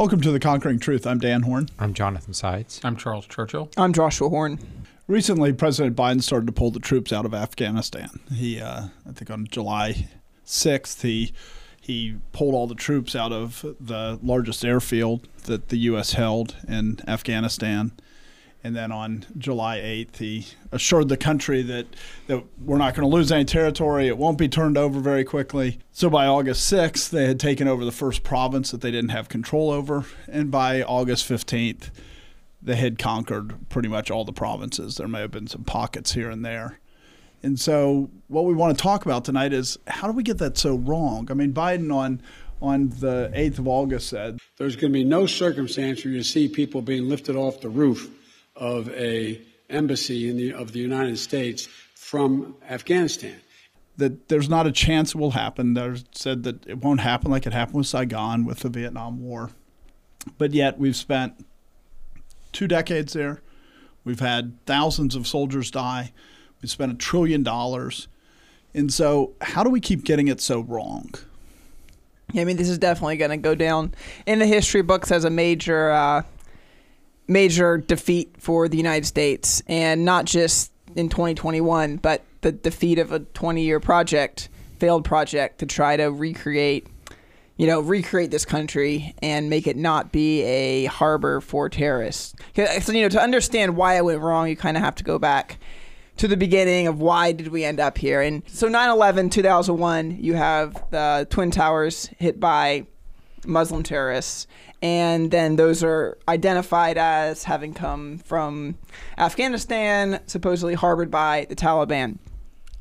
Welcome 0.00 0.22
to 0.22 0.32
The 0.32 0.40
Conquering 0.40 0.78
Truth. 0.78 1.06
I'm 1.06 1.18
Dan 1.18 1.42
Horn. 1.42 1.68
I'm 1.78 1.92
Jonathan 1.92 2.32
Sides. 2.32 2.80
I'm 2.82 2.96
Charles 2.96 3.26
Churchill. 3.26 3.68
I'm 3.76 3.92
Joshua 3.92 4.30
Horn. 4.30 4.58
Recently, 5.06 5.52
President 5.52 5.94
Biden 5.94 6.22
started 6.22 6.46
to 6.46 6.52
pull 6.52 6.70
the 6.70 6.80
troops 6.80 7.12
out 7.12 7.26
of 7.26 7.34
Afghanistan. 7.34 8.08
He, 8.32 8.58
uh, 8.58 8.84
I 9.06 9.12
think 9.12 9.30
on 9.30 9.46
July 9.50 10.08
6th, 10.46 11.02
he 11.02 11.34
he 11.82 12.16
pulled 12.32 12.54
all 12.54 12.66
the 12.66 12.74
troops 12.74 13.14
out 13.14 13.30
of 13.30 13.60
the 13.78 14.18
largest 14.22 14.64
airfield 14.64 15.28
that 15.44 15.68
the 15.68 15.76
U.S. 15.80 16.14
held 16.14 16.56
in 16.66 17.00
Afghanistan. 17.06 17.92
And 18.62 18.76
then 18.76 18.92
on 18.92 19.24
July 19.38 19.78
8th, 19.78 20.16
he 20.16 20.46
assured 20.70 21.08
the 21.08 21.16
country 21.16 21.62
that, 21.62 21.86
that 22.26 22.44
we're 22.62 22.76
not 22.76 22.94
going 22.94 23.08
to 23.08 23.14
lose 23.14 23.32
any 23.32 23.46
territory. 23.46 24.06
It 24.06 24.18
won't 24.18 24.36
be 24.36 24.48
turned 24.48 24.76
over 24.76 25.00
very 25.00 25.24
quickly. 25.24 25.78
So 25.92 26.10
by 26.10 26.26
August 26.26 26.70
6th, 26.70 27.08
they 27.08 27.26
had 27.26 27.40
taken 27.40 27.68
over 27.68 27.84
the 27.84 27.92
first 27.92 28.22
province 28.22 28.70
that 28.70 28.82
they 28.82 28.90
didn't 28.90 29.10
have 29.10 29.30
control 29.30 29.70
over. 29.70 30.04
And 30.28 30.50
by 30.50 30.82
August 30.82 31.26
15th, 31.28 31.90
they 32.62 32.76
had 32.76 32.98
conquered 32.98 33.70
pretty 33.70 33.88
much 33.88 34.10
all 34.10 34.26
the 34.26 34.32
provinces. 34.32 34.96
There 34.96 35.08
may 35.08 35.20
have 35.20 35.30
been 35.30 35.46
some 35.46 35.64
pockets 35.64 36.12
here 36.12 36.28
and 36.28 36.44
there. 36.44 36.78
And 37.42 37.58
so, 37.58 38.10
what 38.28 38.44
we 38.44 38.52
want 38.52 38.76
to 38.76 38.82
talk 38.82 39.06
about 39.06 39.24
tonight 39.24 39.54
is 39.54 39.78
how 39.86 40.06
do 40.06 40.12
we 40.12 40.22
get 40.22 40.36
that 40.38 40.58
so 40.58 40.76
wrong? 40.76 41.28
I 41.30 41.34
mean, 41.34 41.54
Biden 41.54 41.94
on 41.94 42.20
on 42.60 42.90
the 42.90 43.32
8th 43.34 43.60
of 43.60 43.68
August 43.68 44.10
said 44.10 44.38
there's 44.58 44.76
going 44.76 44.92
to 44.92 44.98
be 44.98 45.04
no 45.04 45.24
circumstance 45.24 46.04
where 46.04 46.12
you 46.12 46.22
see 46.22 46.46
people 46.46 46.82
being 46.82 47.08
lifted 47.08 47.34
off 47.34 47.62
the 47.62 47.70
roof 47.70 48.10
of 48.60 48.88
a 48.90 49.40
embassy 49.68 50.30
the, 50.32 50.52
of 50.52 50.72
the 50.72 50.78
United 50.78 51.18
States 51.18 51.68
from 51.94 52.54
Afghanistan. 52.68 53.40
That 53.96 54.28
there's 54.28 54.48
not 54.48 54.66
a 54.66 54.72
chance 54.72 55.14
it 55.14 55.18
will 55.18 55.32
happen. 55.32 55.74
There's 55.74 56.04
said 56.12 56.44
that 56.44 56.66
it 56.66 56.78
won't 56.78 57.00
happen 57.00 57.30
like 57.30 57.46
it 57.46 57.52
happened 57.52 57.78
with 57.78 57.86
Saigon 57.86 58.44
with 58.44 58.60
the 58.60 58.68
Vietnam 58.68 59.20
War. 59.20 59.50
But 60.38 60.52
yet 60.52 60.78
we've 60.78 60.96
spent 60.96 61.44
two 62.52 62.68
decades 62.68 63.14
there. 63.14 63.40
We've 64.04 64.20
had 64.20 64.64
thousands 64.66 65.14
of 65.14 65.26
soldiers 65.26 65.70
die. 65.70 66.12
We've 66.60 66.70
spent 66.70 66.92
a 66.92 66.94
trillion 66.94 67.42
dollars. 67.42 68.08
And 68.74 68.92
so, 68.92 69.32
how 69.40 69.64
do 69.64 69.70
we 69.70 69.80
keep 69.80 70.04
getting 70.04 70.28
it 70.28 70.40
so 70.40 70.60
wrong? 70.60 71.12
I 72.36 72.44
mean, 72.44 72.56
this 72.56 72.68
is 72.68 72.78
definitely 72.78 73.16
going 73.16 73.32
to 73.32 73.36
go 73.36 73.54
down 73.54 73.92
in 74.26 74.38
the 74.38 74.46
history 74.46 74.82
books 74.82 75.10
as 75.10 75.24
a 75.24 75.30
major 75.30 75.90
uh, 75.90 76.22
major 77.30 77.78
defeat 77.78 78.34
for 78.38 78.68
the 78.68 78.76
United 78.76 79.06
States, 79.06 79.62
and 79.68 80.04
not 80.04 80.24
just 80.24 80.72
in 80.96 81.08
2021, 81.08 81.96
but 81.96 82.24
the 82.40 82.50
defeat 82.52 82.98
of 82.98 83.12
a 83.12 83.20
20 83.20 83.62
year 83.62 83.78
project, 83.78 84.48
failed 84.78 85.04
project 85.04 85.60
to 85.60 85.66
try 85.66 85.96
to 85.96 86.06
recreate, 86.06 86.86
you 87.56 87.66
know, 87.66 87.80
recreate 87.80 88.30
this 88.30 88.44
country 88.44 89.14
and 89.22 89.48
make 89.48 89.66
it 89.66 89.76
not 89.76 90.10
be 90.10 90.42
a 90.42 90.86
harbor 90.86 91.40
for 91.40 91.68
terrorists. 91.68 92.34
So, 92.56 92.92
you 92.92 93.02
know, 93.02 93.08
to 93.10 93.22
understand 93.22 93.76
why 93.76 93.96
it 93.96 94.04
went 94.04 94.20
wrong, 94.20 94.48
you 94.48 94.56
kind 94.56 94.76
of 94.76 94.82
have 94.82 94.96
to 94.96 95.04
go 95.04 95.18
back 95.18 95.58
to 96.16 96.26
the 96.26 96.36
beginning 96.36 96.88
of 96.88 97.00
why 97.00 97.32
did 97.32 97.48
we 97.48 97.64
end 97.64 97.78
up 97.78 97.96
here. 97.96 98.20
And 98.20 98.42
so 98.46 98.68
9/11 98.68 99.30
2001, 99.30 100.18
you 100.20 100.34
have 100.34 100.74
the 100.90 101.26
twin 101.30 101.50
towers 101.50 102.10
hit 102.18 102.40
by 102.40 102.86
Muslim 103.46 103.82
terrorists 103.82 104.46
and 104.82 105.30
then 105.30 105.56
those 105.56 105.84
are 105.84 106.16
identified 106.26 106.96
as 106.96 107.44
having 107.44 107.74
come 107.74 108.18
from 108.18 108.78
Afghanistan, 109.18 110.20
supposedly 110.26 110.74
harbored 110.74 111.10
by 111.10 111.46
the 111.48 111.56
Taliban. 111.56 112.18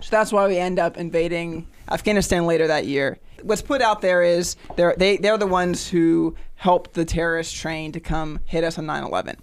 So 0.02 0.10
that's 0.12 0.32
why 0.32 0.48
we 0.48 0.58
end 0.58 0.80
up 0.80 0.96
invading 0.96 1.68
Afghanistan 1.92 2.46
later 2.46 2.68
that 2.68 2.86
year. 2.86 3.20
What's 3.42 3.62
put 3.62 3.82
out 3.82 4.02
there 4.02 4.24
is 4.24 4.56
they're, 4.78 4.96
they, 4.98 5.18
they're 5.18 5.38
the 5.38 5.48
ones 5.48 5.90
who 5.90 6.36
helped 6.56 6.94
the 6.94 7.04
terrorist 7.04 7.56
train 7.56 7.92
to 7.92 8.00
come 8.00 8.40
hit 8.46 8.64
us 8.64 8.78
on 8.78 8.86
9 8.86 9.04
11. 9.04 9.36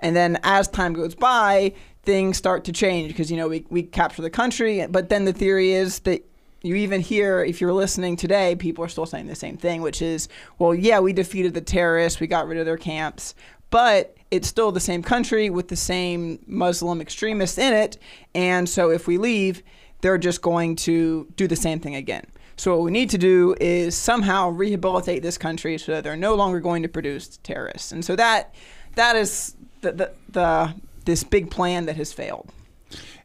And 0.00 0.16
then 0.16 0.38
as 0.44 0.68
time 0.68 0.94
goes 0.94 1.14
by, 1.14 1.74
things 2.04 2.38
start 2.38 2.64
to 2.64 2.72
change 2.72 3.08
because, 3.08 3.30
you 3.30 3.36
know, 3.36 3.48
we, 3.48 3.66
we 3.68 3.82
capture 3.82 4.22
the 4.22 4.30
country, 4.30 4.86
but 4.86 5.10
then 5.10 5.24
the 5.24 5.32
theory 5.32 5.72
is 5.72 5.98
that 6.00 6.24
you 6.62 6.74
even 6.74 7.00
hear 7.00 7.44
if 7.44 7.60
you're 7.60 7.72
listening 7.72 8.16
today 8.16 8.56
people 8.56 8.84
are 8.84 8.88
still 8.88 9.06
saying 9.06 9.26
the 9.26 9.34
same 9.34 9.56
thing 9.56 9.80
which 9.82 10.02
is 10.02 10.28
well 10.58 10.74
yeah 10.74 10.98
we 10.98 11.12
defeated 11.12 11.54
the 11.54 11.60
terrorists 11.60 12.20
we 12.20 12.26
got 12.26 12.46
rid 12.46 12.58
of 12.58 12.66
their 12.66 12.76
camps 12.76 13.34
but 13.70 14.16
it's 14.30 14.48
still 14.48 14.72
the 14.72 14.80
same 14.80 15.02
country 15.02 15.50
with 15.50 15.68
the 15.68 15.76
same 15.76 16.38
muslim 16.46 17.00
extremists 17.00 17.58
in 17.58 17.72
it 17.72 17.98
and 18.34 18.68
so 18.68 18.90
if 18.90 19.06
we 19.06 19.18
leave 19.18 19.62
they're 20.00 20.18
just 20.18 20.42
going 20.42 20.76
to 20.76 21.26
do 21.36 21.46
the 21.46 21.56
same 21.56 21.80
thing 21.80 21.94
again. 21.94 22.26
So 22.56 22.76
what 22.76 22.84
we 22.84 22.90
need 22.90 23.10
to 23.10 23.18
do 23.18 23.54
is 23.60 23.96
somehow 23.96 24.50
rehabilitate 24.50 25.22
this 25.22 25.38
country 25.38 25.78
so 25.78 25.92
that 25.92 26.04
they're 26.04 26.16
no 26.16 26.34
longer 26.34 26.60
going 26.60 26.82
to 26.82 26.88
produce 26.88 27.38
terrorists. 27.38 27.92
And 27.92 28.04
so 28.04 28.16
that 28.16 28.54
that 28.96 29.16
is 29.16 29.54
the, 29.80 29.92
the, 29.92 30.12
the 30.30 30.74
this 31.04 31.22
big 31.22 31.50
plan 31.50 31.86
that 31.86 31.96
has 31.96 32.12
failed 32.12 32.52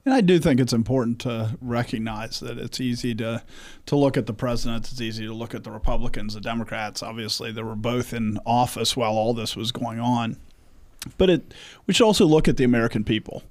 and 0.06 0.14
I 0.14 0.22
do 0.22 0.40
think 0.40 0.60
it's 0.60 0.74
important 0.74 1.20
to 1.20 1.58
recognize 1.62 2.40
that 2.42 2.58
it's 2.58 2.82
easy 2.82 3.16
to 3.16 3.44
to 3.86 3.96
look 3.96 4.18
at 4.18 4.26
the 4.26 4.34
presidents, 4.34 4.92
it's 4.92 5.02
easy 5.02 5.26
to 5.26 5.34
look 5.34 5.56
at 5.56 5.64
the 5.64 5.72
Republicans, 5.72 6.34
the 6.34 6.42
Democrats. 6.42 7.02
Obviously, 7.04 7.52
they 7.52 7.64
were 7.64 7.76
both 7.76 8.14
in 8.14 8.40
office 8.46 8.98
while 8.98 9.14
all 9.14 9.34
this 9.34 9.56
was 9.56 9.72
going 9.72 10.00
on. 10.00 10.38
But 11.18 11.30
it, 11.30 11.54
we 11.86 11.94
should 11.94 12.06
also 12.06 12.26
look 12.26 12.48
at 12.48 12.58
the 12.58 12.64
American 12.64 13.04
people. 13.04 13.44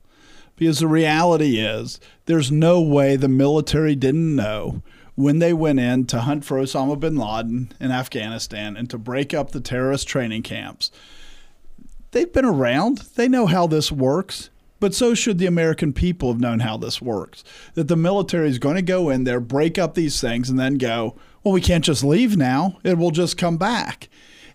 Because 0.56 0.80
the 0.80 0.88
reality 0.88 1.58
is, 1.58 1.98
there's 2.26 2.52
no 2.52 2.80
way 2.80 3.16
the 3.16 3.28
military 3.28 3.94
didn't 3.94 4.36
know 4.36 4.82
when 5.14 5.38
they 5.38 5.52
went 5.52 5.80
in 5.80 6.06
to 6.06 6.20
hunt 6.20 6.44
for 6.44 6.58
Osama 6.58 6.98
bin 6.98 7.16
Laden 7.16 7.72
in 7.80 7.90
Afghanistan 7.90 8.76
and 8.76 8.88
to 8.90 8.98
break 8.98 9.34
up 9.34 9.50
the 9.50 9.60
terrorist 9.60 10.08
training 10.08 10.42
camps. 10.42 10.90
They've 12.12 12.32
been 12.32 12.44
around, 12.44 12.98
they 13.16 13.28
know 13.28 13.46
how 13.46 13.66
this 13.66 13.90
works. 13.90 14.50
But 14.82 14.96
so 14.96 15.14
should 15.14 15.38
the 15.38 15.46
American 15.46 15.92
people 15.92 16.32
have 16.32 16.40
known 16.40 16.58
how 16.58 16.76
this 16.76 17.00
works. 17.00 17.44
That 17.74 17.86
the 17.86 17.94
military 17.94 18.48
is 18.48 18.58
going 18.58 18.74
to 18.74 18.82
go 18.82 19.10
in 19.10 19.22
there, 19.22 19.38
break 19.38 19.78
up 19.78 19.94
these 19.94 20.20
things, 20.20 20.50
and 20.50 20.58
then 20.58 20.74
go, 20.74 21.14
well, 21.44 21.54
we 21.54 21.60
can't 21.60 21.84
just 21.84 22.02
leave 22.02 22.36
now. 22.36 22.78
It 22.82 22.98
will 22.98 23.12
just 23.12 23.38
come 23.38 23.58
back. 23.58 24.08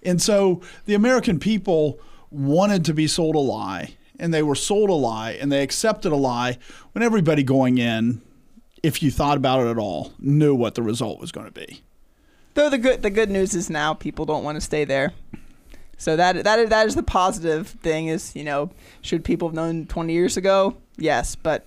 And 0.04 0.22
so 0.22 0.62
the 0.84 0.96
American 0.96 1.40
people 1.40 2.02
wanted 2.30 2.84
to 2.84 2.94
be 2.94 3.08
sold 3.08 3.36
a 3.36 3.40
lie, 3.40 3.96
and 4.20 4.34
they 4.34 4.44
were 4.44 4.54
sold 4.54 4.90
a 4.90 4.94
lie, 4.94 5.32
and 5.32 5.50
they 5.50 5.64
accepted 5.64 6.12
a 6.12 6.18
lie 6.18 6.58
when 6.92 7.04
everybody 7.04 7.42
going 7.42 7.78
in, 7.78 8.22
if 8.84 9.02
you 9.02 9.12
thought 9.12 9.38
about 9.38 9.66
it 9.66 9.70
at 9.70 9.78
all, 9.78 10.12
knew 10.20 10.54
what 10.54 10.76
the 10.76 10.84
result 10.84 11.22
was 11.22 11.32
going 11.32 11.48
to 11.48 11.54
be. 11.54 11.84
Though 12.54 12.70
the 12.70 12.78
good 12.78 13.02
the 13.02 13.10
good 13.10 13.30
news 13.30 13.56
is 13.56 13.70
now 13.70 13.94
people 13.94 14.26
don't 14.26 14.44
want 14.44 14.58
to 14.58 14.62
stay 14.62 14.84
there. 14.84 15.14
So 15.98 16.16
that 16.16 16.44
that 16.44 16.70
that 16.70 16.88
is 16.88 16.96
the 16.96 17.04
positive 17.04 17.68
thing. 17.68 18.08
Is 18.08 18.36
you 18.36 18.44
know, 18.44 18.70
should 19.02 19.24
people 19.24 19.48
have 19.48 19.56
known 19.56 19.88
20 19.88 20.14
years 20.14 20.38
ago? 20.38 20.78
Yes, 20.98 21.36
but 21.36 21.66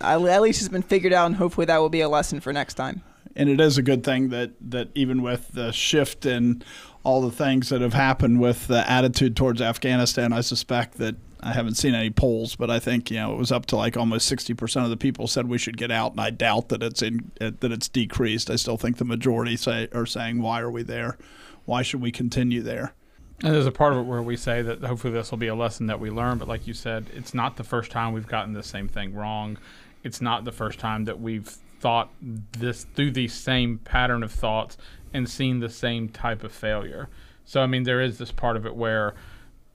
at 0.00 0.20
least 0.20 0.60
it's 0.60 0.68
been 0.68 0.82
figured 0.82 1.12
out, 1.12 1.26
and 1.26 1.36
hopefully 1.36 1.66
that 1.66 1.78
will 1.78 1.88
be 1.88 2.00
a 2.00 2.08
lesson 2.08 2.40
for 2.40 2.52
next 2.52 2.74
time. 2.74 3.02
And 3.36 3.48
it 3.48 3.60
is 3.60 3.78
a 3.78 3.82
good 3.82 4.04
thing 4.04 4.28
that 4.30 4.50
that 4.60 4.88
even 4.94 5.22
with 5.22 5.52
the 5.52 5.72
shift 5.72 6.26
in 6.26 6.62
all 7.04 7.22
the 7.22 7.30
things 7.30 7.70
that 7.70 7.80
have 7.80 7.94
happened 7.94 8.40
with 8.40 8.66
the 8.66 8.88
attitude 8.90 9.36
towards 9.36 9.62
Afghanistan, 9.62 10.32
I 10.32 10.42
suspect 10.42 10.98
that 10.98 11.16
I 11.42 11.52
haven't 11.52 11.76
seen 11.76 11.94
any 11.94 12.10
polls, 12.10 12.56
but 12.56 12.70
I 12.70 12.78
think 12.78 13.10
you 13.10 13.16
know 13.16 13.32
it 13.32 13.38
was 13.38 13.50
up 13.50 13.66
to 13.66 13.76
like 13.76 13.96
almost 13.96 14.30
60% 14.30 14.84
of 14.84 14.90
the 14.90 14.96
people 14.96 15.26
said 15.26 15.48
we 15.48 15.58
should 15.58 15.78
get 15.78 15.90
out, 15.90 16.12
and 16.12 16.20
I 16.20 16.30
doubt 16.30 16.68
that 16.68 16.82
it's 16.82 17.00
in 17.02 17.30
that 17.38 17.62
it's 17.62 17.88
decreased. 17.88 18.50
I 18.50 18.56
still 18.56 18.76
think 18.76 18.98
the 18.98 19.04
majority 19.04 19.56
say 19.56 19.88
are 19.94 20.06
saying 20.06 20.42
why 20.42 20.60
are 20.60 20.70
we 20.70 20.82
there? 20.82 21.16
Why 21.64 21.82
should 21.82 22.00
we 22.00 22.12
continue 22.12 22.62
there? 22.62 22.94
And 23.42 23.54
there's 23.54 23.66
a 23.66 23.72
part 23.72 23.94
of 23.94 24.00
it 24.00 24.02
where 24.02 24.22
we 24.22 24.36
say 24.36 24.60
that 24.60 24.82
hopefully 24.84 25.14
this 25.14 25.30
will 25.30 25.38
be 25.38 25.46
a 25.46 25.54
lesson 25.54 25.86
that 25.86 25.98
we 25.98 26.10
learn. 26.10 26.36
But 26.36 26.48
like 26.48 26.66
you 26.66 26.74
said, 26.74 27.06
it's 27.14 27.32
not 27.32 27.56
the 27.56 27.64
first 27.64 27.90
time 27.90 28.12
we've 28.12 28.26
gotten 28.26 28.52
the 28.52 28.62
same 28.62 28.86
thing 28.86 29.14
wrong. 29.14 29.56
It's 30.04 30.20
not 30.20 30.44
the 30.44 30.52
first 30.52 30.78
time 30.78 31.06
that 31.06 31.20
we've 31.20 31.48
thought 31.80 32.10
this 32.20 32.84
through 32.94 33.12
the 33.12 33.28
same 33.28 33.78
pattern 33.78 34.22
of 34.22 34.30
thoughts 34.30 34.76
and 35.14 35.28
seen 35.28 35.60
the 35.60 35.70
same 35.70 36.10
type 36.10 36.44
of 36.44 36.52
failure. 36.52 37.08
So 37.46 37.62
I 37.62 37.66
mean, 37.66 37.84
there 37.84 38.02
is 38.02 38.18
this 38.18 38.30
part 38.30 38.56
of 38.56 38.66
it 38.66 38.76
where, 38.76 39.14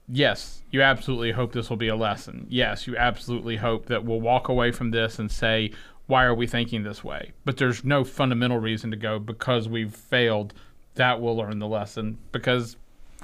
yes, 0.08 0.62
you 0.70 0.82
absolutely 0.82 1.32
hope 1.32 1.52
this 1.52 1.68
will 1.68 1.76
be 1.76 1.88
a 1.88 1.96
lesson. 1.96 2.46
Yes, 2.48 2.86
you 2.86 2.96
absolutely 2.96 3.56
hope 3.56 3.86
that 3.86 4.04
we'll 4.04 4.20
walk 4.20 4.48
away 4.48 4.70
from 4.70 4.92
this 4.92 5.18
and 5.18 5.30
say, 5.30 5.72
why 6.06 6.24
are 6.24 6.34
we 6.34 6.46
thinking 6.46 6.84
this 6.84 7.02
way? 7.02 7.32
But 7.44 7.56
there's 7.56 7.82
no 7.84 8.04
fundamental 8.04 8.58
reason 8.58 8.92
to 8.92 8.96
go 8.96 9.18
because 9.18 9.68
we've 9.68 9.94
failed. 9.94 10.54
That 10.94 11.20
will 11.20 11.36
learn 11.36 11.58
the 11.58 11.66
lesson 11.66 12.18
because 12.30 12.76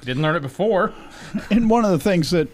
didn't 0.05 0.23
learn 0.23 0.35
it 0.35 0.41
before. 0.41 0.93
and 1.51 1.69
one 1.69 1.85
of 1.85 1.91
the 1.91 1.99
things 1.99 2.31
that 2.31 2.49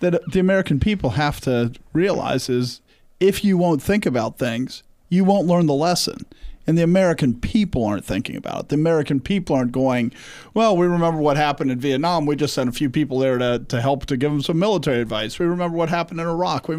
that 0.00 0.20
the 0.32 0.40
American 0.40 0.80
people 0.80 1.10
have 1.10 1.40
to 1.42 1.72
realize 1.92 2.48
is 2.48 2.80
if 3.20 3.44
you 3.44 3.58
won't 3.58 3.82
think 3.82 4.06
about 4.06 4.38
things, 4.38 4.82
you 5.10 5.24
won't 5.24 5.46
learn 5.46 5.66
the 5.66 5.74
lesson. 5.74 6.24
And 6.66 6.78
the 6.78 6.82
American 6.82 7.34
people 7.34 7.84
aren't 7.84 8.04
thinking 8.04 8.36
about 8.36 8.60
it. 8.60 8.68
The 8.68 8.76
American 8.76 9.18
people 9.20 9.56
aren't 9.56 9.72
going, 9.72 10.12
well, 10.54 10.76
we 10.76 10.86
remember 10.86 11.20
what 11.20 11.36
happened 11.36 11.70
in 11.70 11.80
Vietnam. 11.80 12.26
We 12.26 12.36
just 12.36 12.54
sent 12.54 12.68
a 12.68 12.72
few 12.72 12.88
people 12.88 13.18
there 13.18 13.38
to, 13.38 13.58
to 13.68 13.80
help 13.80 14.06
to 14.06 14.16
give 14.16 14.30
them 14.30 14.42
some 14.42 14.58
military 14.58 15.00
advice. 15.00 15.38
We 15.38 15.46
remember 15.46 15.76
what 15.76 15.88
happened 15.88 16.20
in 16.20 16.26
Iraq. 16.26 16.68
We, 16.68 16.76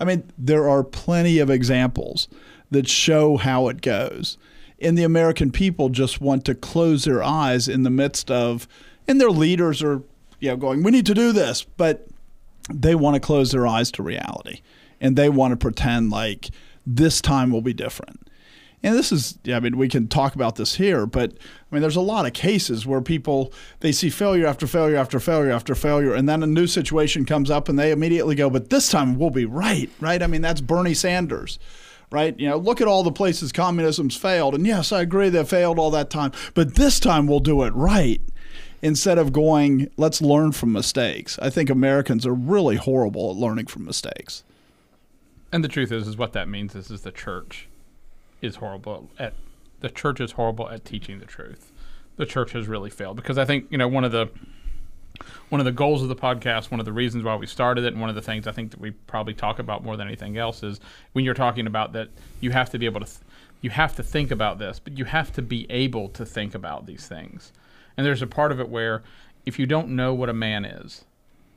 I 0.00 0.04
mean, 0.04 0.30
there 0.36 0.68
are 0.68 0.82
plenty 0.82 1.38
of 1.38 1.50
examples 1.50 2.28
that 2.70 2.88
show 2.88 3.36
how 3.36 3.68
it 3.68 3.80
goes. 3.80 4.38
And 4.80 4.96
the 4.96 5.04
American 5.04 5.50
people 5.50 5.88
just 5.88 6.20
want 6.20 6.44
to 6.46 6.54
close 6.54 7.04
their 7.04 7.22
eyes 7.22 7.68
in 7.68 7.82
the 7.82 7.90
midst 7.90 8.30
of 8.30 8.66
and 9.08 9.20
their 9.20 9.30
leaders 9.30 9.82
are 9.82 10.02
you 10.40 10.50
know, 10.50 10.56
going, 10.56 10.82
we 10.82 10.90
need 10.90 11.06
to 11.06 11.14
do 11.14 11.32
this, 11.32 11.64
but 11.76 12.06
they 12.72 12.94
want 12.94 13.14
to 13.14 13.20
close 13.20 13.50
their 13.50 13.66
eyes 13.66 13.90
to 13.92 14.02
reality, 14.02 14.60
and 15.00 15.16
they 15.16 15.28
want 15.28 15.52
to 15.52 15.56
pretend 15.56 16.10
like 16.10 16.50
this 16.86 17.20
time 17.20 17.50
will 17.50 17.62
be 17.62 17.72
different. 17.72 18.20
And 18.80 18.94
this 18.94 19.10
is, 19.10 19.38
I 19.52 19.58
mean, 19.58 19.76
we 19.76 19.88
can 19.88 20.06
talk 20.06 20.36
about 20.36 20.54
this 20.54 20.76
here, 20.76 21.04
but 21.04 21.32
I 21.32 21.74
mean, 21.74 21.82
there's 21.82 21.96
a 21.96 22.00
lot 22.00 22.26
of 22.26 22.32
cases 22.32 22.86
where 22.86 23.00
people 23.00 23.52
they 23.80 23.90
see 23.90 24.08
failure 24.08 24.46
after 24.46 24.68
failure 24.68 24.96
after 24.96 25.18
failure 25.18 25.50
after 25.50 25.74
failure, 25.74 26.14
and 26.14 26.28
then 26.28 26.44
a 26.44 26.46
new 26.46 26.68
situation 26.68 27.24
comes 27.24 27.50
up, 27.50 27.68
and 27.68 27.76
they 27.76 27.90
immediately 27.90 28.36
go, 28.36 28.48
"But 28.48 28.70
this 28.70 28.88
time 28.88 29.18
we'll 29.18 29.30
be 29.30 29.46
right." 29.46 29.90
Right? 30.00 30.22
I 30.22 30.28
mean, 30.28 30.42
that's 30.42 30.60
Bernie 30.60 30.94
Sanders 30.94 31.58
right? 32.10 32.40
You 32.40 32.48
know, 32.48 32.56
look 32.56 32.80
at 32.80 32.88
all 32.88 33.02
the 33.02 33.12
places 33.12 33.52
communism's 33.52 34.16
failed. 34.16 34.54
And 34.54 34.66
yes, 34.66 34.92
I 34.92 35.02
agree 35.02 35.28
they 35.28 35.44
failed 35.44 35.78
all 35.78 35.90
that 35.90 36.08
time, 36.08 36.32
but 36.54 36.74
this 36.74 36.98
time 36.98 37.26
we'll 37.26 37.38
do 37.38 37.62
it 37.64 37.74
right. 37.74 38.22
Instead 38.80 39.18
of 39.18 39.32
going, 39.32 39.90
let's 39.96 40.22
learn 40.22 40.52
from 40.52 40.72
mistakes. 40.72 41.38
I 41.40 41.50
think 41.50 41.68
Americans 41.68 42.26
are 42.26 42.34
really 42.34 42.76
horrible 42.76 43.30
at 43.30 43.36
learning 43.36 43.66
from 43.66 43.84
mistakes. 43.84 44.44
And 45.50 45.64
the 45.64 45.68
truth 45.68 45.90
is, 45.90 46.06
is 46.06 46.16
what 46.16 46.32
that 46.34 46.48
means 46.48 46.74
is, 46.74 46.90
is 46.90 47.02
the 47.02 47.12
church 47.12 47.68
is 48.40 48.56
horrible 48.56 49.10
at 49.18 49.34
the 49.80 49.90
church 49.90 50.20
is 50.20 50.32
horrible 50.32 50.68
at 50.68 50.84
teaching 50.84 51.18
the 51.18 51.26
truth. 51.26 51.72
The 52.16 52.26
church 52.26 52.52
has 52.52 52.66
really 52.66 52.90
failed 52.90 53.16
because 53.16 53.38
I 53.38 53.44
think 53.44 53.66
you 53.70 53.78
know 53.78 53.88
one 53.88 54.04
of 54.04 54.12
the 54.12 54.28
one 55.48 55.60
of 55.60 55.64
the 55.64 55.72
goals 55.72 56.02
of 56.02 56.08
the 56.08 56.16
podcast, 56.16 56.70
one 56.70 56.80
of 56.80 56.86
the 56.86 56.92
reasons 56.92 57.24
why 57.24 57.36
we 57.36 57.46
started 57.46 57.84
it, 57.84 57.88
and 57.88 58.00
one 58.00 58.10
of 58.10 58.14
the 58.14 58.22
things 58.22 58.46
I 58.46 58.52
think 58.52 58.70
that 58.72 58.80
we 58.80 58.90
probably 58.90 59.34
talk 59.34 59.58
about 59.58 59.84
more 59.84 59.96
than 59.96 60.06
anything 60.06 60.36
else 60.36 60.62
is 60.62 60.80
when 61.12 61.24
you're 61.24 61.34
talking 61.34 61.66
about 61.66 61.92
that 61.94 62.08
you 62.40 62.50
have 62.50 62.70
to 62.70 62.78
be 62.78 62.86
able 62.86 63.00
to, 63.00 63.06
th- 63.06 63.18
you 63.60 63.70
have 63.70 63.96
to 63.96 64.02
think 64.02 64.30
about 64.30 64.58
this, 64.58 64.78
but 64.78 64.96
you 64.96 65.04
have 65.06 65.32
to 65.32 65.42
be 65.42 65.66
able 65.70 66.08
to 66.10 66.24
think 66.24 66.54
about 66.54 66.86
these 66.86 67.08
things. 67.08 67.52
And 67.98 68.06
there's 68.06 68.22
a 68.22 68.28
part 68.28 68.52
of 68.52 68.60
it 68.60 68.68
where 68.68 69.02
if 69.44 69.58
you 69.58 69.66
don't 69.66 69.88
know 69.90 70.14
what 70.14 70.28
a 70.28 70.32
man 70.34 70.64
is, 70.64 71.04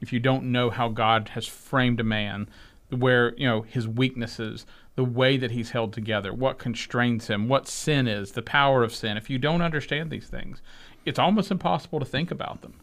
if 0.02 0.12
you 0.12 0.20
don't 0.20 0.52
know 0.52 0.72
how 0.72 0.90
God 0.90 1.30
has 1.30 1.46
framed 1.46 2.00
a 2.00 2.04
man, 2.04 2.50
where 2.90 3.36
you 3.38 3.48
know 3.48 3.62
his 3.62 3.88
weaknesses, 3.88 4.66
the 4.96 5.06
way 5.06 5.38
that 5.38 5.52
he's 5.52 5.70
held 5.70 5.94
together, 5.94 6.34
what 6.34 6.58
constrains 6.58 7.28
him, 7.28 7.48
what 7.48 7.68
sin 7.68 8.08
is, 8.08 8.32
the 8.32 8.42
power 8.42 8.84
of 8.84 8.94
sin. 8.94 9.18
If 9.18 9.30
you 9.30 9.38
don't 9.38 9.62
understand 9.62 10.10
these 10.10 10.28
things, 10.28 10.64
it's 11.06 11.20
almost 11.20 11.52
impossible 11.52 12.00
to 12.00 12.06
think 12.06 12.32
about 12.32 12.64
them. 12.64 12.74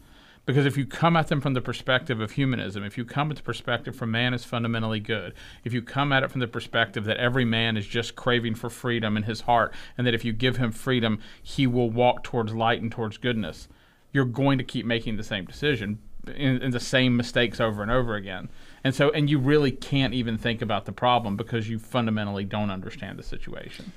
Because 0.49 0.65
if 0.65 0.77
you 0.77 0.87
come 0.87 1.15
at 1.15 1.27
them 1.27 1.41
from 1.41 1.53
the 1.53 1.61
perspective 1.61 2.19
of 2.19 2.31
humanism, 2.31 2.83
if 2.83 2.97
you 2.97 3.05
come 3.05 3.29
at 3.29 3.37
the 3.37 3.43
perspective 3.43 3.95
from 3.95 4.09
man 4.09 4.33
is 4.33 4.45
fundamentally 4.45 4.99
good, 4.99 5.35
if 5.63 5.73
you 5.73 5.83
come 5.83 6.11
at 6.11 6.23
it 6.23 6.31
from 6.31 6.41
the 6.41 6.47
perspective 6.47 7.05
that 7.05 7.17
every 7.17 7.45
man 7.45 7.77
is 7.77 7.85
just 7.85 8.15
craving 8.15 8.55
for 8.55 8.67
freedom 8.67 9.15
in 9.15 9.21
his 9.21 9.41
heart, 9.41 9.71
and 9.95 10.07
that 10.07 10.15
if 10.15 10.25
you 10.25 10.33
give 10.33 10.57
him 10.57 10.71
freedom, 10.71 11.19
he 11.43 11.67
will 11.67 11.91
walk 11.91 12.23
towards 12.23 12.51
light 12.51 12.81
and 12.81 12.91
towards 12.91 13.17
goodness, 13.17 13.67
you're 14.11 14.25
going 14.25 14.57
to 14.57 14.63
keep 14.63 14.87
making 14.87 15.17
the 15.17 15.23
same 15.23 15.45
decision 15.45 15.99
and 16.25 16.73
the 16.73 16.79
same 16.79 17.15
mistakes 17.15 17.59
over 17.59 17.83
and 17.83 17.91
over 17.91 18.15
again. 18.15 18.49
And 18.83 18.95
so, 18.95 19.11
and 19.11 19.29
you 19.29 19.37
really 19.37 19.71
can't 19.71 20.15
even 20.15 20.39
think 20.39 20.63
about 20.63 20.85
the 20.85 20.91
problem 20.91 21.37
because 21.37 21.69
you 21.69 21.77
fundamentally 21.77 22.43
don't 22.43 22.71
understand 22.71 23.19
the 23.19 23.23
situation. 23.23 23.93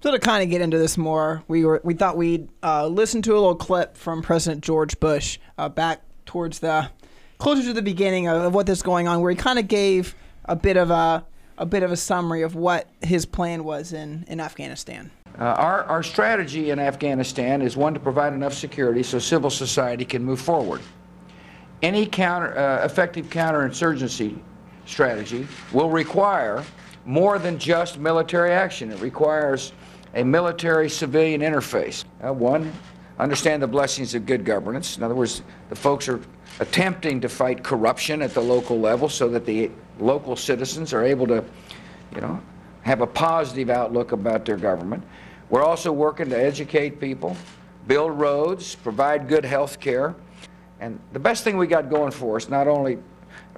So 0.00 0.12
to 0.12 0.18
kind 0.20 0.44
of 0.44 0.50
get 0.50 0.60
into 0.60 0.78
this 0.78 0.96
more, 0.96 1.42
we 1.48 1.64
were 1.64 1.80
we 1.82 1.92
thought 1.92 2.16
we'd 2.16 2.48
uh, 2.62 2.86
listen 2.86 3.20
to 3.22 3.32
a 3.32 3.34
little 3.34 3.56
clip 3.56 3.96
from 3.96 4.22
President 4.22 4.62
George 4.62 5.00
Bush 5.00 5.40
uh, 5.58 5.68
back 5.68 6.02
towards 6.24 6.60
the 6.60 6.88
closer 7.38 7.62
to 7.64 7.72
the 7.72 7.82
beginning 7.82 8.28
of, 8.28 8.42
of 8.42 8.54
what 8.54 8.68
is 8.68 8.80
going 8.80 9.08
on, 9.08 9.20
where 9.20 9.30
he 9.30 9.36
kind 9.36 9.58
of 9.58 9.66
gave 9.66 10.14
a 10.44 10.54
bit 10.54 10.76
of 10.76 10.92
a 10.92 11.26
a 11.56 11.66
bit 11.66 11.82
of 11.82 11.90
a 11.90 11.96
summary 11.96 12.42
of 12.42 12.54
what 12.54 12.88
his 13.02 13.26
plan 13.26 13.64
was 13.64 13.92
in 13.92 14.24
in 14.28 14.38
Afghanistan. 14.38 15.10
Uh, 15.36 15.42
our, 15.42 15.82
our 15.84 16.02
strategy 16.04 16.70
in 16.70 16.78
Afghanistan 16.78 17.60
is 17.60 17.76
one 17.76 17.92
to 17.94 18.00
provide 18.00 18.32
enough 18.32 18.54
security 18.54 19.02
so 19.02 19.18
civil 19.18 19.50
society 19.50 20.04
can 20.04 20.22
move 20.24 20.40
forward. 20.40 20.80
Any 21.82 22.06
counter, 22.06 22.56
uh, 22.56 22.84
effective 22.84 23.26
counterinsurgency 23.26 24.38
strategy 24.86 25.46
will 25.72 25.90
require 25.90 26.64
more 27.04 27.38
than 27.38 27.58
just 27.58 27.98
military 27.98 28.52
action. 28.52 28.90
It 28.90 29.00
requires 29.00 29.72
a 30.14 30.24
military 30.24 30.88
civilian 30.88 31.40
interface. 31.40 32.04
Uh, 32.24 32.32
one, 32.32 32.72
understand 33.18 33.62
the 33.62 33.66
blessings 33.66 34.14
of 34.14 34.26
good 34.26 34.44
governance. 34.44 34.96
In 34.96 35.02
other 35.02 35.14
words, 35.14 35.42
the 35.68 35.76
folks 35.76 36.08
are 36.08 36.20
attempting 36.60 37.20
to 37.20 37.28
fight 37.28 37.62
corruption 37.62 38.22
at 38.22 38.34
the 38.34 38.40
local 38.40 38.78
level 38.78 39.08
so 39.08 39.28
that 39.28 39.44
the 39.44 39.70
local 39.98 40.36
citizens 40.36 40.92
are 40.92 41.04
able 41.04 41.26
to, 41.26 41.44
you 42.14 42.20
know, 42.20 42.40
have 42.82 43.00
a 43.00 43.06
positive 43.06 43.70
outlook 43.70 44.12
about 44.12 44.44
their 44.44 44.56
government. 44.56 45.02
We're 45.50 45.64
also 45.64 45.92
working 45.92 46.28
to 46.30 46.38
educate 46.38 47.00
people, 47.00 47.36
build 47.86 48.18
roads, 48.18 48.74
provide 48.74 49.28
good 49.28 49.44
health 49.44 49.80
care. 49.80 50.14
And 50.80 50.98
the 51.12 51.18
best 51.18 51.42
thing 51.42 51.56
we 51.56 51.66
got 51.66 51.90
going 51.90 52.12
for 52.12 52.36
us, 52.36 52.48
not 52.48 52.68
only 52.68 52.98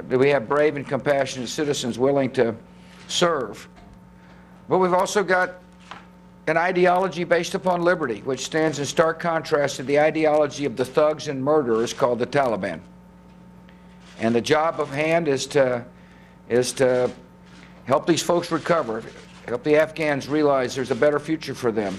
do 0.08 0.18
we 0.18 0.30
have 0.30 0.48
brave 0.48 0.76
and 0.76 0.86
compassionate 0.86 1.48
citizens 1.48 1.98
willing 1.98 2.30
to 2.32 2.54
serve, 3.08 3.68
but 4.68 4.78
we've 4.78 4.94
also 4.94 5.22
got 5.22 5.56
an 6.46 6.56
ideology 6.56 7.24
based 7.24 7.54
upon 7.54 7.82
liberty, 7.82 8.20
which 8.20 8.44
stands 8.44 8.78
in 8.78 8.84
stark 8.84 9.20
contrast 9.20 9.76
to 9.76 9.82
the 9.82 10.00
ideology 10.00 10.64
of 10.64 10.76
the 10.76 10.84
thugs 10.84 11.28
and 11.28 11.42
murderers 11.42 11.92
called 11.92 12.18
the 12.18 12.26
Taliban. 12.26 12.80
And 14.18 14.34
the 14.34 14.40
job 14.40 14.80
of 14.80 14.90
hand 14.90 15.28
is 15.28 15.46
to, 15.48 15.84
is 16.48 16.72
to 16.74 17.10
help 17.84 18.06
these 18.06 18.22
folks 18.22 18.50
recover, 18.50 19.02
help 19.46 19.64
the 19.64 19.76
Afghans 19.76 20.28
realize 20.28 20.74
there's 20.74 20.90
a 20.90 20.96
better 20.96 21.18
future 21.18 21.54
for 21.54 21.72
them. 21.72 21.98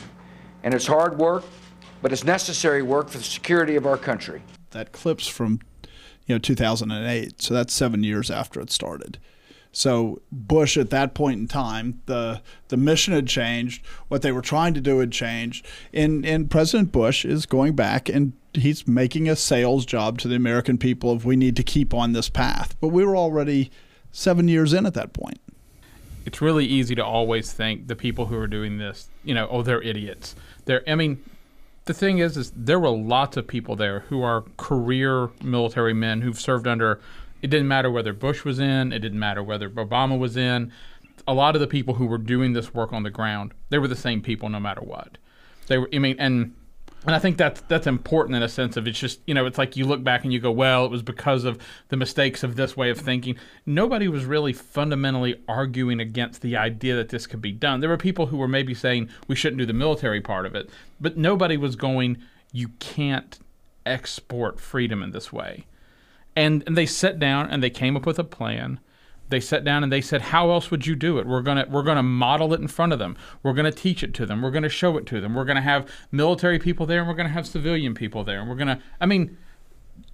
And 0.63 0.73
it's 0.73 0.85
hard 0.85 1.17
work, 1.17 1.43
but 2.01 2.11
it's 2.11 2.23
necessary 2.23 2.81
work 2.81 3.09
for 3.09 3.17
the 3.17 3.23
security 3.23 3.75
of 3.75 3.85
our 3.85 3.97
country. 3.97 4.41
That 4.71 4.91
clip's 4.91 5.27
from 5.27 5.59
you 6.27 6.35
know 6.35 6.39
2008, 6.39 7.41
so 7.41 7.53
that's 7.53 7.73
seven 7.73 8.03
years 8.03 8.29
after 8.29 8.59
it 8.61 8.71
started. 8.71 9.17
So 9.71 10.21
Bush 10.31 10.77
at 10.77 10.89
that 10.89 11.13
point 11.13 11.39
in 11.39 11.47
time, 11.47 12.01
the 12.05 12.41
the 12.67 12.77
mission 12.77 13.13
had 13.13 13.27
changed. 13.27 13.85
What 14.09 14.21
they 14.21 14.31
were 14.31 14.41
trying 14.41 14.73
to 14.73 14.81
do 14.81 14.99
had 14.99 15.11
changed. 15.11 15.65
And 15.93 16.25
and 16.25 16.51
President 16.51 16.91
Bush 16.91 17.23
is 17.23 17.45
going 17.45 17.75
back 17.75 18.09
and 18.09 18.33
he's 18.53 18.87
making 18.87 19.29
a 19.29 19.35
sales 19.35 19.85
job 19.85 20.17
to 20.19 20.27
the 20.27 20.35
American 20.35 20.77
people 20.77 21.11
of 21.11 21.25
we 21.25 21.35
need 21.35 21.55
to 21.55 21.63
keep 21.63 21.93
on 21.93 22.13
this 22.13 22.29
path. 22.29 22.75
But 22.81 22.89
we 22.89 23.05
were 23.05 23.15
already 23.15 23.71
seven 24.11 24.47
years 24.47 24.73
in 24.73 24.85
at 24.85 24.93
that 24.95 25.13
point. 25.13 25.39
It's 26.25 26.41
really 26.41 26.65
easy 26.65 26.93
to 26.95 27.05
always 27.05 27.51
think 27.51 27.87
the 27.87 27.95
people 27.95 28.27
who 28.27 28.37
are 28.37 28.47
doing 28.47 28.77
this, 28.77 29.07
you 29.23 29.33
know, 29.33 29.47
oh, 29.49 29.63
they're 29.63 29.81
idiots. 29.81 30.35
They're, 30.65 30.83
I 30.87 30.95
mean, 30.95 31.23
the 31.85 31.93
thing 31.93 32.19
is, 32.19 32.37
is 32.37 32.51
there 32.55 32.79
were 32.79 32.89
lots 32.89 33.37
of 33.37 33.47
people 33.47 33.75
there 33.75 34.01
who 34.01 34.21
are 34.21 34.43
career 34.57 35.29
military 35.41 35.93
men 35.93 36.21
who've 36.21 36.39
served 36.39 36.67
under 36.67 36.99
it 37.41 37.47
didn't 37.47 37.67
matter 37.67 37.89
whether 37.89 38.13
Bush 38.13 38.43
was 38.43 38.59
in, 38.59 38.91
it 38.91 38.99
didn't 38.99 39.19
matter 39.19 39.43
whether 39.43 39.69
Obama 39.69 40.17
was 40.17 40.37
in. 40.37 40.71
A 41.27 41.33
lot 41.33 41.55
of 41.55 41.61
the 41.61 41.67
people 41.67 41.95
who 41.95 42.05
were 42.05 42.17
doing 42.17 42.53
this 42.53 42.73
work 42.73 42.93
on 42.93 43.03
the 43.03 43.09
ground, 43.09 43.53
they 43.69 43.77
were 43.77 43.87
the 43.87 43.95
same 43.95 44.21
people 44.21 44.49
no 44.49 44.59
matter 44.59 44.81
what. 44.81 45.17
They 45.67 45.77
were, 45.77 45.89
I 45.93 45.99
mean, 45.99 46.15
and 46.19 46.55
and 47.05 47.15
I 47.15 47.19
think 47.19 47.37
that's 47.37 47.61
that's 47.61 47.87
important 47.87 48.35
in 48.35 48.43
a 48.43 48.49
sense 48.49 48.77
of 48.77 48.87
it's 48.87 48.99
just 48.99 49.21
you 49.25 49.33
know 49.33 49.45
it's 49.45 49.57
like 49.57 49.75
you 49.75 49.85
look 49.85 50.03
back 50.03 50.23
and 50.23 50.31
you 50.31 50.39
go 50.39 50.51
well 50.51 50.85
it 50.85 50.91
was 50.91 51.01
because 51.01 51.45
of 51.45 51.59
the 51.89 51.97
mistakes 51.97 52.43
of 52.43 52.55
this 52.55 52.77
way 52.77 52.89
of 52.89 52.99
thinking. 52.99 53.37
Nobody 53.65 54.07
was 54.07 54.25
really 54.25 54.53
fundamentally 54.53 55.41
arguing 55.47 55.99
against 55.99 56.41
the 56.41 56.57
idea 56.57 56.95
that 56.95 57.09
this 57.09 57.25
could 57.25 57.41
be 57.41 57.51
done. 57.51 57.79
There 57.79 57.89
were 57.89 57.97
people 57.97 58.27
who 58.27 58.37
were 58.37 58.47
maybe 58.47 58.73
saying 58.73 59.09
we 59.27 59.35
shouldn't 59.35 59.59
do 59.59 59.65
the 59.65 59.73
military 59.73 60.21
part 60.21 60.45
of 60.45 60.53
it, 60.53 60.69
but 60.99 61.17
nobody 61.17 61.57
was 61.57 61.75
going 61.75 62.17
you 62.51 62.69
can't 62.79 63.39
export 63.85 64.59
freedom 64.59 65.01
in 65.01 65.11
this 65.11 65.33
way 65.33 65.65
and, 66.35 66.63
and 66.65 66.77
they 66.77 66.85
sat 66.85 67.19
down 67.19 67.49
and 67.49 67.61
they 67.61 67.69
came 67.69 67.95
up 67.95 68.05
with 68.05 68.19
a 68.19 68.23
plan. 68.23 68.79
They 69.29 69.39
sat 69.39 69.63
down 69.63 69.81
and 69.83 69.91
they 69.91 70.01
said 70.01 70.21
how 70.21 70.51
else 70.51 70.69
would 70.71 70.85
you 70.85 70.95
do 70.95 71.17
it? 71.17 71.25
We're 71.25 71.41
going 71.41 71.57
to 71.57 71.69
we're 71.69 71.83
going 71.83 71.97
to 71.97 72.03
model 72.03 72.53
it 72.53 72.59
in 72.59 72.67
front 72.67 72.91
of 72.91 72.99
them. 72.99 73.15
We're 73.43 73.53
going 73.53 73.71
to 73.71 73.77
teach 73.77 74.03
it 74.03 74.13
to 74.15 74.25
them. 74.25 74.41
We're 74.41 74.51
going 74.51 74.63
to 74.63 74.69
show 74.69 74.97
it 74.97 75.05
to 75.07 75.21
them. 75.21 75.35
We're 75.35 75.45
going 75.45 75.55
to 75.55 75.61
have 75.61 75.89
military 76.11 76.59
people 76.59 76.85
there 76.85 76.99
and 76.99 77.07
we're 77.07 77.15
going 77.15 77.27
to 77.27 77.33
have 77.33 77.47
civilian 77.47 77.93
people 77.93 78.23
there. 78.25 78.41
And 78.41 78.49
we're 78.49 78.55
going 78.55 78.67
to 78.67 78.79
i 78.99 79.05
mean 79.05 79.37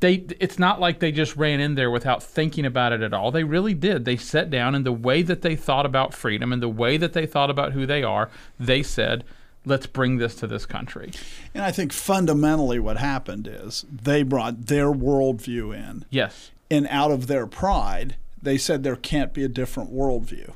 they 0.01 0.25
it's 0.39 0.59
not 0.59 0.79
like 0.79 0.99
they 0.99 1.11
just 1.11 1.35
ran 1.35 1.59
in 1.59 1.73
there 1.73 1.89
without 1.89 2.21
thinking 2.21 2.65
about 2.65 2.93
it 2.93 3.01
at 3.01 3.13
all. 3.13 3.31
They 3.31 3.43
really 3.43 3.73
did. 3.73 4.05
They 4.05 4.17
sat 4.17 4.51
down 4.51 4.75
and 4.75 4.85
the 4.85 4.91
way 4.91 5.23
that 5.23 5.41
they 5.41 5.55
thought 5.55 5.85
about 5.85 6.13
freedom 6.13 6.53
and 6.53 6.61
the 6.61 6.69
way 6.69 6.97
that 6.97 7.13
they 7.13 7.25
thought 7.25 7.49
about 7.49 7.71
who 7.71 7.87
they 7.87 8.03
are 8.03 8.29
they 8.59 8.83
said 8.83 9.23
let's 9.67 9.87
bring 9.87 10.17
this 10.17 10.35
to 10.35 10.47
this 10.47 10.65
country. 10.65 11.11
And 11.53 11.63
I 11.63 11.71
think 11.71 11.93
fundamentally 11.93 12.79
what 12.79 12.97
happened 12.97 13.47
is 13.47 13.85
they 13.91 14.23
brought 14.23 14.67
their 14.67 14.91
worldview 14.91 15.75
in. 15.75 16.05
Yes. 16.09 16.51
And 16.71 16.87
out 16.89 17.11
of 17.11 17.27
their 17.27 17.47
pride, 17.47 18.15
they 18.41 18.57
said 18.57 18.83
there 18.83 18.95
can't 18.95 19.33
be 19.33 19.43
a 19.43 19.49
different 19.49 19.93
worldview. 19.93 20.53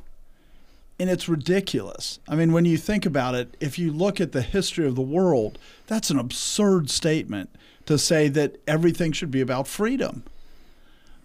And 1.00 1.10
it's 1.10 1.28
ridiculous. 1.28 2.20
I 2.28 2.36
mean, 2.36 2.52
when 2.52 2.66
you 2.66 2.78
think 2.78 3.06
about 3.06 3.34
it, 3.34 3.58
if 3.60 3.80
you 3.80 3.92
look 3.92 4.22
at 4.22 4.34
the 4.34 4.42
history 4.42 4.86
of 4.86 4.96
the 4.96 5.02
world, 5.02 5.58
that's 5.88 6.10
an 6.10 6.20
absurd 6.20 6.90
statement 6.90 7.50
to 7.88 7.98
say 7.98 8.28
that 8.30 8.58
everything 8.68 9.12
should 9.12 9.32
be 9.32 9.42
about 9.42 9.68
freedom. 9.68 10.24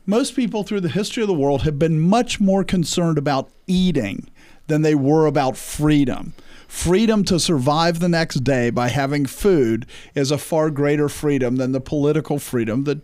Most 0.06 0.34
people 0.34 0.62
through 0.62 0.80
the 0.80 0.88
history 0.88 1.22
of 1.22 1.26
the 1.26 1.34
world 1.34 1.62
have 1.62 1.78
been 1.78 2.00
much 2.00 2.40
more 2.40 2.64
concerned 2.64 3.18
about 3.18 3.50
eating 3.66 4.30
than 4.66 4.82
they 4.82 4.94
were 4.94 5.26
about 5.26 5.56
freedom. 5.56 6.34
Freedom 6.68 7.24
to 7.24 7.38
survive 7.38 8.00
the 8.00 8.08
next 8.08 8.42
day 8.42 8.70
by 8.70 8.88
having 8.88 9.24
food 9.24 9.86
is 10.14 10.30
a 10.30 10.38
far 10.38 10.70
greater 10.70 11.08
freedom 11.08 11.56
than 11.56 11.72
the 11.72 11.80
political 11.80 12.38
freedom 12.38 12.84
that, 12.84 12.98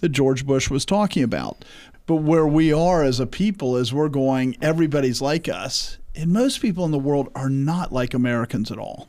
that 0.00 0.10
George 0.10 0.46
Bush 0.46 0.68
was 0.68 0.84
talking 0.84 1.22
about. 1.22 1.64
But 2.06 2.16
where 2.16 2.46
we 2.46 2.72
are 2.72 3.02
as 3.02 3.18
a 3.18 3.26
people 3.26 3.76
is 3.76 3.92
we're 3.92 4.08
going, 4.08 4.56
everybody's 4.60 5.20
like 5.20 5.48
us. 5.48 5.98
And 6.14 6.32
most 6.32 6.60
people 6.60 6.84
in 6.84 6.92
the 6.92 6.98
world 6.98 7.30
are 7.34 7.50
not 7.50 7.92
like 7.92 8.14
Americans 8.14 8.70
at 8.70 8.78
all. 8.78 9.08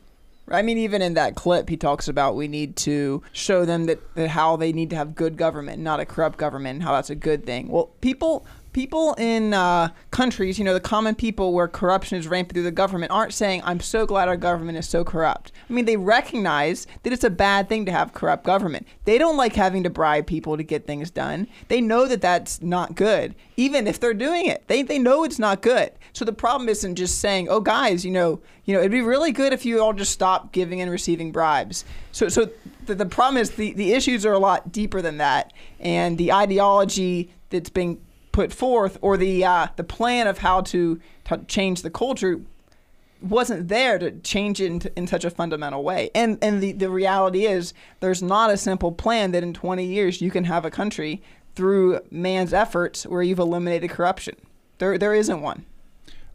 I 0.49 0.61
mean, 0.61 0.77
even 0.77 1.01
in 1.01 1.13
that 1.15 1.35
clip, 1.35 1.67
he 1.67 1.75
talks 1.75 2.07
about 2.07 2.35
we 2.35 2.47
need 2.47 2.77
to 2.77 3.21
show 3.33 3.65
them 3.65 3.85
that, 3.85 4.15
that 4.15 4.29
how 4.29 4.55
they 4.55 4.71
need 4.71 4.89
to 4.91 4.95
have 4.95 5.13
good 5.13 5.35
government, 5.35 5.81
not 5.81 5.99
a 5.99 6.05
corrupt 6.05 6.37
government, 6.37 6.75
and 6.75 6.83
how 6.83 6.93
that's 6.93 7.09
a 7.09 7.15
good 7.15 7.45
thing. 7.45 7.67
Well, 7.67 7.87
people 7.99 8.45
people 8.77 9.15
in 9.15 9.55
uh, 9.55 9.89
countries, 10.11 10.59
you 10.59 10.63
know, 10.63 10.75
the 10.75 10.79
common 10.79 11.15
people 11.15 11.51
where 11.51 11.67
corruption 11.67 12.15
is 12.15 12.27
rampant 12.27 12.53
through 12.53 12.61
the 12.61 12.69
government, 12.69 13.11
aren't 13.11 13.33
saying, 13.33 13.59
I'm 13.65 13.79
so 13.79 14.05
glad 14.05 14.27
our 14.27 14.37
government 14.37 14.77
is 14.77 14.87
so 14.87 15.03
corrupt. 15.03 15.51
I 15.67 15.73
mean, 15.73 15.85
they 15.85 15.97
recognize 15.97 16.85
that 17.01 17.11
it's 17.11 17.23
a 17.23 17.31
bad 17.31 17.69
thing 17.69 17.87
to 17.87 17.91
have 17.91 18.13
corrupt 18.13 18.43
government. 18.43 18.85
They 19.05 19.17
don't 19.17 19.35
like 19.35 19.55
having 19.55 19.81
to 19.81 19.89
bribe 19.89 20.27
people 20.27 20.57
to 20.57 20.61
get 20.61 20.85
things 20.85 21.09
done. 21.09 21.47
They 21.69 21.81
know 21.81 22.07
that 22.07 22.21
that's 22.21 22.61
not 22.61 22.93
good, 22.93 23.33
even 23.55 23.87
if 23.87 23.99
they're 23.99 24.13
doing 24.13 24.45
it. 24.45 24.67
They, 24.67 24.83
they 24.83 24.99
know 24.99 25.23
it's 25.23 25.39
not 25.39 25.63
good. 25.63 25.91
So 26.13 26.23
the 26.23 26.31
problem 26.31 26.69
isn't 26.69 26.97
just 26.97 27.19
saying, 27.19 27.49
oh, 27.49 27.61
guys, 27.61 28.05
you 28.05 28.11
know, 28.11 28.41
you 28.65 28.75
know, 28.75 28.79
it'd 28.81 28.91
be 28.91 29.01
really 29.01 29.31
good 29.31 29.53
if 29.53 29.65
you 29.65 29.81
all 29.81 29.93
just 29.93 30.11
stop 30.11 30.51
giving 30.51 30.81
and 30.81 30.91
receiving 30.91 31.31
bribes. 31.31 31.83
So, 32.11 32.29
so 32.29 32.51
the, 32.85 32.93
the 32.93 33.07
problem 33.07 33.41
is 33.41 33.49
the, 33.49 33.73
the 33.73 33.93
issues 33.93 34.23
are 34.23 34.33
a 34.33 34.39
lot 34.39 34.71
deeper 34.71 35.01
than 35.01 35.17
that. 35.17 35.51
And 35.79 36.19
the 36.19 36.31
ideology 36.31 37.31
that's 37.49 37.69
being 37.71 38.01
put 38.37 38.53
forth 38.53 38.99
or 39.01 39.17
the 39.17 39.43
uh, 39.43 39.65
the 39.77 39.83
plan 39.83 40.27
of 40.27 40.37
how 40.37 40.61
to, 40.61 40.99
to 41.23 41.39
change 41.47 41.81
the 41.81 41.89
culture 41.89 42.39
wasn't 43.19 43.67
there 43.67 43.97
to 43.97 44.11
change 44.19 44.61
it 44.61 44.67
in, 44.67 44.81
in 44.95 45.07
such 45.07 45.25
a 45.25 45.31
fundamental 45.31 45.83
way. 45.83 46.11
And 46.13 46.37
and 46.39 46.61
the, 46.61 46.71
the 46.71 46.91
reality 46.91 47.47
is 47.47 47.73
there's 47.99 48.21
not 48.21 48.51
a 48.51 48.57
simple 48.57 48.91
plan 48.91 49.31
that 49.31 49.41
in 49.41 49.55
20 49.55 49.83
years 49.83 50.21
you 50.21 50.29
can 50.29 50.43
have 50.43 50.65
a 50.65 50.69
country 50.69 51.23
through 51.55 51.99
man's 52.11 52.53
efforts 52.53 53.07
where 53.07 53.23
you've 53.23 53.39
eliminated 53.39 53.89
corruption. 53.89 54.35
There 54.77 54.99
there 54.99 55.15
isn't 55.15 55.41
one. 55.41 55.65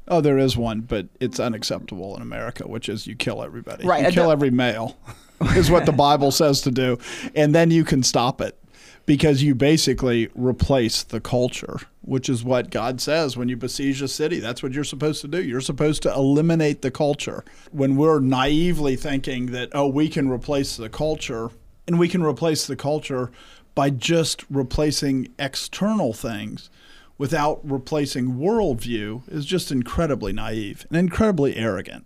Oh, 0.08 0.20
there 0.20 0.38
is 0.38 0.56
one, 0.56 0.80
but 0.80 1.06
it's 1.20 1.38
unacceptable 1.38 2.16
in 2.16 2.22
America, 2.22 2.66
which 2.66 2.88
is 2.88 3.06
you 3.06 3.14
kill 3.14 3.44
everybody. 3.44 3.86
Right. 3.86 4.04
You 4.04 4.10
kill 4.10 4.32
every 4.32 4.50
male, 4.50 4.98
is 5.54 5.70
what 5.70 5.86
the 5.86 5.92
Bible 5.92 6.32
says 6.32 6.62
to 6.62 6.72
do. 6.72 6.98
And 7.36 7.54
then 7.54 7.70
you 7.70 7.84
can 7.84 8.02
stop 8.02 8.40
it 8.40 8.58
because 9.06 9.42
you 9.42 9.54
basically 9.54 10.28
replace 10.34 11.02
the 11.02 11.20
culture, 11.20 11.78
which 12.02 12.28
is 12.28 12.44
what 12.44 12.70
God 12.70 13.00
says 13.00 13.36
when 13.36 13.48
you 13.48 13.56
besiege 13.56 14.00
a 14.02 14.08
city. 14.08 14.38
That's 14.38 14.62
what 14.62 14.72
you're 14.72 14.84
supposed 14.84 15.20
to 15.22 15.28
do. 15.28 15.42
You're 15.42 15.60
supposed 15.60 16.02
to 16.02 16.12
eliminate 16.12 16.82
the 16.82 16.90
culture. 16.90 17.44
When 17.72 17.96
we're 17.96 18.20
naively 18.20 18.96
thinking 18.96 19.46
that, 19.46 19.70
oh, 19.72 19.88
we 19.88 20.08
can 20.08 20.28
replace 20.28 20.76
the 20.76 20.88
culture, 20.88 21.50
and 21.86 21.98
we 21.98 22.08
can 22.08 22.22
replace 22.22 22.66
the 22.66 22.76
culture 22.76 23.30
by 23.74 23.90
just 23.90 24.44
replacing 24.50 25.28
external 25.38 26.12
things 26.12 26.70
without 27.18 27.60
replacing 27.62 28.36
worldview 28.36 29.22
is 29.28 29.46
just 29.46 29.70
incredibly 29.70 30.32
naive 30.32 30.86
and 30.88 30.98
incredibly 30.98 31.56
arrogant. 31.56 32.04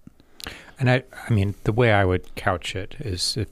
And 0.78 0.90
I, 0.90 1.04
I 1.28 1.32
mean, 1.32 1.54
the 1.64 1.72
way 1.72 1.92
I 1.92 2.04
would 2.04 2.34
couch 2.34 2.76
it 2.76 2.96
is 3.00 3.36
if 3.36 3.48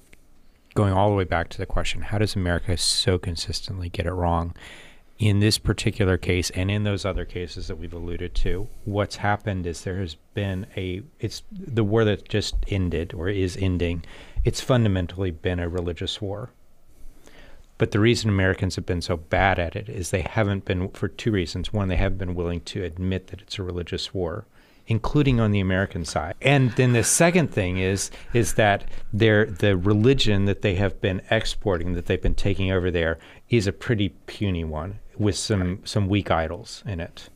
going 0.74 0.92
all 0.92 1.08
the 1.08 1.16
way 1.16 1.24
back 1.24 1.48
to 1.48 1.58
the 1.58 1.66
question 1.66 2.02
how 2.02 2.18
does 2.18 2.36
America 2.36 2.76
so 2.76 3.18
consistently 3.18 3.88
get 3.88 4.06
it 4.06 4.12
wrong? 4.12 4.54
In 5.18 5.38
this 5.38 5.58
particular 5.58 6.18
case 6.18 6.50
and 6.50 6.70
in 6.70 6.82
those 6.82 7.04
other 7.04 7.24
cases 7.24 7.68
that 7.68 7.76
we've 7.76 7.92
alluded 7.92 8.34
to, 8.36 8.68
what's 8.84 9.16
happened 9.16 9.64
is 9.64 9.82
there 9.82 10.00
has 10.00 10.16
been 10.34 10.66
a 10.76 11.02
it's 11.20 11.42
the 11.52 11.84
war 11.84 12.04
that 12.04 12.28
just 12.28 12.56
ended 12.68 13.14
or 13.14 13.28
is 13.28 13.56
ending, 13.56 14.04
it's 14.44 14.60
fundamentally 14.60 15.30
been 15.30 15.60
a 15.60 15.68
religious 15.68 16.20
war. 16.20 16.50
But 17.78 17.90
the 17.90 18.00
reason 18.00 18.30
Americans 18.30 18.76
have 18.76 18.86
been 18.86 19.02
so 19.02 19.16
bad 19.16 19.58
at 19.58 19.74
it 19.74 19.88
is 19.88 20.10
they 20.10 20.22
haven't 20.22 20.64
been 20.64 20.88
for 20.90 21.08
two 21.08 21.32
reasons. 21.32 21.72
One, 21.72 21.88
they 21.88 21.96
haven't 21.96 22.18
been 22.18 22.34
willing 22.34 22.60
to 22.62 22.84
admit 22.84 23.28
that 23.28 23.40
it's 23.40 23.58
a 23.58 23.64
religious 23.64 24.14
war 24.14 24.46
including 24.86 25.40
on 25.40 25.50
the 25.50 25.60
American 25.60 26.04
side. 26.04 26.34
And 26.42 26.72
then 26.72 26.92
the 26.92 27.04
second 27.04 27.48
thing 27.52 27.78
is 27.78 28.10
is 28.32 28.54
that 28.54 28.84
their 29.12 29.46
the 29.46 29.76
religion 29.76 30.44
that 30.44 30.62
they 30.62 30.74
have 30.76 31.00
been 31.00 31.22
exporting, 31.30 31.94
that 31.94 32.06
they've 32.06 32.20
been 32.20 32.34
taking 32.34 32.70
over 32.70 32.90
there, 32.90 33.18
is 33.48 33.66
a 33.66 33.72
pretty 33.72 34.10
puny 34.26 34.64
one 34.64 34.98
with 35.16 35.36
some 35.36 35.80
some 35.84 36.08
weak 36.08 36.30
idols 36.30 36.82
in 36.86 37.00
it. 37.00 37.28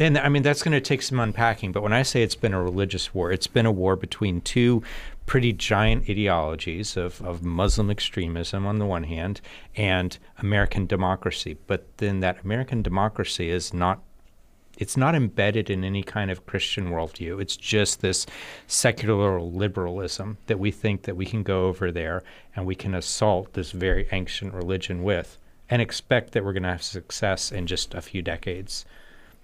And 0.00 0.16
I 0.16 0.28
mean 0.28 0.42
that's 0.42 0.62
going 0.62 0.72
to 0.72 0.80
take 0.80 1.02
some 1.02 1.18
unpacking. 1.20 1.72
But 1.72 1.82
when 1.82 1.92
I 1.92 2.02
say 2.02 2.22
it's 2.22 2.36
been 2.36 2.54
a 2.54 2.62
religious 2.62 3.14
war, 3.14 3.32
it's 3.32 3.48
been 3.48 3.66
a 3.66 3.72
war 3.72 3.96
between 3.96 4.40
two 4.40 4.82
pretty 5.26 5.52
giant 5.52 6.08
ideologies 6.08 6.96
of, 6.96 7.20
of 7.20 7.44
Muslim 7.44 7.90
extremism 7.90 8.64
on 8.66 8.78
the 8.78 8.86
one 8.86 9.04
hand 9.04 9.40
and 9.76 10.16
American 10.38 10.86
democracy. 10.86 11.58
But 11.66 11.98
then 11.98 12.20
that 12.20 12.44
American 12.44 12.80
democracy 12.80 13.50
is 13.50 13.74
not 13.74 14.02
it's 14.78 14.96
not 14.96 15.16
embedded 15.16 15.68
in 15.68 15.82
any 15.82 16.04
kind 16.04 16.30
of 16.30 16.46
Christian 16.46 16.90
worldview. 16.90 17.42
It's 17.42 17.56
just 17.56 18.00
this 18.00 18.26
secular 18.68 19.40
liberalism 19.40 20.38
that 20.46 20.60
we 20.60 20.70
think 20.70 21.02
that 21.02 21.16
we 21.16 21.26
can 21.26 21.42
go 21.42 21.66
over 21.66 21.90
there 21.90 22.22
and 22.54 22.64
we 22.64 22.76
can 22.76 22.94
assault 22.94 23.52
this 23.52 23.72
very 23.72 24.08
ancient 24.12 24.54
religion 24.54 25.02
with 25.02 25.36
and 25.68 25.82
expect 25.82 26.32
that 26.32 26.44
we're 26.44 26.52
going 26.52 26.62
to 26.62 26.68
have 26.70 26.82
success 26.82 27.50
in 27.50 27.66
just 27.66 27.92
a 27.92 28.00
few 28.00 28.22
decades 28.22 28.86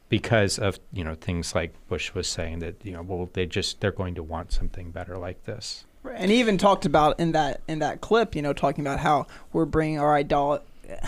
because 0.09 0.59
of 0.59 0.79
you 0.93 1.03
know 1.03 1.17
things 1.17 1.55
like 1.55 1.75
Bush 1.89 2.15
was 2.15 2.29
saying 2.29 2.61
that 2.61 2.77
you 2.85 2.93
know 2.93 3.03
well 3.03 3.29
they 3.33 3.47
just 3.47 3.81
they're 3.81 3.91
going 3.91 4.15
to 4.15 4.23
want 4.23 4.53
something 4.53 4.93
better 4.93 5.19
like 5.19 5.45
this. 5.45 5.85
And 6.15 6.31
he 6.31 6.39
even 6.39 6.59
talked 6.59 6.87
about 6.87 7.19
in 7.19 7.33
that 7.33 7.63
in 7.67 7.81
that 7.81 8.01
clip, 8.01 8.37
you 8.37 8.43
know, 8.43 8.53
talking 8.53 8.87
about 8.87 9.01
how 9.01 9.27
we're 9.53 9.65
bringing 9.65 9.99
our 9.99 10.15
idol. 10.15 10.61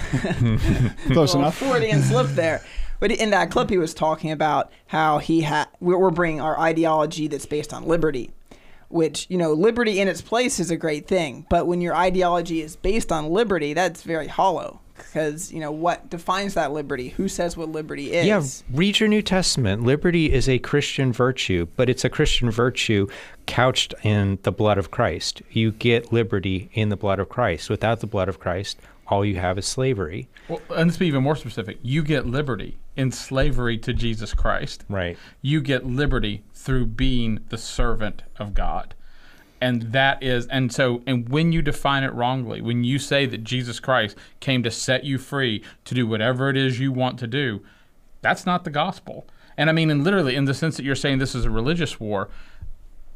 Close 1.13 1.35
enough. 1.35 1.59
Freudian 1.59 2.03
slip 2.03 2.29
there. 2.29 2.63
But 3.01 3.13
in 3.13 3.31
that 3.31 3.51
clip, 3.51 3.71
he 3.71 3.79
was 3.79 3.95
talking 3.95 4.31
about 4.31 4.71
how 4.87 5.19
he 5.19 5.43
had 5.43 5.69
we're 5.81 6.11
bringing 6.11 6.41
our 6.41 6.59
ideology 6.59 7.29
that's 7.29 7.47
based 7.47 7.73
on 7.73 7.87
liberty, 7.87 8.31
which 8.89 9.27
you 9.29 9.39
know 9.39 9.53
liberty 9.53 10.01
in 10.01 10.09
its 10.09 10.23
place 10.23 10.59
is 10.61 10.71
a 10.71 10.77
great 10.77 11.07
thing. 11.07 11.47
But 11.51 11.67
when 11.67 11.81
your 11.81 11.95
ideology 11.95 12.63
is 12.63 12.77
based 12.77 13.13
on 13.13 13.31
liberty, 13.31 13.75
that's 13.75 14.03
very 14.03 14.29
hollow. 14.29 14.81
Because 14.97 15.53
you 15.53 15.61
know 15.61 15.73
what 15.73 16.09
defines 16.09 16.55
that 16.55 16.73
liberty? 16.73 17.09
Who 17.11 17.29
says 17.29 17.55
what 17.55 17.69
liberty 17.69 18.15
is? 18.15 18.27
Yeah 18.27 18.43
read 18.73 18.99
your 18.99 19.11
new 19.11 19.21
testament. 19.21 19.83
Liberty 19.83 20.33
is 20.33 20.49
a 20.49 20.59
christian 20.59 21.13
virtue 21.13 21.67
but 21.77 21.91
it's 21.91 22.05
a 22.05 22.09
christian 22.09 22.51
virtue 22.51 23.07
couched 23.47 23.93
in 24.03 24.39
the 24.43 24.53
blood 24.53 24.79
of 24.79 24.91
christ. 24.91 25.43
You 25.51 25.73
get 25.73 26.15
liberty 26.15 26.71
in 26.73 26.89
the 26.89 26.97
blood 26.97 27.19
of 27.19 27.29
christ. 27.29 27.69
Without 27.69 28.01
the 28.01 28.07
blood 28.07 28.31
of 28.31 28.39
christ 28.39 28.79
all 29.09 29.25
you 29.25 29.37
have 29.37 29.59
is 29.59 29.67
slavery. 29.67 30.29
Well, 30.49 30.61
and 30.71 30.89
let's 30.89 30.97
be 30.97 31.07
even 31.07 31.23
more 31.23 31.37
specific. 31.37 31.79
You 31.83 32.03
get 32.03 32.27
liberty 32.27 32.79
in 32.97 33.13
slavery 33.13 33.79
to 33.79 33.93
Jesus 33.93 34.35
Christ. 34.35 34.85
Right. 34.89 35.17
You 35.43 35.61
get 35.61 35.87
liberty 35.87 36.45
through 36.55 36.87
being 36.87 37.41
the 37.49 37.59
servant 37.59 38.23
of 38.39 38.55
God. 38.55 38.95
And 39.61 39.83
that 39.93 40.23
is, 40.23 40.47
and 40.49 40.73
so, 40.73 41.03
and 41.07 41.29
when 41.29 41.51
you 41.51 41.63
define 41.63 42.05
it 42.05 42.13
wrongly, 42.13 42.61
when 42.61 42.85
you 42.85 42.99
say 42.99 43.25
that 43.27 43.43
Jesus 43.43 43.81
Christ 43.81 44.17
came 44.41 44.63
to 44.63 44.71
set 44.71 45.05
you 45.05 45.19
free 45.19 45.63
to 45.85 45.95
do 45.95 46.07
whatever 46.07 46.51
it 46.51 46.57
is 46.57 46.79
you 46.79 46.93
want 46.93 47.19
to 47.21 47.27
do, 47.27 47.63
that's 48.21 48.45
not 48.45 48.65
the 48.65 48.71
gospel. 48.71 49.27
And 49.57 49.71
I 49.71 49.73
mean, 49.73 49.91
and 49.91 50.05
literally, 50.05 50.37
in 50.37 50.45
the 50.45 50.53
sense 50.53 50.77
that 50.77 50.85
you're 50.85 50.95
saying 50.95 51.19
this 51.19 51.35
is 51.35 51.47
a 51.47 51.51
religious 51.51 51.99
war, 51.99 52.29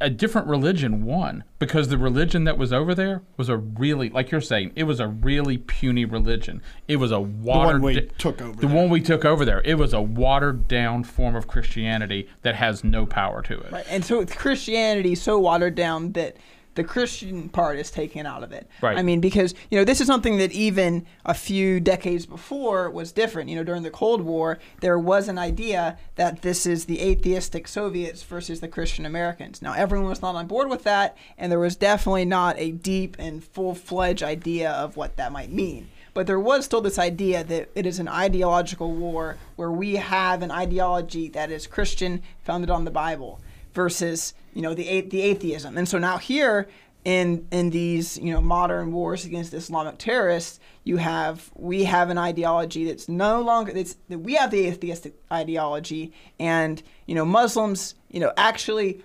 a 0.01 0.09
different 0.09 0.49
religion 0.49 1.05
won 1.05 1.45
because 1.59 1.89
the 1.89 1.99
religion 1.99 2.45
that 2.45 2.57
was 2.57 2.73
over 2.73 2.95
there 2.95 3.23
was 3.37 3.49
a 3.49 3.57
really 3.57 4.09
like 4.09 4.31
you're 4.31 4.41
saying 4.41 4.73
it 4.75 4.85
was 4.85 4.99
a 4.99 5.07
really 5.07 5.59
puny 5.59 6.05
religion 6.05 6.63
it 6.89 6.97
was 6.97 7.13
a 7.13 7.21
watered 7.21 7.83
the 7.83 7.87
one 7.87 7.95
we 7.95 8.01
took 8.19 8.41
over 8.41 8.61
the 8.61 8.67
there. 8.67 8.77
one 8.77 8.89
we 8.89 9.01
took 9.01 9.25
over 9.25 9.45
there 9.45 9.61
it 9.65 9.75
was 9.75 9.93
a 9.93 10.01
watered 10.01 10.67
down 10.67 11.05
form 11.05 11.37
of 11.37 11.47
christianity 11.47 12.29
that 12.43 12.55
has 12.55 12.83
no 12.83 13.05
power 13.05 13.43
to 13.43 13.59
it 13.61 13.73
right. 13.73 13.87
and 13.89 14.05
so 14.05 14.25
christianity 14.25 15.15
so 15.15 15.39
watered 15.39 15.75
down 15.75 16.13
that 16.13 16.37
the 16.81 16.89
Christian 16.89 17.51
part 17.51 17.79
is 17.79 17.91
taken 17.91 18.25
out 18.25 18.43
of 18.43 18.53
it. 18.53 18.67
Right. 18.81 18.97
I 18.97 19.03
mean, 19.03 19.21
because 19.21 19.55
you 19.71 19.79
know 19.79 19.85
this 19.85 20.01
is 20.01 20.07
something 20.07 20.39
that 20.39 20.51
even 20.53 21.05
a 21.27 21.35
few 21.35 21.79
decades 21.79 22.25
before 22.25 22.89
was 22.89 23.13
different. 23.13 23.51
You 23.51 23.57
know, 23.57 23.65
during 23.65 23.83
the 23.83 23.91
Cold 23.91 24.23
War, 24.23 24.59
there 24.81 24.99
was 24.99 25.29
an 25.29 25.37
idea 25.37 25.99
that 26.15 26.41
this 26.41 26.65
is 26.65 26.87
the 26.87 27.03
atheistic 27.03 27.69
Soviets 27.69 28.23
versus 28.23 28.61
the 28.61 28.69
Christian 28.69 29.05
Americans. 29.05 29.61
Now, 29.61 29.75
everyone 29.75 30.09
was 30.09 30.23
not 30.23 30.37
on 30.37 30.47
board 30.47 30.71
with 30.71 30.85
that, 30.85 31.19
and 31.37 31.53
there 31.53 31.59
was 31.59 31.77
definitely 31.77 32.25
not 32.25 32.59
a 32.59 32.71
deep 32.71 33.15
and 33.19 33.45
full-fledged 33.45 34.23
idea 34.23 34.71
of 34.71 34.97
what 34.97 35.17
that 35.17 35.33
might 35.33 35.53
mean. 35.53 35.91
But 36.15 36.27
there 36.27 36.41
was 36.41 36.65
still 36.65 36.81
this 36.81 36.99
idea 36.99 37.45
that 37.45 37.69
it 37.75 37.85
is 37.85 37.99
an 37.99 38.09
ideological 38.09 38.91
war 38.93 39.37
where 39.57 39.71
we 39.71 39.97
have 39.97 40.41
an 40.41 40.51
ideology 40.51 41.29
that 41.29 41.51
is 41.51 41.67
Christian, 41.67 42.23
founded 42.43 42.71
on 42.71 42.87
the 42.87 42.91
Bible 42.91 43.39
versus 43.75 44.33
you 44.55 44.63
know 44.63 44.75
the 44.75 45.03
the 45.03 45.23
atheism. 45.23 45.77
And 45.77 45.89
so 45.89 45.99
now 45.99 46.19
here 46.19 46.69
in 47.05 47.47
in 47.51 47.71
these 47.71 48.19
you 48.19 48.33
know 48.33 48.41
modern 48.41 48.93
wars 48.93 49.25
against 49.25 49.55
Islamic 49.55 49.99
terrorists, 49.99 50.61
you 50.85 50.97
have 50.99 51.51
we 51.55 51.85
have 51.85 52.11
an 52.11 52.19
ideology 52.19 52.85
that's 52.85 53.09
no 53.09 53.41
longer 53.41 53.73
it's 53.75 53.97
we 54.09 54.35
have 54.35 54.51
the 54.51 54.67
atheistic 54.67 55.15
ideology, 55.33 56.13
and 56.39 56.83
you 57.07 57.15
know 57.15 57.25
Muslims 57.25 57.95
you 58.11 58.21
know 58.21 58.33
actually 58.37 59.03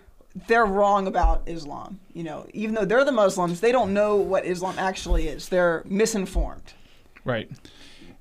they're 0.47 0.65
wrong 0.65 1.07
about 1.07 1.43
Islam. 1.47 1.99
You 2.13 2.23
know 2.23 2.47
even 2.53 2.75
though 2.75 2.85
they're 2.85 3.05
the 3.05 3.11
Muslims, 3.11 3.61
they 3.61 3.71
don't 3.71 3.93
know 3.93 4.15
what 4.15 4.45
Islam 4.45 4.75
actually 4.77 5.27
is. 5.27 5.49
They're 5.49 5.83
misinformed. 5.85 6.73
Right. 7.23 7.49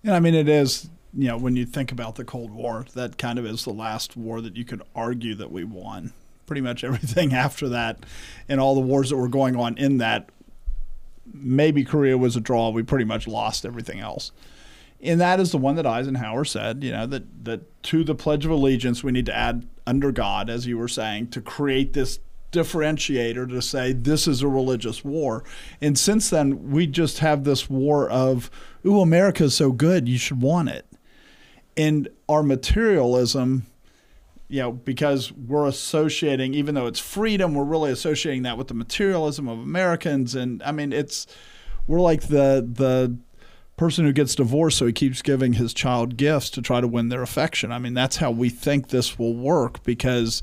And 0.05 0.15
I 0.15 0.21
mean, 0.21 0.35
it 0.35 0.49
is, 0.49 0.91
you 1.15 1.29
know, 1.29 1.39
when 1.39 1.57
you 1.57 1.65
think 1.65 1.91
about 1.91 2.17
the 2.17 2.25
Cold 2.25 2.51
War, 2.51 2.85
that 2.95 3.17
kind 3.17 3.39
of 3.39 3.47
is 3.47 3.65
the 3.65 3.73
last 3.73 4.17
war 4.17 4.41
that 4.41 4.57
you 4.57 4.65
could 4.65 4.83
argue 4.95 5.35
that 5.37 5.51
we 5.51 5.65
won. 5.65 6.13
Pretty 6.47 6.61
much 6.61 6.85
everything 6.85 7.33
after 7.35 7.69
that 7.71 8.05
and 8.49 8.61
all 8.61 8.75
the 8.75 8.81
wars 8.81 9.11
that 9.11 9.17
were 9.17 9.29
going 9.29 9.57
on 9.57 9.77
in 9.79 9.99
that, 9.99 10.31
maybe 11.33 11.85
Korea 11.85 12.19
was 12.19 12.37
a 12.37 12.41
draw. 12.41 12.71
We 12.71 12.83
pretty 12.83 13.05
much 13.05 13.27
lost 13.27 13.65
everything 13.65 14.01
else. 14.01 14.33
And 15.03 15.21
that 15.21 15.39
is 15.39 15.51
the 15.51 15.59
one 15.59 15.77
that 15.77 15.87
Eisenhower 15.87 16.45
said, 16.45 16.83
you 16.83 16.91
know, 16.91 17.07
that, 17.07 17.45
that 17.45 17.83
to 17.85 18.05
the 18.05 18.15
Pledge 18.15 18.47
of 18.47 18.51
Allegiance, 18.51 19.05
we 19.05 19.13
need 19.13 19.27
to 19.27 19.37
add 19.37 19.67
under 19.87 20.11
God, 20.11 20.49
as 20.49 20.67
you 20.67 20.79
were 20.79 20.89
saying, 20.89 21.29
to 21.29 21.43
create 21.43 21.93
this 21.93 22.21
differentiator 22.55 23.49
to 23.49 23.61
say 23.61 23.93
this 23.93 24.27
is 24.27 24.41
a 24.41 24.49
religious 24.49 25.05
war. 25.05 25.45
And 25.81 25.99
since 25.99 26.31
then, 26.31 26.71
we 26.71 26.87
just 26.87 27.19
have 27.19 27.45
this 27.45 27.69
war 27.69 28.09
of, 28.09 28.51
ooh, 28.87 29.01
America 29.01 29.45
is 29.45 29.55
so 29.55 29.73
good, 29.73 30.09
you 30.09 30.17
should 30.17 30.41
want 30.41 30.71
it. 30.71 30.87
And 31.77 32.09
our 32.29 32.43
materialism, 32.43 33.67
you 34.49 34.61
know, 34.61 34.73
because 34.73 35.33
we're 35.33 35.67
associating, 35.67 36.55
even 36.55 36.75
though 36.75 36.87
it's 36.87 37.01
freedom, 37.01 37.55
we're 37.55 37.65
really 37.65 37.91
associating 37.91 38.43
that 38.43 38.59
with 38.59 38.69
the 38.69 38.75
materialism 38.75 39.49
of 39.49 39.59
Americans. 39.59 40.35
And 40.35 40.63
I 40.63 40.73
mean, 40.73 40.93
it's, 40.93 41.27
we're 41.87 42.01
like 42.01 42.23
the, 42.23 42.67
the, 42.71 43.17
person 43.77 44.05
who 44.05 44.13
gets 44.13 44.37
divorced 44.37 44.79
so 44.79 44.87
he 44.87 44.93
keeps 44.93 45.21
giving 45.21 45.55
his 45.55 45.75
child 45.75 46.17
gifts 46.17 46.49
to 46.51 46.63
try 46.63 46.81
to 46.81 46.87
win 46.87 47.09
their 47.09 47.23
affection. 47.23 47.73
I 47.73 47.79
mean, 47.79 47.95
that's 47.95 48.17
how 48.17 48.31
we 48.31 48.49
think 48.49 48.89
this 48.89 49.19
will 49.19 49.35
work 49.35 49.83
because 49.83 50.43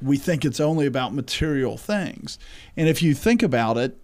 we 0.00 0.16
think 0.16 0.44
it's 0.44 0.60
only 0.60 0.86
about 0.86 1.12
material 1.12 1.76
things. 1.76 2.38
And 2.76 2.88
if 2.88 3.02
you 3.02 3.14
think 3.14 3.42
about 3.42 3.76
it, 3.76 3.98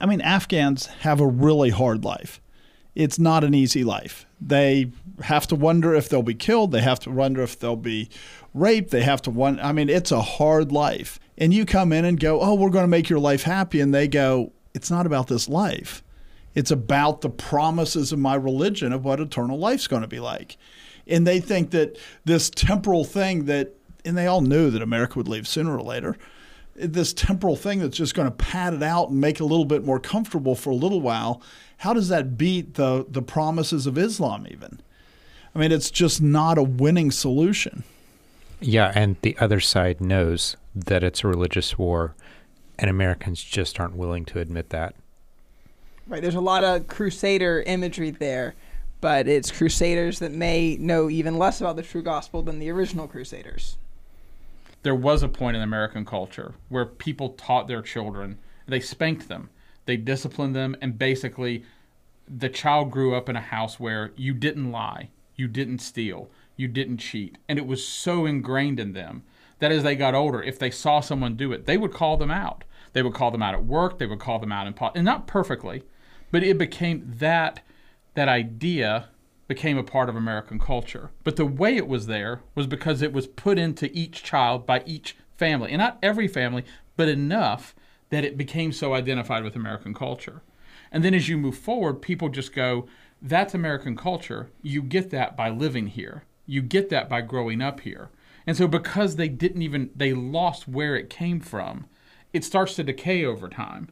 I 0.00 0.06
mean, 0.06 0.20
Afghans 0.20 0.86
have 1.00 1.20
a 1.20 1.26
really 1.26 1.70
hard 1.70 2.04
life. 2.04 2.40
It's 2.96 3.18
not 3.18 3.44
an 3.44 3.54
easy 3.54 3.84
life. 3.84 4.26
They 4.40 4.90
have 5.22 5.46
to 5.48 5.54
wonder 5.54 5.94
if 5.94 6.08
they'll 6.08 6.22
be 6.22 6.34
killed. 6.34 6.72
They 6.72 6.80
have 6.80 6.98
to 7.00 7.10
wonder 7.10 7.42
if 7.42 7.58
they'll 7.58 7.76
be 7.76 8.08
raped. 8.54 8.90
They 8.90 9.02
have 9.02 9.22
to 9.22 9.30
wonder. 9.30 9.62
I 9.62 9.72
mean, 9.72 9.88
it's 9.88 10.10
a 10.10 10.22
hard 10.22 10.72
life. 10.72 11.20
And 11.38 11.54
you 11.54 11.64
come 11.64 11.92
in 11.92 12.04
and 12.04 12.18
go, 12.18 12.40
oh, 12.40 12.54
we're 12.54 12.70
going 12.70 12.84
to 12.84 12.88
make 12.88 13.08
your 13.08 13.18
life 13.20 13.42
happy. 13.42 13.80
And 13.80 13.94
they 13.94 14.08
go, 14.08 14.52
it's 14.74 14.90
not 14.90 15.06
about 15.06 15.28
this 15.28 15.48
life. 15.48 16.02
It's 16.54 16.70
about 16.70 17.20
the 17.20 17.30
promises 17.30 18.12
of 18.12 18.18
my 18.18 18.34
religion 18.34 18.92
of 18.92 19.04
what 19.04 19.20
eternal 19.20 19.58
life's 19.58 19.86
going 19.86 20.02
to 20.02 20.08
be 20.08 20.20
like. 20.20 20.56
And 21.06 21.26
they 21.26 21.38
think 21.38 21.70
that 21.70 21.98
this 22.24 22.50
temporal 22.50 23.04
thing 23.04 23.44
that 23.44 23.74
and 24.06 24.16
they 24.16 24.26
all 24.26 24.40
knew 24.40 24.70
that 24.70 24.82
America 24.82 25.18
would 25.18 25.28
leave 25.28 25.46
sooner 25.46 25.76
or 25.76 25.82
later. 25.82 26.16
This 26.78 27.12
temporal 27.12 27.56
thing 27.56 27.80
that's 27.80 27.96
just 27.96 28.14
going 28.14 28.28
to 28.28 28.34
pad 28.34 28.74
it 28.74 28.82
out 28.82 29.10
and 29.10 29.20
make 29.20 29.36
it 29.36 29.42
a 29.42 29.46
little 29.46 29.64
bit 29.64 29.84
more 29.84 29.98
comfortable 29.98 30.54
for 30.54 30.70
a 30.70 30.74
little 30.74 31.00
while. 31.00 31.40
How 31.78 31.92
does 31.92 32.08
that 32.08 32.36
beat 32.36 32.74
the 32.74 33.06
the 33.08 33.22
promises 33.22 33.86
of 33.86 33.96
Islam? 33.98 34.46
Even, 34.50 34.80
I 35.54 35.58
mean, 35.58 35.72
it's 35.72 35.90
just 35.90 36.20
not 36.20 36.58
a 36.58 36.62
winning 36.62 37.10
solution. 37.10 37.84
Yeah, 38.60 38.92
and 38.94 39.16
the 39.22 39.36
other 39.38 39.60
side 39.60 40.00
knows 40.00 40.56
that 40.74 41.04
it's 41.04 41.24
a 41.24 41.28
religious 41.28 41.76
war, 41.78 42.14
and 42.78 42.88
Americans 42.88 43.42
just 43.42 43.78
aren't 43.78 43.96
willing 43.96 44.24
to 44.26 44.38
admit 44.38 44.70
that. 44.70 44.94
Right. 46.06 46.22
There's 46.22 46.34
a 46.34 46.40
lot 46.40 46.62
of 46.62 46.86
crusader 46.86 47.62
imagery 47.66 48.10
there, 48.10 48.54
but 49.00 49.26
it's 49.26 49.50
crusaders 49.50 50.20
that 50.20 50.32
may 50.32 50.76
know 50.76 51.10
even 51.10 51.36
less 51.36 51.60
about 51.60 51.76
the 51.76 51.82
true 51.82 52.02
gospel 52.02 52.42
than 52.42 52.58
the 52.58 52.70
original 52.70 53.08
crusaders 53.08 53.76
there 54.86 54.94
was 54.94 55.24
a 55.24 55.28
point 55.28 55.56
in 55.56 55.62
American 55.64 56.04
culture 56.04 56.54
where 56.68 56.86
people 56.86 57.30
taught 57.30 57.66
their 57.66 57.82
children, 57.82 58.38
they 58.68 58.78
spanked 58.78 59.26
them, 59.26 59.50
they 59.84 59.96
disciplined 59.96 60.54
them, 60.54 60.76
and 60.80 60.96
basically 60.96 61.64
the 62.28 62.48
child 62.48 62.92
grew 62.92 63.12
up 63.12 63.28
in 63.28 63.34
a 63.34 63.40
house 63.40 63.80
where 63.80 64.12
you 64.14 64.32
didn't 64.32 64.70
lie, 64.70 65.08
you 65.34 65.48
didn't 65.48 65.80
steal, 65.80 66.30
you 66.56 66.68
didn't 66.68 66.98
cheat. 66.98 67.36
And 67.48 67.58
it 67.58 67.66
was 67.66 67.84
so 67.84 68.26
ingrained 68.26 68.78
in 68.78 68.92
them 68.92 69.24
that 69.58 69.72
as 69.72 69.82
they 69.82 69.96
got 69.96 70.14
older, 70.14 70.40
if 70.40 70.56
they 70.56 70.70
saw 70.70 71.00
someone 71.00 71.34
do 71.34 71.50
it, 71.50 71.66
they 71.66 71.76
would 71.76 71.92
call 71.92 72.16
them 72.16 72.30
out. 72.30 72.62
They 72.92 73.02
would 73.02 73.14
call 73.14 73.32
them 73.32 73.42
out 73.42 73.54
at 73.54 73.64
work, 73.64 73.98
they 73.98 74.06
would 74.06 74.20
call 74.20 74.38
them 74.38 74.52
out 74.52 74.68
in 74.68 74.72
pot, 74.72 74.92
and 74.94 75.04
not 75.04 75.26
perfectly, 75.26 75.82
but 76.30 76.44
it 76.44 76.58
became 76.58 77.12
that 77.18 77.58
that 78.14 78.28
idea 78.28 79.08
became 79.48 79.78
a 79.78 79.84
part 79.84 80.08
of 80.08 80.16
American 80.16 80.58
culture. 80.58 81.10
But 81.24 81.36
the 81.36 81.46
way 81.46 81.76
it 81.76 81.86
was 81.86 82.06
there 82.06 82.40
was 82.54 82.66
because 82.66 83.02
it 83.02 83.12
was 83.12 83.26
put 83.26 83.58
into 83.58 83.90
each 83.96 84.22
child 84.22 84.66
by 84.66 84.82
each 84.86 85.16
family. 85.36 85.70
And 85.70 85.78
not 85.78 85.98
every 86.02 86.28
family, 86.28 86.64
but 86.96 87.08
enough 87.08 87.74
that 88.10 88.24
it 88.24 88.36
became 88.36 88.72
so 88.72 88.94
identified 88.94 89.44
with 89.44 89.56
American 89.56 89.94
culture. 89.94 90.42
And 90.90 91.04
then 91.04 91.14
as 91.14 91.28
you 91.28 91.36
move 91.36 91.58
forward, 91.58 92.02
people 92.02 92.28
just 92.28 92.52
go, 92.52 92.86
that's 93.20 93.54
American 93.54 93.96
culture. 93.96 94.50
You 94.62 94.82
get 94.82 95.10
that 95.10 95.36
by 95.36 95.50
living 95.50 95.88
here. 95.88 96.24
You 96.46 96.62
get 96.62 96.90
that 96.90 97.08
by 97.08 97.22
growing 97.22 97.60
up 97.60 97.80
here. 97.80 98.10
And 98.46 98.56
so 98.56 98.68
because 98.68 99.16
they 99.16 99.28
didn't 99.28 99.62
even 99.62 99.90
they 99.96 100.12
lost 100.12 100.68
where 100.68 100.94
it 100.94 101.10
came 101.10 101.40
from, 101.40 101.86
it 102.32 102.44
starts 102.44 102.76
to 102.76 102.84
decay 102.84 103.24
over 103.24 103.48
time. 103.48 103.88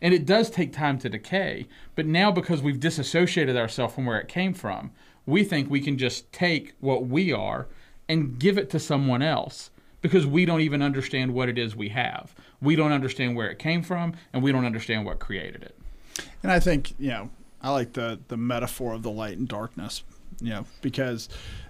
And 0.00 0.14
it 0.14 0.26
does 0.26 0.50
take 0.50 0.72
time 0.72 0.98
to 1.00 1.08
decay, 1.08 1.66
but 1.94 2.06
now 2.06 2.30
because 2.30 2.62
we've 2.62 2.78
disassociated 2.78 3.56
ourselves 3.56 3.94
from 3.94 4.06
where 4.06 4.20
it 4.20 4.28
came 4.28 4.54
from, 4.54 4.92
we 5.26 5.44
think 5.44 5.68
we 5.68 5.80
can 5.80 5.98
just 5.98 6.32
take 6.32 6.74
what 6.80 7.06
we 7.06 7.32
are 7.32 7.66
and 8.08 8.38
give 8.38 8.56
it 8.56 8.70
to 8.70 8.78
someone 8.78 9.22
else 9.22 9.70
because 10.00 10.26
we 10.26 10.44
don't 10.44 10.60
even 10.60 10.82
understand 10.82 11.34
what 11.34 11.48
it 11.48 11.58
is 11.58 11.74
we 11.74 11.88
have. 11.90 12.34
We 12.62 12.76
don't 12.76 12.92
understand 12.92 13.36
where 13.36 13.50
it 13.50 13.58
came 13.58 13.82
from 13.82 14.14
and 14.32 14.42
we 14.42 14.52
don't 14.52 14.64
understand 14.64 15.04
what 15.04 15.18
created 15.18 15.62
it. 15.62 15.76
And 16.42 16.52
I 16.52 16.60
think, 16.60 16.94
you 16.98 17.08
know, 17.08 17.30
I 17.60 17.70
like 17.70 17.94
the 17.94 18.20
the 18.28 18.36
metaphor 18.36 18.94
of 18.94 19.02
the 19.02 19.10
light 19.10 19.36
and 19.36 19.48
darkness, 19.48 20.04
you 20.40 20.50
know, 20.50 20.66
because 20.80 21.28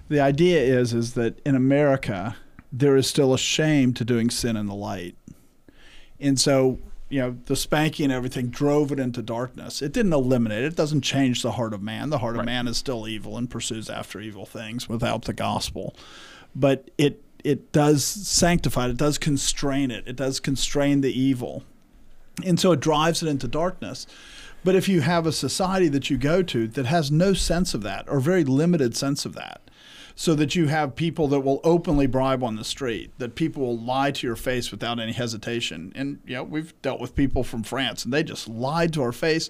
the 0.08 0.20
idea 0.20 0.60
is 0.60 0.92
is 0.92 1.14
that 1.14 1.40
in 1.46 1.54
America 1.54 2.36
there 2.70 2.96
is 2.96 3.06
still 3.06 3.32
a 3.32 3.38
shame 3.38 3.94
to 3.94 4.04
doing 4.04 4.28
sin 4.28 4.56
in 4.56 4.66
the 4.66 4.74
light. 4.74 5.16
And 6.20 6.38
so 6.38 6.78
you 7.08 7.20
know, 7.20 7.36
the 7.46 7.56
spanking 7.56 8.04
and 8.04 8.12
everything 8.12 8.48
drove 8.48 8.92
it 8.92 9.00
into 9.00 9.22
darkness. 9.22 9.80
It 9.80 9.92
didn't 9.92 10.12
eliminate 10.12 10.64
it. 10.64 10.72
It 10.72 10.76
doesn't 10.76 11.00
change 11.00 11.42
the 11.42 11.52
heart 11.52 11.72
of 11.72 11.82
man. 11.82 12.10
The 12.10 12.18
heart 12.18 12.34
right. 12.34 12.40
of 12.40 12.46
man 12.46 12.68
is 12.68 12.76
still 12.76 13.08
evil 13.08 13.36
and 13.36 13.48
pursues 13.48 13.88
after 13.88 14.20
evil 14.20 14.44
things 14.44 14.88
without 14.88 15.24
the 15.24 15.32
gospel. 15.32 15.96
But 16.54 16.90
it 16.98 17.22
it 17.44 17.72
does 17.72 18.04
sanctify 18.04 18.86
it. 18.86 18.90
It 18.90 18.96
does 18.96 19.16
constrain 19.16 19.90
it. 19.90 20.06
It 20.06 20.16
does 20.16 20.40
constrain 20.40 21.00
the 21.00 21.18
evil. 21.18 21.62
And 22.44 22.58
so 22.58 22.72
it 22.72 22.80
drives 22.80 23.22
it 23.22 23.28
into 23.28 23.48
darkness. 23.48 24.06
But 24.64 24.74
if 24.74 24.88
you 24.88 25.00
have 25.02 25.26
a 25.26 25.32
society 25.32 25.88
that 25.88 26.10
you 26.10 26.18
go 26.18 26.42
to 26.42 26.66
that 26.68 26.86
has 26.86 27.10
no 27.10 27.32
sense 27.32 27.74
of 27.74 27.82
that 27.82 28.08
or 28.08 28.20
very 28.20 28.44
limited 28.44 28.96
sense 28.96 29.24
of 29.24 29.34
that, 29.34 29.60
so 30.20 30.34
that 30.34 30.56
you 30.56 30.66
have 30.66 30.96
people 30.96 31.28
that 31.28 31.38
will 31.38 31.60
openly 31.62 32.08
bribe 32.08 32.42
on 32.42 32.56
the 32.56 32.64
street, 32.64 33.12
that 33.18 33.36
people 33.36 33.62
will 33.62 33.78
lie 33.78 34.10
to 34.10 34.26
your 34.26 34.34
face 34.34 34.72
without 34.72 34.98
any 34.98 35.12
hesitation. 35.12 35.92
And 35.94 36.18
you 36.26 36.34
know, 36.34 36.42
we've 36.42 36.74
dealt 36.82 37.00
with 37.00 37.14
people 37.14 37.44
from 37.44 37.62
France 37.62 38.04
and 38.04 38.12
they 38.12 38.24
just 38.24 38.48
lied 38.48 38.92
to 38.94 39.02
our 39.02 39.12
face. 39.12 39.48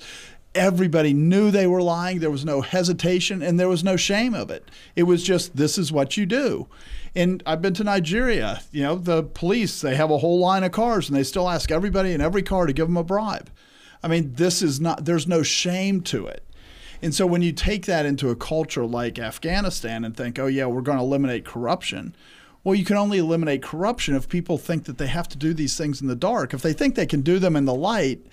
Everybody 0.55 1.15
knew 1.15 1.51
they 1.51 1.67
were 1.67 1.81
lying. 1.81 2.19
There 2.19 2.31
was 2.31 2.45
no 2.45 2.61
hesitation 2.61 3.41
and 3.41 3.59
there 3.59 3.71
was 3.71 3.83
no 3.83 3.97
shame 3.97 4.35
of 4.35 4.51
it. 4.51 4.71
It 4.95 5.05
was 5.05 5.23
just 5.23 5.57
this 5.57 5.79
is 5.79 5.91
what 5.91 6.19
you 6.19 6.27
do. 6.27 6.69
And 7.15 7.43
I've 7.47 7.63
been 7.63 7.73
to 7.73 7.85
Nigeria. 7.85 8.61
You 8.71 8.83
know, 8.83 8.97
the 8.97 9.23
police, 9.23 9.81
they 9.81 9.97
have 9.97 10.11
a 10.11 10.19
whole 10.19 10.39
line 10.39 10.65
of 10.65 10.73
cars 10.73 11.09
and 11.09 11.17
they 11.17 11.25
still 11.25 11.49
ask 11.49 11.71
everybody 11.71 12.13
in 12.13 12.21
every 12.21 12.43
car 12.43 12.67
to 12.67 12.75
give 12.75 12.89
them 12.89 12.99
a 12.99 13.05
bribe. 13.05 13.51
I 14.03 14.09
mean, 14.09 14.35
this 14.35 14.61
is 14.61 14.83
not, 14.83 15.07
there's 15.07 15.27
no 15.27 15.43
shame 15.43 16.03
to 16.03 16.27
it. 16.27 16.45
And 17.01 17.15
so 17.15 17.27
when 17.27 17.43
you 17.43 17.53
take 17.53 17.87
that 17.87 18.07
into 18.07 18.31
a 18.31 18.37
culture 18.37 18.85
like 18.85 19.19
Afghanistan 19.19 20.05
and 20.05 20.17
think, 20.17 20.39
oh, 20.39 20.47
yeah, 20.47 20.67
we're 20.67 20.83
going 20.83 20.99
to 20.99 21.05
eliminate 21.05 21.45
corruption. 21.45 22.15
Well, 22.65 22.75
you 22.75 22.85
can 22.85 22.97
only 22.97 23.19
eliminate 23.19 23.63
corruption 23.63 24.15
if 24.15 24.29
people 24.29 24.59
think 24.59 24.85
that 24.85 24.99
they 24.99 25.07
have 25.07 25.29
to 25.29 25.39
do 25.39 25.55
these 25.55 25.77
things 25.77 26.01
in 26.01 26.09
the 26.09 26.17
dark. 26.17 26.53
If 26.53 26.63
they 26.63 26.73
think 26.73 26.95
they 26.95 27.07
can 27.07 27.21
do 27.21 27.39
them 27.39 27.55
in 27.55 27.67
the 27.67 27.75
light, 27.75 28.27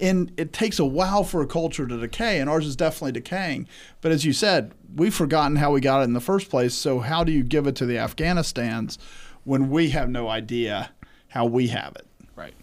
and 0.00 0.32
it 0.36 0.52
takes 0.52 0.78
a 0.78 0.84
while 0.84 1.24
for 1.24 1.42
a 1.42 1.46
culture 1.46 1.86
to 1.86 1.96
decay, 1.96 2.40
and 2.40 2.50
ours 2.50 2.66
is 2.66 2.76
definitely 2.76 3.12
decaying. 3.12 3.68
But 4.00 4.12
as 4.12 4.24
you 4.24 4.32
said, 4.32 4.72
we've 4.94 5.14
forgotten 5.14 5.56
how 5.56 5.72
we 5.72 5.80
got 5.80 6.00
it 6.00 6.04
in 6.04 6.12
the 6.12 6.20
first 6.20 6.50
place. 6.50 6.74
So 6.74 7.00
how 7.00 7.24
do 7.24 7.32
you 7.32 7.42
give 7.42 7.66
it 7.66 7.76
to 7.76 7.86
the 7.86 7.96
Afghanistans 7.96 8.98
when 9.44 9.70
we 9.70 9.90
have 9.90 10.08
no 10.08 10.28
idea 10.28 10.90
how 11.28 11.46
we 11.46 11.68
have 11.68 11.94
it? 11.96 12.06
Right. 12.36 12.54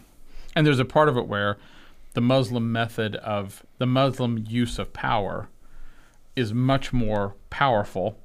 And 0.55 0.65
there's 0.65 0.79
a 0.79 0.85
part 0.85 1.09
of 1.09 1.17
it 1.17 1.27
where 1.27 1.57
the 2.15 2.21
Muslim 2.21 2.71
method 2.71 3.15
of 3.17 3.63
the 3.77 3.85
Muslim 3.85 4.43
use 4.47 4.79
of 4.79 4.91
power 4.91 5.47
is 6.35 6.53
much 6.53 6.91
more 6.91 7.35
powerful, 7.49 8.17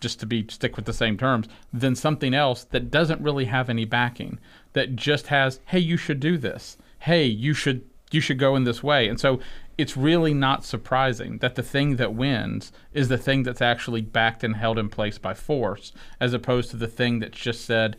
just 0.00 0.20
to 0.20 0.26
be 0.26 0.46
stick 0.48 0.76
with 0.76 0.84
the 0.84 0.92
same 0.92 1.18
terms, 1.18 1.48
than 1.72 1.94
something 1.94 2.32
else 2.32 2.64
that 2.64 2.90
doesn't 2.90 3.20
really 3.20 3.46
have 3.46 3.68
any 3.68 3.84
backing, 3.84 4.38
that 4.72 4.96
just 4.96 5.26
has, 5.26 5.60
hey, 5.66 5.78
you 5.78 5.96
should 5.96 6.20
do 6.20 6.38
this. 6.38 6.78
hey, 7.00 7.24
you 7.24 7.54
should 7.54 7.84
you 8.10 8.20
should 8.20 8.38
go 8.38 8.56
in 8.56 8.64
this 8.64 8.82
way. 8.82 9.08
And 9.08 9.20
so 9.20 9.38
it's 9.78 9.96
really 9.96 10.34
not 10.34 10.64
surprising 10.64 11.38
that 11.38 11.54
the 11.54 11.62
thing 11.62 11.96
that 11.96 12.12
wins 12.12 12.72
is 12.92 13.08
the 13.08 13.16
thing 13.16 13.44
that's 13.44 13.62
actually 13.62 14.00
backed 14.00 14.42
and 14.42 14.56
held 14.56 14.78
in 14.78 14.88
place 14.88 15.16
by 15.16 15.32
force, 15.32 15.92
as 16.18 16.34
opposed 16.34 16.70
to 16.70 16.76
the 16.76 16.88
thing 16.88 17.20
that's 17.20 17.38
just 17.38 17.64
said, 17.64 17.96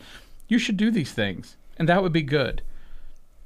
you 0.50 0.60
should 0.60 0.76
do 0.76 0.92
these 0.92 1.14
things, 1.14 1.56
and 1.78 1.88
that 1.88 2.04
would 2.04 2.12
be 2.12 2.24
good. 2.24 2.62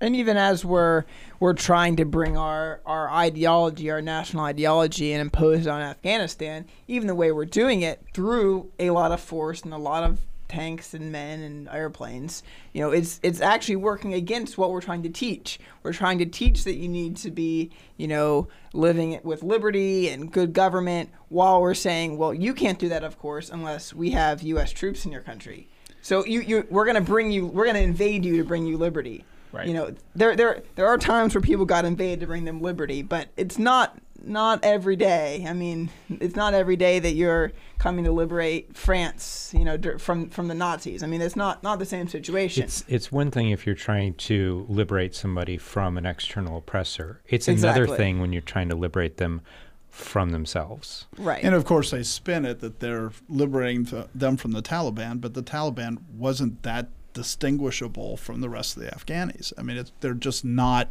And 0.06 0.16
even 0.16 0.38
as 0.38 0.64
we're 0.64 1.04
we're 1.40 1.54
trying 1.54 1.96
to 1.96 2.06
bring 2.06 2.38
our, 2.38 2.80
our 2.86 3.10
ideology, 3.10 3.90
our 3.90 4.04
national 4.04 4.44
ideology, 4.44 5.14
and 5.14 5.20
impose 5.20 5.66
it 5.66 5.68
on 5.68 5.82
Afghanistan, 5.82 6.68
even 6.88 7.08
the 7.08 7.16
way 7.16 7.32
we're 7.32 7.46
doing 7.46 7.82
it 7.82 8.06
through 8.14 8.72
a 8.78 8.92
lot 8.92 9.12
of 9.12 9.20
force 9.20 9.64
and 9.64 9.74
a 9.74 9.80
lot 9.80 10.04
of 10.04 10.20
tanks 10.48 10.94
and 10.94 11.12
men 11.12 11.40
and 11.40 11.68
airplanes, 11.70 12.44
you 12.72 12.82
know, 12.82 12.92
it's 12.92 13.20
it's 13.24 13.42
actually 13.42 13.78
working 13.78 14.14
against 14.14 14.60
what 14.60 14.70
we're 14.70 14.80
trying 14.80 15.02
to 15.02 15.10
teach. 15.10 15.60
We're 15.82 15.92
trying 15.92 16.20
to 16.20 16.28
teach 16.28 16.66
that 16.66 16.76
you 16.76 16.88
need 16.88 17.18
to 17.18 17.32
be, 17.32 17.72
you 17.98 18.08
know, 18.08 18.48
living 18.74 19.20
with 19.24 19.42
liberty 19.42 20.10
and 20.10 20.32
good 20.32 20.54
government, 20.54 21.10
while 21.30 21.60
we're 21.64 21.74
saying, 21.74 22.20
well, 22.20 22.32
you 22.32 22.54
can't 22.54 22.78
do 22.78 22.90
that, 22.90 23.04
of 23.04 23.18
course, 23.18 23.50
unless 23.50 23.92
we 23.92 24.12
have 24.12 24.44
U.S. 24.44 24.72
troops 24.72 25.04
in 25.04 25.12
your 25.12 25.22
country. 25.22 25.68
So 26.04 26.24
you, 26.24 26.42
you 26.42 26.68
we're 26.70 26.86
going 26.86 26.94
to 26.94 27.02
bring 27.02 27.32
you, 27.32 27.48
we're 27.48 27.66
going 27.66 27.78
to 27.78 27.82
invade 27.82 28.24
you 28.24 28.38
to 28.38 28.44
bring 28.44 28.68
you 28.68 28.78
liberty. 28.78 29.26
Right. 29.56 29.68
You 29.68 29.74
know, 29.74 29.94
there 30.16 30.36
there 30.36 30.64
there 30.76 30.88
are 30.88 30.98
times 30.98 31.34
where 31.34 31.42
people 31.42 31.66
got 31.66 31.86
invaded 31.86 32.20
to 32.22 32.28
bring 32.28 32.46
them 32.46 32.62
liberty, 32.62 33.02
but 33.02 33.30
it's 33.38 33.58
not 33.58 33.98
not 34.24 34.60
every 34.64 34.96
day. 34.96 35.46
I 35.48 35.54
mean, 35.54 35.90
it's 36.10 36.36
not 36.36 36.54
every 36.54 36.76
day 36.76 37.00
that 37.00 37.12
you're 37.14 37.52
coming 37.78 38.06
to 38.06 38.12
liberate 38.12 38.76
France, 38.76 39.54
you 39.58 39.64
know, 39.64 39.78
from 40.00 40.30
from 40.30 40.48
the 40.48 40.56
Nazis. 40.56 41.04
I 41.04 41.08
mean, 41.08 41.22
it's 41.22 41.36
not 41.36 41.64
not 41.64 41.80
the 41.80 41.86
same 41.86 42.08
situation. 42.08 42.64
It's 42.64 42.84
it's 42.88 43.12
one 43.12 43.32
thing 43.32 43.50
if 43.52 43.66
you're 43.66 43.76
trying 43.76 44.16
to 44.16 44.66
liberate 44.68 45.16
somebody 45.16 45.58
from 45.58 45.98
an 45.98 46.06
external 46.06 46.58
oppressor. 46.58 47.22
It's 47.28 47.48
Exactly. 47.48 47.84
another 47.84 47.98
thing 47.98 48.20
when 48.20 48.34
you're 48.34 48.42
trying 48.42 48.70
to 48.70 48.76
liberate 48.76 49.18
them 49.18 49.42
from 49.90 50.32
themselves. 50.32 51.06
right. 51.18 51.42
And 51.42 51.56
of 51.56 51.64
course, 51.64 51.92
they 51.92 52.04
spin 52.04 52.44
it 52.44 52.60
that 52.60 52.82
they're 52.82 53.12
liberating 53.30 53.86
th- 53.86 54.08
them 54.14 54.36
from 54.36 54.52
the 54.52 54.62
Taliban, 54.62 55.22
but 55.22 55.36
the 55.36 55.42
Taliban 55.44 56.00
wasn't 56.14 56.64
that 56.64 56.90
distinguishable 57.16 58.18
from 58.18 58.42
the 58.42 58.50
rest 58.50 58.78
of 58.78 58.84
the 58.84 58.90
Afghanis. 58.90 59.52
I 59.58 59.64
mean, 59.64 59.84
they're 60.02 60.14
just 60.14 60.46
not 60.46 60.90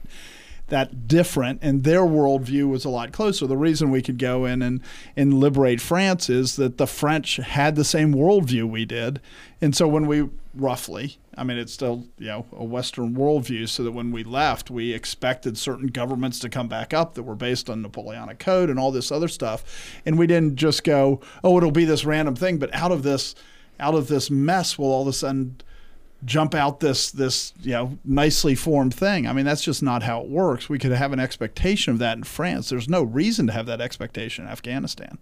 that 0.68 1.06
different, 1.06 1.60
and 1.62 1.84
their 1.84 2.00
worldview 2.00 2.68
was 2.68 2.84
a 2.84 2.90
lot 2.90 3.12
closer. 3.12 3.46
The 3.46 3.56
reason 3.56 3.90
we 3.90 4.02
could 4.02 4.18
go 4.18 4.46
in 4.46 4.62
and, 4.62 4.80
and 5.14 5.34
liberate 5.34 5.80
France 5.80 6.30
is 6.30 6.56
that 6.56 6.78
the 6.78 6.86
French 6.86 7.36
had 7.36 7.76
the 7.76 7.84
same 7.84 8.14
worldview 8.14 8.68
we 8.68 8.86
did. 8.86 9.20
And 9.60 9.76
so 9.76 9.86
when 9.86 10.06
we 10.06 10.30
roughly, 10.54 11.18
I 11.36 11.44
mean, 11.44 11.58
it's 11.58 11.72
still 11.72 12.04
you 12.18 12.28
know 12.28 12.46
a 12.52 12.64
Western 12.64 13.14
worldview, 13.14 13.68
so 13.68 13.82
that 13.84 13.92
when 13.92 14.10
we 14.10 14.24
left, 14.24 14.70
we 14.70 14.92
expected 14.92 15.58
certain 15.58 15.88
governments 15.88 16.38
to 16.40 16.48
come 16.48 16.68
back 16.68 16.94
up 16.94 17.14
that 17.14 17.24
were 17.24 17.34
based 17.34 17.68
on 17.68 17.82
Napoleonic 17.82 18.38
Code 18.38 18.70
and 18.70 18.78
all 18.78 18.90
this 18.90 19.12
other 19.12 19.28
stuff, 19.28 20.00
and 20.06 20.18
we 20.18 20.26
didn't 20.26 20.56
just 20.56 20.82
go, 20.82 21.20
oh, 21.42 21.58
it'll 21.58 21.72
be 21.72 21.84
this 21.84 22.06
random 22.06 22.36
thing, 22.36 22.56
but 22.58 22.74
out 22.74 22.92
of 22.92 23.02
this, 23.02 23.34
out 23.78 23.94
of 23.94 24.08
this 24.08 24.30
mess, 24.30 24.78
will 24.78 24.90
all 24.90 25.02
of 25.02 25.08
a 25.08 25.12
sudden 25.12 25.56
jump 26.24 26.54
out 26.54 26.80
this 26.80 27.10
this 27.10 27.52
you 27.60 27.72
know 27.72 27.98
nicely 28.04 28.54
formed 28.54 28.94
thing. 28.94 29.26
I 29.26 29.32
mean, 29.32 29.44
that's 29.44 29.62
just 29.62 29.82
not 29.82 30.02
how 30.02 30.20
it 30.20 30.28
works. 30.28 30.68
We 30.68 30.78
could 30.78 30.92
have 30.92 31.12
an 31.12 31.20
expectation 31.20 31.92
of 31.92 31.98
that 31.98 32.16
in 32.16 32.24
France. 32.24 32.68
There's 32.68 32.88
no 32.88 33.02
reason 33.02 33.46
to 33.48 33.52
have 33.52 33.66
that 33.66 33.80
expectation 33.80 34.44
in 34.44 34.50
Afghanistan. 34.50 35.18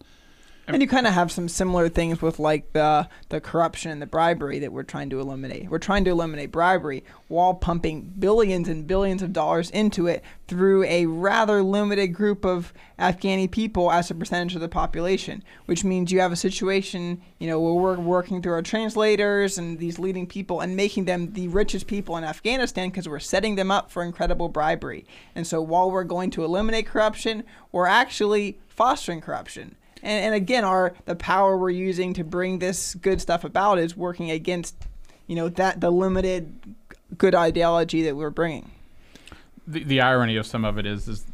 And 0.68 0.80
you 0.80 0.86
kind 0.86 1.08
of 1.08 1.12
have 1.12 1.32
some 1.32 1.48
similar 1.48 1.88
things 1.88 2.22
with 2.22 2.38
like 2.38 2.72
the 2.72 3.08
the 3.30 3.40
corruption 3.40 3.90
and 3.90 4.00
the 4.00 4.06
bribery 4.06 4.60
that 4.60 4.72
we're 4.72 4.84
trying 4.84 5.10
to 5.10 5.18
eliminate. 5.18 5.68
We're 5.68 5.78
trying 5.78 6.04
to 6.04 6.10
eliminate 6.10 6.52
bribery 6.52 7.02
while 7.26 7.54
pumping 7.54 8.12
billions 8.18 8.68
and 8.68 8.86
billions 8.86 9.22
of 9.22 9.32
dollars 9.32 9.70
into 9.70 10.06
it 10.06 10.22
through 10.46 10.84
a 10.84 11.06
rather 11.06 11.64
limited 11.64 12.08
group 12.08 12.44
of 12.44 12.72
Afghani 12.96 13.50
people 13.50 13.90
as 13.90 14.10
a 14.10 14.14
percentage 14.14 14.54
of 14.54 14.60
the 14.60 14.68
population, 14.68 15.42
which 15.66 15.82
means 15.82 16.12
you 16.12 16.20
have 16.20 16.30
a 16.30 16.36
situation, 16.36 17.20
you 17.40 17.48
know, 17.48 17.60
where 17.60 17.74
we're 17.74 17.98
working 17.98 18.40
through 18.40 18.52
our 18.52 18.62
translators 18.62 19.58
and 19.58 19.80
these 19.80 19.98
leading 19.98 20.28
people 20.28 20.60
and 20.60 20.76
making 20.76 21.06
them 21.06 21.32
the 21.32 21.48
richest 21.48 21.88
people 21.88 22.16
in 22.16 22.22
Afghanistan 22.22 22.88
because 22.88 23.08
we're 23.08 23.18
setting 23.18 23.56
them 23.56 23.72
up 23.72 23.90
for 23.90 24.04
incredible 24.04 24.48
bribery. 24.48 25.04
And 25.34 25.44
so 25.44 25.60
while 25.60 25.90
we're 25.90 26.04
going 26.04 26.30
to 26.30 26.44
eliminate 26.44 26.86
corruption, 26.86 27.42
we're 27.72 27.86
actually 27.86 28.60
fostering 28.68 29.20
corruption. 29.20 29.74
And, 30.02 30.26
and 30.26 30.34
again, 30.34 30.64
our 30.64 30.94
the 31.04 31.14
power 31.14 31.56
we're 31.56 31.70
using 31.70 32.14
to 32.14 32.24
bring 32.24 32.58
this 32.58 32.94
good 32.94 33.20
stuff 33.20 33.44
about 33.44 33.78
is 33.78 33.96
working 33.96 34.30
against, 34.30 34.74
you 35.26 35.36
know, 35.36 35.48
that 35.50 35.80
the 35.80 35.90
limited 35.90 36.74
good 37.18 37.34
ideology 37.34 38.02
that 38.02 38.16
we're 38.16 38.30
bringing. 38.30 38.70
the, 39.66 39.84
the 39.84 40.00
irony 40.00 40.36
of 40.36 40.46
some 40.46 40.64
of 40.64 40.78
it 40.78 40.86
is, 40.86 41.08
is 41.08 41.24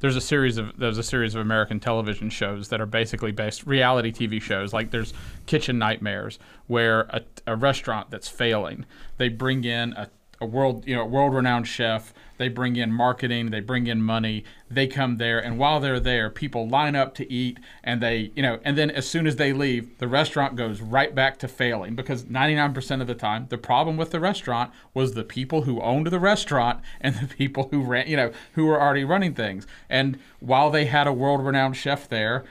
there's 0.00 0.16
a 0.16 0.20
series 0.20 0.58
of 0.58 0.76
there's 0.78 0.98
a 0.98 1.02
series 1.02 1.34
of 1.34 1.40
American 1.40 1.80
television 1.80 2.28
shows 2.30 2.68
that 2.68 2.80
are 2.80 2.86
basically 2.86 3.32
based 3.32 3.66
reality 3.66 4.12
TV 4.12 4.40
shows. 4.40 4.72
Like 4.72 4.90
there's 4.90 5.14
Kitchen 5.46 5.78
Nightmares, 5.78 6.38
where 6.66 7.02
a, 7.10 7.22
a 7.46 7.56
restaurant 7.56 8.10
that's 8.10 8.28
failing, 8.28 8.84
they 9.16 9.28
bring 9.28 9.64
in 9.64 9.94
a, 9.94 10.08
a 10.40 10.46
world 10.46 10.86
you 10.86 10.94
know 10.94 11.04
world 11.04 11.34
renowned 11.34 11.66
chef. 11.66 12.12
They 12.38 12.48
bring 12.48 12.76
in 12.76 12.92
marketing, 12.92 13.50
they 13.50 13.60
bring 13.60 13.86
in 13.86 14.02
money. 14.02 14.44
They 14.70 14.86
come 14.86 15.16
there, 15.16 15.38
and 15.38 15.58
while 15.58 15.80
they're 15.80 16.00
there, 16.00 16.28
people 16.28 16.68
line 16.68 16.94
up 16.94 17.14
to 17.14 17.32
eat, 17.32 17.58
and 17.82 18.02
they 18.02 18.30
you 18.36 18.42
know, 18.42 18.60
and 18.62 18.76
then 18.76 18.90
as 18.90 19.08
soon 19.08 19.26
as 19.26 19.36
they 19.36 19.52
leave, 19.52 19.98
the 19.98 20.08
restaurant 20.08 20.54
goes 20.56 20.80
right 20.80 21.14
back 21.14 21.38
to 21.38 21.48
failing 21.48 21.94
because 21.94 22.24
99% 22.24 23.00
of 23.00 23.06
the 23.06 23.14
time, 23.14 23.46
the 23.48 23.56
problem 23.56 23.96
with 23.96 24.10
the 24.10 24.20
restaurant 24.20 24.70
was 24.92 25.14
the 25.14 25.24
people 25.24 25.62
who 25.62 25.80
owned 25.80 26.08
the 26.08 26.20
restaurant 26.20 26.80
and 27.00 27.14
the 27.16 27.26
people 27.26 27.68
who 27.70 27.82
ran 27.82 28.06
you 28.06 28.16
know 28.16 28.32
who 28.52 28.66
were 28.66 28.80
already 28.80 29.04
running 29.04 29.34
things. 29.34 29.66
And 29.88 30.18
while 30.40 30.70
they 30.70 30.86
had 30.86 31.06
a 31.06 31.12
world 31.12 31.44
renowned 31.44 31.76
chef 31.76 32.08
there, 32.08 32.44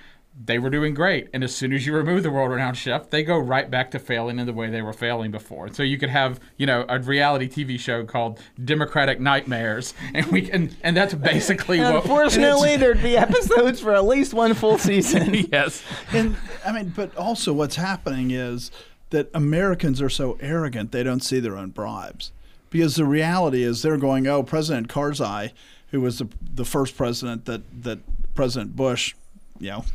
they 0.44 0.60
were 0.60 0.70
doing 0.70 0.94
great. 0.94 1.30
And 1.34 1.44
as 1.44 1.56
soon 1.56 1.72
as 1.72 1.86
you 1.86 1.96
remove 1.96 2.24
the 2.24 2.30
world 2.30 2.52
renowned 2.52 2.78
chef, 2.78 3.10
they 3.10 3.24
go 3.24 3.38
right 3.38 3.72
back 3.72 3.92
to 3.92 4.00
failing 4.00 4.38
in 4.38 4.46
the 4.46 4.54
way 4.54 4.70
they 4.70 4.82
were 4.82 4.94
failing 4.94 5.32
before. 5.32 5.74
So 5.74 5.82
you 5.82 5.98
could 5.98 6.10
have, 6.10 6.42
you 6.58 6.66
know, 6.66 6.86
a 6.90 7.00
reality 7.00 7.48
TV 7.48 7.80
show 7.80 8.04
called 8.04 8.40
Democratic 8.64 9.20
Nightmares. 9.20 9.94
And 10.14 10.28
we 10.28 10.44
can 10.44 10.76
and 10.82 10.96
that's 10.96 11.14
basically 11.14 11.80
And 11.80 11.96
what 11.96 12.04
unfortunately, 12.04 12.78
there'd 12.78 13.02
be 13.02 13.18
episodes 13.28 13.82
for 13.82 13.94
at 13.94 14.06
least 14.06 14.34
one 14.34 14.54
full 14.54 14.78
season. 14.78 15.34
Yes. 15.52 15.84
and 16.12 16.36
I 16.66 16.72
mean, 16.72 16.94
but 16.96 17.16
also 17.16 17.54
what's 17.54 17.76
happening 17.76 18.32
is 18.32 18.72
that 19.10 19.30
Americans 19.34 20.02
are 20.02 20.10
so 20.10 20.38
arrogant 20.40 20.92
they 20.92 21.04
don't 21.04 21.22
see 21.22 21.40
their 21.40 21.58
own 21.58 21.70
bribes. 21.70 22.32
Because 22.70 22.96
the 22.96 23.06
reality 23.06 23.64
is 23.64 23.82
they're 23.82 23.98
going, 23.98 24.28
oh, 24.28 24.44
President 24.44 24.88
Karzai, 24.88 25.52
who 25.92 26.02
was 26.02 26.20
the, 26.20 26.28
the 26.42 26.66
first 26.66 26.98
president 26.98 27.46
that, 27.46 27.84
that 27.84 28.00
President 28.34 28.76
Bush, 28.76 29.16
you 29.60 29.70
know, 29.70 29.86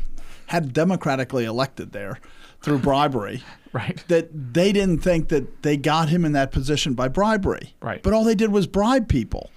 had 0.51 0.73
democratically 0.73 1.45
elected 1.45 1.93
there 1.93 2.19
through 2.61 2.79
bribery. 2.79 3.43
Right. 3.73 4.03
That 4.09 4.53
they 4.53 4.73
didn't 4.73 4.99
think 4.99 5.29
that 5.29 5.63
they 5.63 5.77
got 5.77 6.09
him 6.09 6.25
in 6.25 6.33
that 6.33 6.51
position 6.51 6.95
by 6.95 7.07
bribery. 7.07 7.77
Right. 7.81 8.03
But 8.03 8.13
all 8.13 8.25
they 8.25 8.35
did 8.35 8.51
was 8.51 8.67
bribe 8.67 9.09
people. 9.09 9.53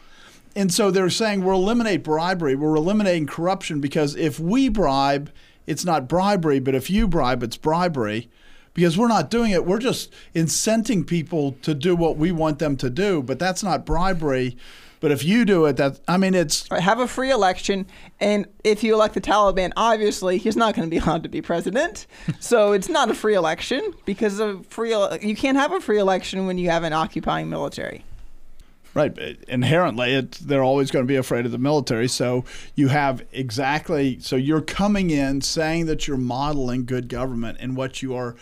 And 0.55 0.71
so 0.71 0.91
they're 0.91 1.09
saying 1.09 1.43
we'll 1.43 1.55
eliminate 1.55 2.03
bribery, 2.03 2.53
we're 2.55 2.75
eliminating 2.75 3.25
corruption 3.25 3.81
because 3.81 4.15
if 4.15 4.39
we 4.39 4.69
bribe, 4.69 5.31
it's 5.65 5.83
not 5.83 6.07
bribery, 6.07 6.59
but 6.59 6.75
if 6.75 6.91
you 6.91 7.07
bribe, 7.07 7.41
it's 7.41 7.57
bribery. 7.57 8.29
Because 8.75 8.99
we're 8.99 9.07
not 9.07 9.31
doing 9.31 9.49
it, 9.49 9.65
we're 9.65 9.79
just 9.79 10.13
incenting 10.35 11.07
people 11.07 11.53
to 11.63 11.73
do 11.73 11.95
what 11.95 12.15
we 12.15 12.31
want 12.31 12.59
them 12.59 12.77
to 12.77 12.91
do, 12.91 13.23
but 13.23 13.39
that's 13.39 13.63
not 13.63 13.83
bribery. 13.83 14.55
But 15.03 15.11
if 15.11 15.25
you 15.25 15.43
do 15.43 15.65
it, 15.65 15.75
that 15.75 15.99
I 16.07 16.15
mean, 16.15 16.33
it's 16.33 16.65
Right, 16.71 16.81
have 16.81 16.99
a 16.99 17.09
free 17.09 17.29
election, 17.29 17.87
and 18.21 18.47
if 18.63 18.85
you 18.85 18.93
elect 18.93 19.15
the 19.15 19.19
Taliban, 19.19 19.73
obviously 19.75 20.37
he's 20.37 20.55
not 20.55 20.75
going 20.75 20.89
to 20.89 20.89
be 20.89 20.97
allowed 21.03 21.23
to 21.23 21.29
be 21.29 21.41
president. 21.41 22.07
so 22.39 22.71
it's 22.71 22.87
not 22.87 23.11
a 23.11 23.13
free 23.13 23.33
election 23.33 23.93
because 24.05 24.39
of 24.39 24.65
free. 24.67 24.91
You 25.21 25.35
can't 25.35 25.57
have 25.57 25.73
a 25.73 25.81
free 25.81 25.99
election 25.99 26.45
when 26.45 26.57
you 26.57 26.69
have 26.69 26.85
an 26.85 26.93
occupying 26.93 27.49
military. 27.49 28.05
Right. 28.93 29.13
but 29.13 29.43
Inherently, 29.49 30.13
it, 30.13 30.31
they're 30.33 30.63
always 30.63 30.89
going 30.89 31.03
to 31.03 31.07
be 31.07 31.17
afraid 31.17 31.45
of 31.45 31.51
the 31.51 31.57
military. 31.57 32.07
So 32.07 32.45
you 32.73 32.87
have 32.87 33.25
exactly, 33.33 34.21
so 34.21 34.37
you're 34.37 34.61
coming 34.61 35.09
in 35.09 35.41
saying 35.41 35.87
that 35.87 36.07
you're 36.07 36.15
modeling 36.15 36.85
good 36.85 37.09
government 37.09 37.57
and 37.59 37.75
what 37.75 38.01
you 38.01 38.15
are 38.15 38.37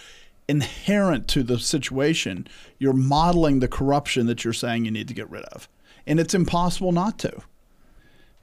inherent 0.48 1.28
to 1.30 1.42
the 1.42 1.58
situation, 1.58 2.48
you're 2.78 2.94
modeling 2.94 3.62
the 3.62 3.68
corruption 3.68 4.28
that 4.28 4.44
you're 4.44 4.54
saying 4.54 4.86
you 4.86 4.92
need 4.92 5.08
to 5.08 5.16
get 5.16 5.28
rid 5.32 5.44
of. 5.46 5.68
And 6.06 6.20
it's 6.20 6.34
impossible 6.34 6.92
not 6.92 7.18
to. 7.20 7.42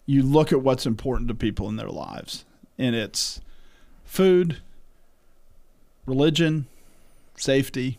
You 0.06 0.22
look 0.22 0.52
at 0.52 0.62
what's 0.62 0.86
important 0.86 1.28
to 1.28 1.34
people 1.34 1.68
in 1.68 1.76
their 1.76 1.90
lives, 1.90 2.44
and 2.78 2.96
it's 2.96 3.40
food, 4.04 4.58
religion, 6.06 6.66
safety. 7.36 7.98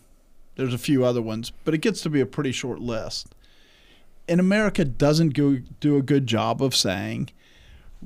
There's 0.56 0.74
a 0.74 0.80
few 0.80 1.06
other 1.06 1.22
ones, 1.22 1.52
but 1.64 1.74
it 1.74 1.80
gets 1.80 2.02
to 2.02 2.10
be 2.10 2.20
a 2.20 2.26
pretty 2.26 2.52
short 2.52 2.80
list 2.80 3.36
and 4.30 4.40
America 4.40 4.86
doesn't 4.86 5.34
go, 5.34 5.58
do 5.80 5.98
a 5.98 6.02
good 6.02 6.28
job 6.28 6.62
of 6.62 6.76
saying 6.76 7.30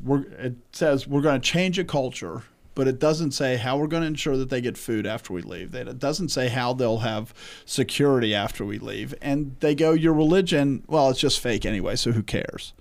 we're, 0.02 0.24
it 0.40 0.56
says 0.72 1.06
we're 1.06 1.22
going 1.22 1.40
to 1.40 1.48
change 1.48 1.78
a 1.78 1.84
culture 1.84 2.44
but 2.76 2.88
it 2.88 3.00
doesn't 3.00 3.32
say 3.32 3.58
how 3.58 3.78
we're 3.78 3.88
going 3.88 4.02
to 4.02 4.08
ensure 4.08 4.38
that 4.38 4.50
they 4.50 4.62
get 4.62 4.78
food 4.78 5.06
after 5.06 5.34
we 5.34 5.42
leave. 5.42 5.74
It 5.76 6.00
doesn't 6.00 6.30
say 6.30 6.50
how 6.50 6.74
they'll 6.74 7.00
have 7.00 7.34
security 7.66 8.34
after 8.34 8.66
we 8.66 8.80
leave. 8.80 9.14
And 9.22 9.56
they 9.60 9.76
go, 9.76 9.92
Your 9.92 10.14
religion, 10.14 10.84
well, 10.88 11.10
it's 11.10 11.20
just 11.20 11.40
fake 11.40 11.66
anyway, 11.66 11.96
so 11.96 12.12
who 12.12 12.24
cares? 12.24 12.74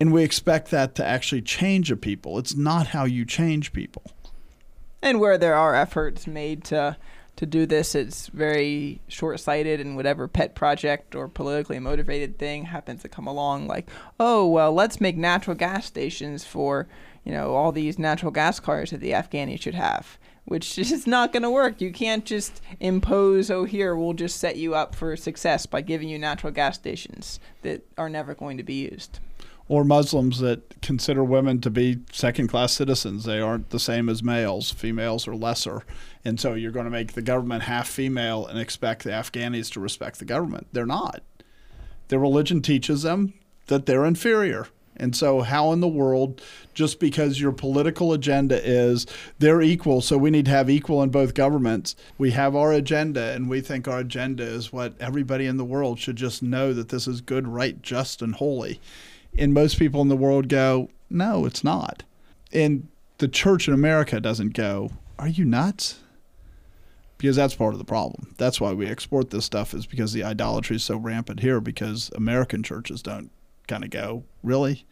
And 0.00 0.12
we 0.12 0.22
expect 0.22 0.70
that 0.70 0.94
to 0.96 1.04
actually 1.04 1.42
change 1.42 1.90
a 1.90 1.96
people. 1.96 2.38
It's 2.38 2.54
not 2.54 2.88
how 2.88 3.04
you 3.04 3.24
change 3.24 3.72
people. 3.72 4.02
And 5.02 5.20
where 5.20 5.38
there 5.38 5.54
are 5.54 5.74
efforts 5.74 6.26
made 6.26 6.64
to 6.64 6.96
to 7.38 7.46
do 7.46 7.66
this, 7.66 7.94
it's 7.94 8.26
very 8.26 9.00
short 9.06 9.38
sighted, 9.38 9.80
and 9.80 9.94
whatever 9.94 10.26
pet 10.26 10.56
project 10.56 11.14
or 11.14 11.28
politically 11.28 11.78
motivated 11.78 12.36
thing 12.36 12.64
happens 12.64 13.02
to 13.02 13.08
come 13.08 13.28
along, 13.28 13.68
like, 13.68 13.88
oh, 14.18 14.44
well, 14.48 14.72
let's 14.72 15.00
make 15.00 15.16
natural 15.16 15.54
gas 15.54 15.86
stations 15.86 16.44
for, 16.44 16.88
you 17.28 17.34
know, 17.34 17.54
all 17.54 17.72
these 17.72 17.98
natural 17.98 18.32
gas 18.32 18.58
cars 18.58 18.90
that 18.90 19.00
the 19.00 19.10
Afghanis 19.10 19.60
should 19.60 19.74
have, 19.74 20.18
which 20.46 20.78
is 20.78 21.06
not 21.06 21.30
going 21.30 21.42
to 21.42 21.50
work. 21.50 21.78
You 21.82 21.92
can't 21.92 22.24
just 22.24 22.62
impose, 22.80 23.50
oh, 23.50 23.64
here, 23.64 23.94
we'll 23.94 24.14
just 24.14 24.40
set 24.40 24.56
you 24.56 24.74
up 24.74 24.94
for 24.94 25.14
success 25.14 25.66
by 25.66 25.82
giving 25.82 26.08
you 26.08 26.18
natural 26.18 26.54
gas 26.54 26.76
stations 26.76 27.38
that 27.60 27.86
are 27.98 28.08
never 28.08 28.34
going 28.34 28.56
to 28.56 28.62
be 28.62 28.88
used 28.90 29.20
or 29.68 29.84
Muslims 29.84 30.38
that 30.38 30.80
consider 30.80 31.22
women 31.22 31.60
to 31.60 31.68
be 31.68 31.98
second 32.10 32.48
class 32.48 32.72
citizens. 32.72 33.24
They 33.24 33.38
aren't 33.38 33.68
the 33.68 33.78
same 33.78 34.08
as 34.08 34.22
males. 34.22 34.70
Females 34.70 35.28
are 35.28 35.36
lesser. 35.36 35.82
And 36.24 36.40
so 36.40 36.54
you're 36.54 36.72
going 36.72 36.86
to 36.86 36.90
make 36.90 37.12
the 37.12 37.20
government 37.20 37.64
half 37.64 37.86
female 37.86 38.46
and 38.46 38.58
expect 38.58 39.04
the 39.04 39.10
Afghanis 39.10 39.70
to 39.72 39.80
respect 39.80 40.20
the 40.20 40.24
government. 40.24 40.68
They're 40.72 40.86
not. 40.86 41.20
Their 42.08 42.18
religion 42.18 42.62
teaches 42.62 43.02
them 43.02 43.34
that 43.66 43.84
they're 43.84 44.06
inferior. 44.06 44.68
And 44.98 45.14
so, 45.14 45.40
how 45.42 45.72
in 45.72 45.80
the 45.80 45.88
world, 45.88 46.42
just 46.74 47.00
because 47.00 47.40
your 47.40 47.52
political 47.52 48.12
agenda 48.12 48.60
is 48.64 49.06
they're 49.38 49.62
equal, 49.62 50.00
so 50.00 50.18
we 50.18 50.30
need 50.30 50.46
to 50.46 50.50
have 50.50 50.68
equal 50.68 51.02
in 51.02 51.10
both 51.10 51.34
governments, 51.34 51.96
we 52.18 52.32
have 52.32 52.56
our 52.56 52.72
agenda, 52.72 53.32
and 53.32 53.48
we 53.48 53.60
think 53.60 53.86
our 53.86 54.00
agenda 54.00 54.42
is 54.42 54.72
what 54.72 54.94
everybody 55.00 55.46
in 55.46 55.56
the 55.56 55.64
world 55.64 55.98
should 55.98 56.16
just 56.16 56.42
know 56.42 56.72
that 56.72 56.88
this 56.88 57.06
is 57.06 57.20
good, 57.20 57.46
right, 57.46 57.80
just, 57.82 58.22
and 58.22 58.36
holy 58.36 58.80
and 59.38 59.54
most 59.54 59.78
people 59.78 60.00
in 60.02 60.08
the 60.08 60.16
world 60.16 60.48
go, 60.48 60.90
no, 61.10 61.46
it's 61.46 61.64
not. 61.64 62.02
And 62.52 62.88
the 63.18 63.28
church 63.28 63.68
in 63.68 63.74
America 63.74 64.20
doesn't 64.20 64.54
go, 64.54 64.90
are 65.18 65.28
you 65.28 65.44
nuts? 65.44 66.00
Because 67.18 67.36
that's 67.36 67.54
part 67.54 67.74
of 67.74 67.78
the 67.78 67.84
problem. 67.84 68.34
That's 68.36 68.60
why 68.60 68.72
we 68.72 68.86
export 68.86 69.30
this 69.30 69.44
stuff 69.44 69.74
is 69.74 69.86
because 69.86 70.12
the 70.12 70.22
idolatry 70.22 70.76
is 70.76 70.84
so 70.84 70.96
rampant 70.96 71.40
here 71.40 71.60
because 71.60 72.10
American 72.14 72.62
churches 72.62 73.02
don't 73.02 73.30
kind 73.68 73.84
of 73.84 73.90
go, 73.90 74.24
really? 74.42 74.84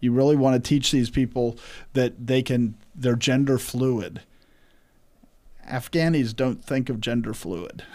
You 0.00 0.12
really 0.12 0.36
want 0.36 0.62
to 0.62 0.66
teach 0.66 0.90
these 0.90 1.10
people 1.10 1.58
that 1.92 2.26
they 2.26 2.42
can 2.42 2.76
they're 2.94 3.16
gender 3.16 3.58
fluid. 3.58 4.22
Afghanis 5.68 6.34
don't 6.34 6.64
think 6.64 6.88
of 6.88 7.00
gender 7.00 7.34
fluid. 7.34 7.84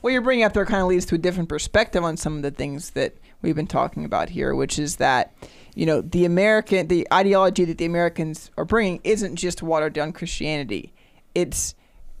What 0.00 0.12
you're 0.12 0.22
bringing 0.22 0.44
up 0.44 0.52
there 0.52 0.64
kind 0.64 0.80
of 0.80 0.88
leads 0.88 1.06
to 1.06 1.16
a 1.16 1.18
different 1.18 1.48
perspective 1.48 2.04
on 2.04 2.16
some 2.16 2.36
of 2.36 2.42
the 2.42 2.52
things 2.52 2.90
that 2.90 3.16
we've 3.42 3.56
been 3.56 3.66
talking 3.66 4.04
about 4.04 4.28
here, 4.28 4.54
which 4.54 4.78
is 4.78 4.96
that 4.96 5.34
you 5.74 5.86
know 5.86 6.00
the 6.00 6.24
American 6.24 6.86
the 6.86 7.06
ideology 7.12 7.64
that 7.64 7.78
the 7.78 7.84
Americans 7.84 8.50
are 8.56 8.64
bringing 8.64 9.00
isn't 9.02 9.36
just 9.36 9.60
watered 9.60 9.94
down 9.94 10.12
Christianity. 10.12 10.92
It's 11.34 11.74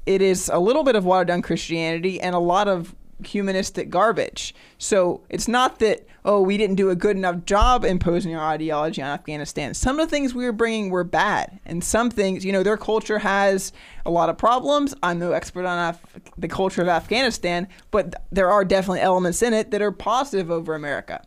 it 0.06 0.22
is 0.22 0.50
a 0.52 0.58
little 0.58 0.82
bit 0.82 0.96
of 0.96 1.04
watered 1.04 1.28
down 1.28 1.42
Christianity 1.42 2.20
and 2.20 2.34
a 2.34 2.40
lot 2.40 2.66
of 2.66 2.96
humanistic 3.24 3.90
garbage. 3.90 4.54
So 4.78 5.22
it's 5.28 5.48
not 5.48 5.78
that 5.80 6.06
oh 6.24 6.40
we 6.40 6.56
didn't 6.56 6.76
do 6.76 6.90
a 6.90 6.96
good 6.96 7.16
enough 7.16 7.44
job 7.44 7.84
imposing 7.84 8.34
our 8.34 8.46
ideology 8.48 9.02
on 9.02 9.10
Afghanistan. 9.10 9.74
Some 9.74 9.98
of 9.98 10.06
the 10.06 10.10
things 10.10 10.34
we 10.34 10.44
were 10.44 10.52
bringing 10.52 10.90
were 10.90 11.04
bad, 11.04 11.58
and 11.64 11.82
some 11.82 12.10
things 12.10 12.44
you 12.44 12.52
know 12.52 12.62
their 12.62 12.76
culture 12.76 13.18
has 13.18 13.72
a 14.06 14.10
lot 14.10 14.28
of 14.28 14.38
problems. 14.38 14.94
I'm 15.02 15.18
no 15.18 15.32
expert 15.32 15.66
on 15.66 15.90
Af- 15.90 16.20
the 16.36 16.48
culture 16.48 16.82
of 16.82 16.88
Afghanistan, 16.88 17.68
but 17.90 18.14
there 18.30 18.50
are 18.50 18.64
definitely 18.64 19.00
elements 19.00 19.42
in 19.42 19.52
it 19.52 19.70
that 19.70 19.82
are 19.82 19.92
positive 19.92 20.50
over 20.50 20.74
America. 20.74 21.22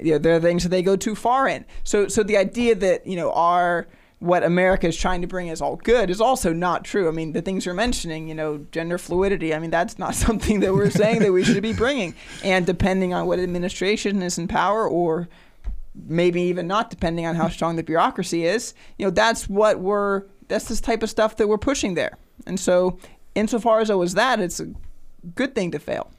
You 0.00 0.12
know, 0.12 0.18
there 0.18 0.36
are 0.36 0.40
things 0.40 0.64
that 0.64 0.70
they 0.70 0.82
go 0.82 0.96
too 0.96 1.14
far 1.14 1.46
in. 1.48 1.64
So 1.84 2.08
so 2.08 2.22
the 2.22 2.36
idea 2.36 2.74
that 2.76 3.06
you 3.06 3.16
know 3.16 3.32
our 3.32 3.86
what 4.24 4.42
America 4.42 4.86
is 4.86 4.96
trying 4.96 5.20
to 5.20 5.26
bring 5.26 5.48
is 5.48 5.60
all 5.60 5.76
good 5.76 6.08
is 6.08 6.18
also 6.18 6.54
not 6.54 6.82
true. 6.82 7.08
I 7.08 7.10
mean, 7.10 7.32
the 7.32 7.42
things 7.42 7.66
you're 7.66 7.74
mentioning, 7.74 8.26
you 8.26 8.34
know, 8.34 8.64
gender 8.72 8.96
fluidity, 8.96 9.54
I 9.54 9.58
mean, 9.58 9.70
that's 9.70 9.98
not 9.98 10.14
something 10.26 10.60
that 10.60 10.72
we're 10.72 10.88
saying 10.88 11.18
that 11.20 11.32
we 11.32 11.44
should 11.44 11.62
be 11.62 11.74
bringing. 11.74 12.14
And 12.42 12.64
depending 12.64 13.12
on 13.12 13.26
what 13.26 13.38
administration 13.38 14.22
is 14.22 14.38
in 14.38 14.48
power 14.48 14.88
or 14.88 15.28
maybe 15.94 16.40
even 16.40 16.66
not 16.66 16.88
depending 16.88 17.26
on 17.26 17.34
how 17.34 17.50
strong 17.50 17.76
the 17.76 17.82
bureaucracy 17.82 18.46
is, 18.46 18.72
you 18.96 19.04
know, 19.04 19.10
that's 19.10 19.46
what 19.46 19.80
we're 19.80 20.22
that's 20.48 20.68
this 20.68 20.80
type 20.80 21.02
of 21.02 21.10
stuff 21.10 21.36
that 21.36 21.46
we're 21.46 21.58
pushing 21.58 21.92
there. 21.92 22.16
And 22.46 22.58
so, 22.58 22.98
insofar 23.34 23.80
as 23.80 23.90
it 23.90 23.94
was 23.94 24.14
that, 24.14 24.40
it's 24.40 24.58
a 24.58 24.68
good 25.34 25.54
thing 25.54 25.70
to 25.72 25.78
fail. 25.78 26.10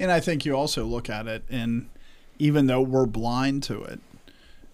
And 0.00 0.10
I 0.10 0.18
think 0.18 0.44
you 0.44 0.56
also 0.56 0.84
look 0.84 1.08
at 1.08 1.28
it, 1.28 1.44
and 1.48 1.88
even 2.38 2.66
though 2.66 2.82
we're 2.82 3.06
blind 3.06 3.62
to 3.64 3.82
it, 3.84 4.00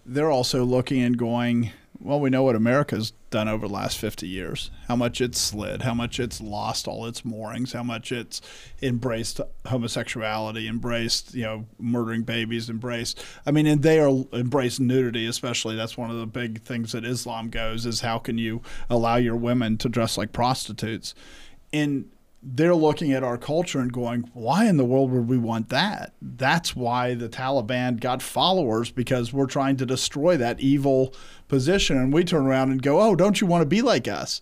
they're 0.05 0.31
also 0.31 0.63
looking 0.65 1.01
and 1.01 1.17
going, 1.17 1.71
well, 2.03 2.19
we 2.19 2.29
know 2.29 2.43
what 2.43 2.55
America's 2.55 3.11
done 3.29 3.47
over 3.47 3.67
the 3.67 3.73
last 3.73 3.97
50 3.97 4.27
years, 4.27 4.71
how 4.87 4.95
much 4.95 5.21
it's 5.21 5.39
slid, 5.39 5.83
how 5.83 5.93
much 5.93 6.19
it's 6.19 6.41
lost 6.41 6.87
all 6.87 7.05
its 7.05 7.23
moorings, 7.23 7.73
how 7.73 7.83
much 7.83 8.11
it's 8.11 8.41
embraced 8.81 9.39
homosexuality, 9.65 10.67
embraced, 10.67 11.33
you 11.33 11.43
know, 11.43 11.65
murdering 11.79 12.23
babies, 12.23 12.69
embraced. 12.69 13.23
I 13.45 13.51
mean, 13.51 13.67
and 13.67 13.83
they 13.83 13.99
are 13.99 14.25
embraced 14.33 14.79
nudity, 14.79 15.27
especially. 15.27 15.75
That's 15.75 15.97
one 15.97 16.09
of 16.09 16.17
the 16.17 16.25
big 16.25 16.63
things 16.63 16.91
that 16.93 17.05
Islam 17.05 17.49
goes 17.49 17.85
is 17.85 18.01
how 18.01 18.17
can 18.17 18.37
you 18.37 18.61
allow 18.89 19.17
your 19.17 19.35
women 19.35 19.77
to 19.77 19.89
dress 19.89 20.17
like 20.17 20.33
prostitutes? 20.33 21.13
And 21.71 22.09
they're 22.43 22.75
looking 22.75 23.11
at 23.11 23.23
our 23.23 23.37
culture 23.37 23.79
and 23.79 23.93
going, 23.93 24.29
why 24.33 24.65
in 24.65 24.77
the 24.77 24.85
world 24.85 25.11
would 25.11 25.27
we 25.27 25.37
want 25.37 25.69
that? 25.69 26.13
That's 26.21 26.75
why 26.75 27.13
the 27.13 27.29
Taliban 27.29 27.99
got 27.99 28.21
followers 28.21 28.89
because 28.89 29.31
we're 29.31 29.45
trying 29.45 29.77
to 29.77 29.85
destroy 29.85 30.37
that 30.37 30.59
evil 30.59 31.13
position. 31.47 31.97
And 31.97 32.11
we 32.11 32.23
turn 32.23 32.45
around 32.45 32.71
and 32.71 32.81
go, 32.81 32.99
oh, 32.99 33.15
don't 33.15 33.39
you 33.39 33.47
want 33.47 33.61
to 33.61 33.67
be 33.67 33.81
like 33.81 34.07
us? 34.07 34.41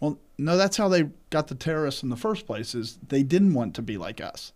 Well, 0.00 0.18
no, 0.36 0.56
that's 0.56 0.76
how 0.76 0.88
they 0.88 1.10
got 1.30 1.48
the 1.48 1.54
terrorists 1.54 2.02
in 2.02 2.10
the 2.10 2.16
first 2.16 2.46
place 2.46 2.74
is 2.74 2.98
they 3.08 3.22
didn't 3.22 3.54
want 3.54 3.74
to 3.76 3.82
be 3.82 3.96
like 3.96 4.20
us. 4.20 4.52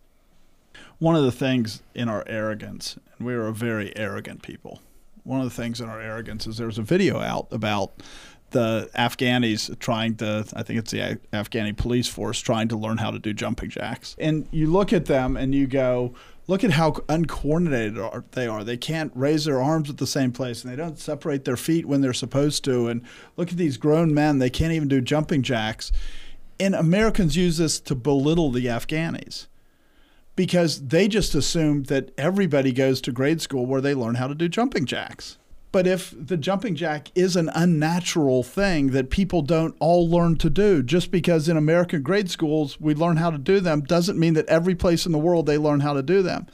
One 0.99 1.15
of 1.15 1.23
the 1.23 1.31
things 1.31 1.81
in 1.95 2.07
our 2.07 2.23
arrogance, 2.27 2.97
and 3.17 3.27
we 3.27 3.33
are 3.33 3.47
a 3.47 3.53
very 3.53 3.95
arrogant 3.97 4.43
people, 4.43 4.81
one 5.23 5.39
of 5.39 5.45
the 5.45 5.55
things 5.55 5.81
in 5.81 5.89
our 5.89 6.01
arrogance 6.01 6.45
is 6.47 6.57
there's 6.57 6.77
a 6.77 6.83
video 6.83 7.19
out 7.19 7.47
about 7.51 7.93
the 8.53 8.89
Afghanis 8.95 9.77
trying 9.79 10.15
to, 10.15 10.45
I 10.55 10.63
think 10.63 10.79
it's 10.79 10.91
the 10.91 11.19
Afghani 11.33 11.75
police 11.75 12.07
force 12.07 12.39
trying 12.39 12.69
to 12.69 12.77
learn 12.77 12.97
how 12.97 13.11
to 13.11 13.19
do 13.19 13.33
jumping 13.33 13.69
jacks. 13.69 14.15
And 14.17 14.47
you 14.51 14.67
look 14.67 14.93
at 14.93 15.05
them 15.05 15.35
and 15.35 15.53
you 15.53 15.67
go, 15.67 16.15
look 16.47 16.63
at 16.63 16.71
how 16.71 16.95
uncoordinated 17.09 17.97
they 18.31 18.47
are. 18.47 18.63
They 18.63 18.77
can't 18.77 19.11
raise 19.15 19.45
their 19.45 19.61
arms 19.61 19.89
at 19.89 19.97
the 19.97 20.07
same 20.07 20.31
place 20.31 20.63
and 20.63 20.71
they 20.71 20.77
don't 20.77 20.97
separate 20.97 21.45
their 21.45 21.57
feet 21.57 21.85
when 21.85 22.01
they're 22.01 22.13
supposed 22.13 22.63
to. 22.65 22.87
And 22.87 23.01
look 23.35 23.51
at 23.51 23.57
these 23.57 23.77
grown 23.77 24.13
men, 24.13 24.39
they 24.39 24.49
can't 24.49 24.73
even 24.73 24.87
do 24.87 25.01
jumping 25.01 25.41
jacks. 25.41 25.91
And 26.59 26.75
Americans 26.75 27.35
use 27.35 27.57
this 27.57 27.79
to 27.81 27.95
belittle 27.95 28.51
the 28.51 28.67
Afghanis 28.67 29.47
because 30.35 30.87
they 30.87 31.07
just 31.07 31.35
assume 31.35 31.83
that 31.83 32.11
everybody 32.17 32.71
goes 32.71 33.01
to 33.01 33.11
grade 33.11 33.41
school 33.41 33.65
where 33.65 33.81
they 33.81 33.93
learn 33.93 34.15
how 34.15 34.27
to 34.27 34.35
do 34.35 34.47
jumping 34.47 34.85
jacks. 34.85 35.37
But 35.73 35.87
if 35.87 36.13
the 36.15 36.37
jumping 36.37 36.75
jack 36.75 37.11
is 37.15 37.35
an 37.35 37.49
unnatural 37.55 38.43
thing 38.43 38.91
that 38.91 39.09
people 39.09 39.41
don't 39.41 39.75
all 39.79 40.07
learn 40.07 40.37
to 40.37 40.49
do, 40.51 40.83
just 40.83 41.09
because 41.09 41.49
in 41.49 41.57
American 41.57 42.03
grade 42.03 42.29
schools 42.29 42.79
we 42.79 42.93
learn 42.93 43.17
how 43.17 43.31
to 43.31 43.39
do 43.39 43.59
them 43.59 43.81
doesn't 43.81 44.19
mean 44.19 44.35
that 44.35 44.45
every 44.45 44.75
place 44.75 45.07
in 45.07 45.11
the 45.11 45.17
world 45.17 45.47
they 45.47 45.57
learn 45.57 45.79
how 45.79 45.93
to 45.93 46.03
do 46.03 46.21
them. 46.21 46.45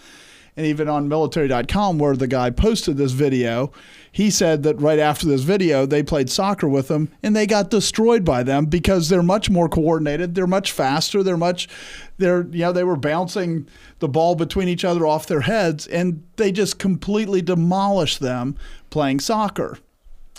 And 0.55 0.65
even 0.65 0.88
on 0.88 1.10
military.com, 1.10 1.99
where 1.99 2.15
the 2.15 2.27
guy 2.27 2.49
posted 2.49 2.97
this 2.97 3.12
video, 3.12 3.71
he 4.12 4.29
said 4.29 4.63
that 4.63 4.82
right 4.82 4.99
after 4.99 5.27
this 5.27 5.43
video, 5.43 5.86
they 5.86 6.01
played 6.01 6.29
soccer 6.29 6.67
with 6.67 6.88
them 6.88 7.10
and 7.21 7.36
they 7.36 7.45
got 7.45 7.69
destroyed 7.69 8.25
by 8.25 8.43
them 8.43 8.65
because 8.65 9.10
they're 9.10 9.23
much 9.23 9.49
more 9.49 9.69
coordinated. 9.69 10.36
They're 10.36 10.47
much 10.47 10.71
faster. 10.71 11.23
They're 11.23 11.38
much, 11.38 11.69
they're, 12.17 12.47
you 12.47 12.60
know, 12.60 12.71
they 12.71 12.84
were 12.84 12.97
bouncing 12.97 13.67
the 13.99 14.10
ball 14.10 14.36
between 14.36 14.67
each 14.67 14.84
other 14.84 15.05
off 15.05 15.27
their 15.27 15.41
heads 15.41 15.88
and 15.88 16.23
they 16.38 16.51
just 16.51 16.79
completely 16.79 17.41
demolished 17.41 18.19
them 18.19 18.58
playing 18.89 19.19
soccer. 19.19 19.80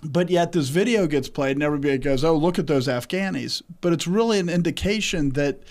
But 0.03 0.31
yet 0.31 0.53
this 0.53 0.69
video 0.69 1.07
gets 1.07 1.29
played 1.29 1.57
and 1.57 1.63
everybody 1.63 1.99
goes, 1.99 2.25
oh, 2.25 2.35
look 2.35 2.59
at 2.59 2.67
those 2.67 2.89
Afghanis. 2.89 3.63
But 3.81 3.93
it's 3.93 4.07
really 4.07 4.39
an 4.39 4.49
indication 4.49 5.31
that 5.31 5.63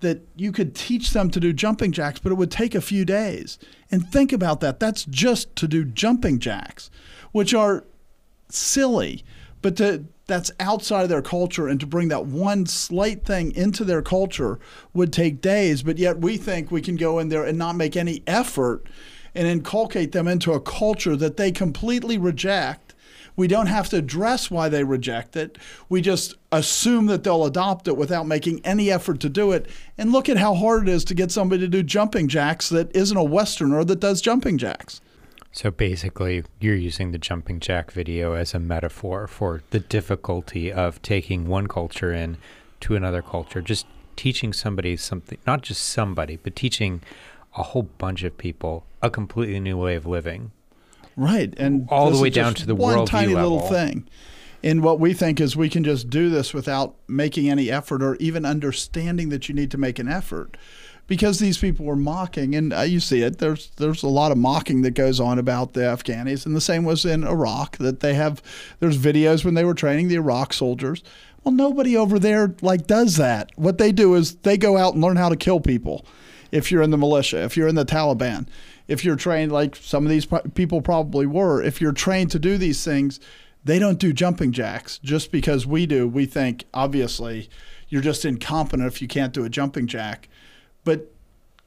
that 0.00 0.20
you 0.34 0.50
could 0.50 0.74
teach 0.74 1.10
them 1.10 1.30
to 1.30 1.38
do 1.38 1.52
jumping 1.52 1.92
jacks, 1.92 2.18
but 2.18 2.32
it 2.32 2.34
would 2.34 2.50
take 2.50 2.74
a 2.74 2.80
few 2.80 3.04
days. 3.04 3.56
And 3.88 4.04
think 4.04 4.32
about 4.32 4.60
that. 4.60 4.80
That's 4.80 5.04
just 5.04 5.54
to 5.54 5.68
do 5.68 5.84
jumping 5.84 6.40
jacks 6.40 6.90
which 7.32 7.52
are 7.54 7.84
silly, 8.48 9.24
but 9.62 9.76
to, 9.76 10.04
that's 10.26 10.52
outside 10.60 11.02
of 11.02 11.08
their 11.08 11.22
culture. 11.22 11.66
And 11.66 11.80
to 11.80 11.86
bring 11.86 12.08
that 12.08 12.26
one 12.26 12.66
slight 12.66 13.24
thing 13.24 13.52
into 13.52 13.84
their 13.84 14.02
culture 14.02 14.58
would 14.94 15.12
take 15.12 15.40
days, 15.40 15.82
but 15.82 15.98
yet 15.98 16.18
we 16.18 16.36
think 16.36 16.70
we 16.70 16.82
can 16.82 16.96
go 16.96 17.18
in 17.18 17.28
there 17.28 17.44
and 17.44 17.58
not 17.58 17.76
make 17.76 17.96
any 17.96 18.22
effort 18.26 18.86
and 19.34 19.46
inculcate 19.46 20.12
them 20.12 20.28
into 20.28 20.52
a 20.52 20.60
culture 20.60 21.16
that 21.16 21.36
they 21.36 21.50
completely 21.50 22.18
reject 22.18 22.92
We 23.36 23.48
don't 23.48 23.66
have 23.66 23.88
to 23.90 23.96
address 23.96 24.50
why 24.50 24.68
they 24.68 24.84
reject 24.84 25.36
it. 25.36 25.56
We 25.88 26.00
just 26.00 26.34
assume 26.50 27.06
that 27.06 27.24
they'll 27.24 27.46
adopt 27.46 27.88
it 27.88 27.96
without 27.96 28.26
making 28.26 28.60
any 28.64 28.90
effort 28.90 29.20
to 29.20 29.28
do 29.28 29.52
it. 29.52 29.68
And 29.96 30.12
look 30.12 30.28
at 30.28 30.36
how 30.36 30.54
hard 30.54 30.88
it 30.88 30.92
is 30.92 31.04
to 31.06 31.14
get 31.14 31.30
somebody 31.30 31.62
to 31.62 31.68
do 31.68 31.82
jumping 31.82 32.28
jacks 32.28 32.68
that 32.68 32.94
isn't 32.94 33.16
a 33.16 33.24
Westerner 33.24 33.84
that 33.84 34.00
does 34.00 34.20
jumping 34.20 34.58
jacks. 34.58 35.00
So 35.50 35.70
basically, 35.70 36.44
you're 36.60 36.74
using 36.74 37.12
the 37.12 37.18
jumping 37.18 37.60
jack 37.60 37.90
video 37.90 38.34
as 38.34 38.54
a 38.54 38.58
metaphor 38.58 39.26
for 39.26 39.62
the 39.70 39.80
difficulty 39.80 40.72
of 40.72 41.00
taking 41.02 41.46
one 41.46 41.66
culture 41.66 42.12
in 42.12 42.38
to 42.80 42.96
another 42.96 43.22
culture, 43.22 43.60
just 43.60 43.86
teaching 44.16 44.52
somebody 44.52 44.96
something, 44.96 45.38
not 45.46 45.62
just 45.62 45.82
somebody, 45.82 46.36
but 46.36 46.56
teaching 46.56 47.02
a 47.56 47.62
whole 47.62 47.82
bunch 47.82 48.22
of 48.22 48.36
people 48.38 48.84
a 49.02 49.10
completely 49.10 49.60
new 49.60 49.76
way 49.76 49.94
of 49.94 50.06
living. 50.06 50.52
Right, 51.16 51.52
and 51.58 51.86
All 51.90 52.10
the 52.10 52.20
way 52.22 52.30
down 52.30 52.54
to 52.54 52.66
the 52.66 52.74
one 52.74 52.98
worldview 52.98 53.06
tiny 53.06 53.34
little 53.34 53.56
level. 53.56 53.68
thing. 53.68 54.08
And 54.64 54.82
what 54.82 55.00
we 55.00 55.12
think 55.12 55.40
is 55.40 55.56
we 55.56 55.68
can 55.68 55.82
just 55.84 56.08
do 56.08 56.30
this 56.30 56.54
without 56.54 56.94
making 57.08 57.50
any 57.50 57.70
effort 57.70 58.02
or 58.02 58.16
even 58.16 58.46
understanding 58.46 59.28
that 59.30 59.48
you 59.48 59.54
need 59.54 59.70
to 59.72 59.78
make 59.78 59.98
an 59.98 60.08
effort, 60.08 60.56
because 61.08 61.40
these 61.40 61.58
people 61.58 61.84
were 61.84 61.96
mocking, 61.96 62.54
and 62.54 62.72
uh, 62.72 62.82
you 62.82 63.00
see 63.00 63.22
it. 63.22 63.38
There's 63.38 63.70
there's 63.76 64.04
a 64.04 64.08
lot 64.08 64.30
of 64.30 64.38
mocking 64.38 64.82
that 64.82 64.92
goes 64.92 65.18
on 65.18 65.38
about 65.38 65.72
the 65.72 65.80
Afghanis, 65.80 66.46
and 66.46 66.54
the 66.54 66.60
same 66.60 66.84
was 66.84 67.04
in 67.04 67.24
Iraq. 67.24 67.76
That 67.78 68.00
they 68.00 68.14
have 68.14 68.40
there's 68.78 68.96
videos 68.96 69.44
when 69.44 69.54
they 69.54 69.64
were 69.64 69.74
training 69.74 70.08
the 70.08 70.14
Iraq 70.14 70.52
soldiers. 70.52 71.02
Well, 71.42 71.52
nobody 71.52 71.96
over 71.96 72.20
there 72.20 72.54
like 72.62 72.86
does 72.86 73.16
that. 73.16 73.50
What 73.56 73.78
they 73.78 73.90
do 73.90 74.14
is 74.14 74.36
they 74.36 74.56
go 74.56 74.76
out 74.76 74.94
and 74.94 75.02
learn 75.02 75.16
how 75.16 75.28
to 75.28 75.36
kill 75.36 75.58
people. 75.58 76.06
If 76.52 76.70
you're 76.70 76.82
in 76.82 76.90
the 76.90 76.98
militia, 76.98 77.42
if 77.42 77.56
you're 77.56 77.66
in 77.66 77.74
the 77.74 77.84
Taliban, 77.84 78.46
if 78.86 79.04
you're 79.04 79.16
trained 79.16 79.50
like 79.50 79.74
some 79.74 80.04
of 80.04 80.10
these 80.10 80.26
people 80.54 80.82
probably 80.82 81.26
were, 81.26 81.62
if 81.62 81.80
you're 81.80 81.92
trained 81.92 82.30
to 82.32 82.38
do 82.38 82.58
these 82.58 82.84
things, 82.84 83.18
they 83.64 83.78
don't 83.78 83.98
do 83.98 84.12
jumping 84.12 84.52
jacks 84.52 84.98
just 84.98 85.32
because 85.32 85.66
we 85.66 85.86
do. 85.86 86.06
We 86.06 86.26
think 86.26 86.64
obviously 86.74 87.48
you're 87.88 88.02
just 88.02 88.24
incompetent 88.24 88.86
if 88.86 89.00
you 89.00 89.08
can't 89.08 89.32
do 89.32 89.44
a 89.44 89.48
jumping 89.48 89.86
jack. 89.86 90.28
But 90.84 91.12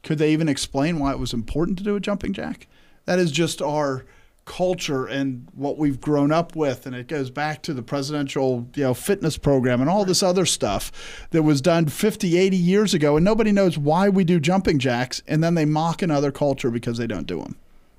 could 0.04 0.18
they 0.18 0.32
even 0.32 0.50
explain 0.50 1.00
why 1.00 1.12
it 1.12 1.20
was 1.20 1.34
important 1.34 1.78
to 1.80 1.84
do 1.84 1.96
a 1.96 2.00
jumping 2.00 2.34
jack? 2.34 2.68
That 3.06 3.20
is 3.20 3.32
just 3.32 3.62
our 3.62 4.06
culture 4.46 5.08
and 5.08 5.48
what 5.54 5.78
we've 5.78 6.00
grown 6.00 6.32
up 6.32 6.56
with 6.56 6.86
and 6.86 6.96
it 6.96 7.08
goes 7.08 7.32
back 7.32 7.64
to 7.64 7.74
the 7.74 7.82
presidential 7.82 8.68
you 8.76 8.84
know 8.84 8.94
fitness 8.94 9.38
program 9.38 9.82
and 9.82 9.90
all 9.90 10.06
this 10.06 10.22
other 10.22 10.46
stuff 10.46 11.28
that 11.32 11.42
was 11.42 11.62
done 11.62 11.88
50 11.88 12.38
80 12.38 12.56
years 12.56 12.94
ago 12.94 13.16
and 13.18 13.26
nobody 13.26 13.52
knows 13.52 13.76
why 13.78 14.08
we 14.08 14.24
do 14.24 14.40
jumping 14.40 14.78
jacks 14.78 15.24
and 15.28 15.44
then 15.44 15.56
they 15.56 15.66
mock 15.66 16.04
another 16.04 16.32
culture 16.32 16.70
because 16.70 16.98
they 17.00 17.08
don't 17.08 17.26
do 17.26 17.40
them 17.40 17.56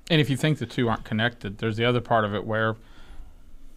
And 0.09 0.21
if 0.21 0.29
you 0.29 0.37
think 0.37 0.57
the 0.59 0.65
two 0.65 0.87
aren't 0.87 1.03
connected, 1.03 1.57
there's 1.57 1.75
the 1.75 1.83
other 1.83 1.99
part 1.99 2.23
of 2.23 2.33
it 2.33 2.45
where 2.45 2.77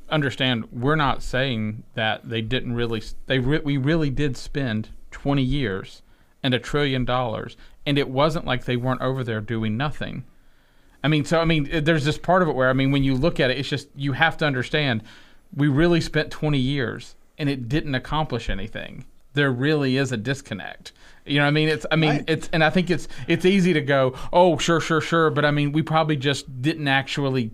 understand 0.08 0.66
we're 0.72 0.96
not 0.96 1.22
saying 1.22 1.82
that 1.94 2.28
they 2.28 2.40
didn't 2.42 2.74
really 2.74 3.02
they 3.26 3.38
re- 3.40 3.60
we 3.64 3.76
really 3.76 4.10
did 4.10 4.36
spend 4.36 4.90
20 5.10 5.42
years 5.42 6.02
and 6.42 6.54
a 6.54 6.58
trillion 6.58 7.04
dollars 7.04 7.56
and 7.84 7.98
it 7.98 8.08
wasn't 8.08 8.44
like 8.44 8.64
they 8.64 8.76
weren't 8.76 9.00
over 9.00 9.24
there 9.24 9.40
doing 9.40 9.76
nothing. 9.76 10.24
I 11.02 11.08
mean, 11.08 11.24
so 11.24 11.40
I 11.40 11.44
mean, 11.44 11.68
uh, 11.72 11.80
there's 11.80 12.04
this 12.04 12.18
part 12.18 12.42
of 12.42 12.48
it 12.48 12.54
where 12.54 12.68
I 12.68 12.72
mean, 12.72 12.90
when 12.92 13.02
you 13.04 13.14
look 13.14 13.40
at 13.40 13.50
it, 13.50 13.58
it's 13.58 13.68
just 13.68 13.88
you 13.96 14.12
have 14.12 14.36
to 14.38 14.46
understand 14.46 15.02
we 15.54 15.66
really 15.68 16.00
spent 16.00 16.30
20 16.30 16.58
years 16.58 17.16
and 17.38 17.48
it 17.48 17.68
didn't 17.68 17.94
accomplish 17.94 18.48
anything. 18.50 19.04
There 19.32 19.50
really 19.50 19.96
is 19.96 20.12
a 20.12 20.16
disconnect. 20.16 20.92
You 21.26 21.36
know 21.38 21.44
what 21.44 21.48
I 21.48 21.52
mean? 21.52 21.68
It's 21.68 21.86
I 21.90 21.96
mean, 21.96 22.10
Right. 22.10 22.24
it's 22.28 22.48
and 22.52 22.62
I 22.64 22.70
think 22.70 22.90
it's 22.90 23.08
it's 23.28 23.44
easy 23.44 23.72
to 23.72 23.80
go, 23.80 24.14
"Oh, 24.32 24.58
sure, 24.58 24.80
sure, 24.80 25.00
sure," 25.00 25.30
but 25.30 25.44
I 25.44 25.50
mean, 25.50 25.72
we 25.72 25.82
probably 25.82 26.16
just 26.16 26.60
didn't 26.62 26.88
actually 26.88 27.50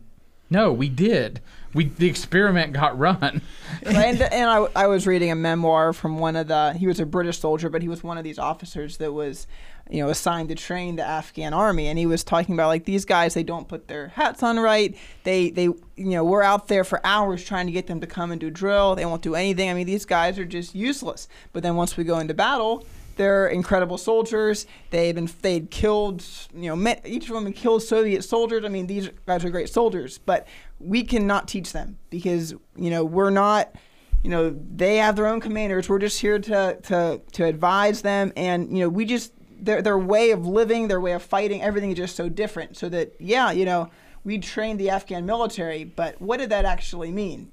No, 0.50 0.72
we 0.72 0.88
did. 0.88 1.40
We 1.74 1.84
the 1.86 2.08
experiment 2.08 2.72
got 2.72 2.98
run. 3.06 3.42
and 3.82 4.22
and 4.22 4.48
I, 4.50 4.66
I 4.74 4.86
was 4.86 5.06
reading 5.06 5.30
a 5.30 5.34
memoir 5.34 5.92
from 5.92 6.18
one 6.18 6.36
of 6.36 6.48
the 6.48 6.72
he 6.74 6.86
was 6.86 7.00
a 7.00 7.06
British 7.06 7.38
soldier, 7.40 7.68
but 7.68 7.82
he 7.82 7.88
was 7.88 8.02
one 8.02 8.16
of 8.18 8.24
these 8.24 8.38
officers 8.38 8.96
that 8.98 9.12
was, 9.12 9.46
you 9.90 10.02
know, 10.02 10.08
assigned 10.08 10.48
to 10.48 10.54
train 10.54 10.96
the 10.96 11.04
Afghan 11.04 11.54
army, 11.54 11.86
and 11.86 11.98
he 11.98 12.06
was 12.06 12.24
talking 12.24 12.54
about 12.54 12.68
like 12.68 12.84
these 12.84 13.04
guys 13.04 13.34
they 13.34 13.42
don't 13.42 13.68
put 13.68 13.88
their 13.88 14.08
hats 14.08 14.42
on 14.42 14.58
right. 14.58 14.96
They 15.24 15.50
they 15.50 15.64
you 15.64 15.84
know 15.96 16.24
we're 16.24 16.42
out 16.42 16.68
there 16.68 16.84
for 16.84 17.04
hours 17.04 17.44
trying 17.44 17.66
to 17.66 17.72
get 17.72 17.86
them 17.86 18.00
to 18.00 18.06
come 18.06 18.32
and 18.32 18.40
do 18.40 18.50
drill. 18.50 18.94
They 18.96 19.04
won't 19.04 19.22
do 19.22 19.34
anything. 19.34 19.70
I 19.70 19.74
mean 19.74 19.86
these 19.86 20.04
guys 20.04 20.38
are 20.38 20.44
just 20.44 20.74
useless. 20.74 21.28
But 21.52 21.62
then 21.62 21.76
once 21.76 21.96
we 21.96 22.04
go 22.04 22.18
into 22.18 22.34
battle. 22.34 22.86
They're 23.16 23.48
incredible 23.48 23.96
soldiers. 23.96 24.66
They've 24.90 25.14
been 25.14 25.30
they'd 25.40 25.70
killed 25.70 26.22
you 26.54 26.68
know 26.68 26.76
met, 26.76 27.00
each 27.06 27.30
of 27.30 27.34
them 27.34 27.50
killed 27.54 27.82
Soviet 27.82 28.22
soldiers. 28.22 28.62
I 28.62 28.68
mean 28.68 28.88
these 28.88 29.08
guys 29.24 29.42
are 29.42 29.48
great 29.48 29.70
soldiers, 29.70 30.18
but 30.18 30.46
we 30.78 31.02
cannot 31.02 31.48
teach 31.48 31.72
them 31.72 31.96
because 32.10 32.52
you 32.76 32.90
know 32.90 33.06
we're 33.06 33.30
not 33.30 33.74
you 34.22 34.30
know 34.30 34.50
they 34.50 34.96
have 34.96 35.16
their 35.16 35.26
own 35.26 35.40
commanders 35.40 35.88
we're 35.88 35.98
just 35.98 36.20
here 36.20 36.38
to 36.38 36.76
to 36.82 37.20
to 37.32 37.44
advise 37.44 38.02
them 38.02 38.32
and 38.36 38.76
you 38.76 38.82
know 38.82 38.88
we 38.88 39.04
just 39.04 39.32
their 39.60 39.82
their 39.82 39.98
way 39.98 40.30
of 40.30 40.46
living 40.46 40.88
their 40.88 41.00
way 41.00 41.12
of 41.12 41.22
fighting 41.22 41.62
everything 41.62 41.90
is 41.90 41.96
just 41.96 42.16
so 42.16 42.28
different 42.28 42.76
so 42.76 42.88
that 42.88 43.14
yeah 43.18 43.50
you 43.50 43.64
know 43.64 43.90
we 44.24 44.38
trained 44.38 44.78
the 44.78 44.90
afghan 44.90 45.24
military 45.24 45.84
but 45.84 46.20
what 46.20 46.38
did 46.38 46.50
that 46.50 46.64
actually 46.64 47.10
mean 47.10 47.50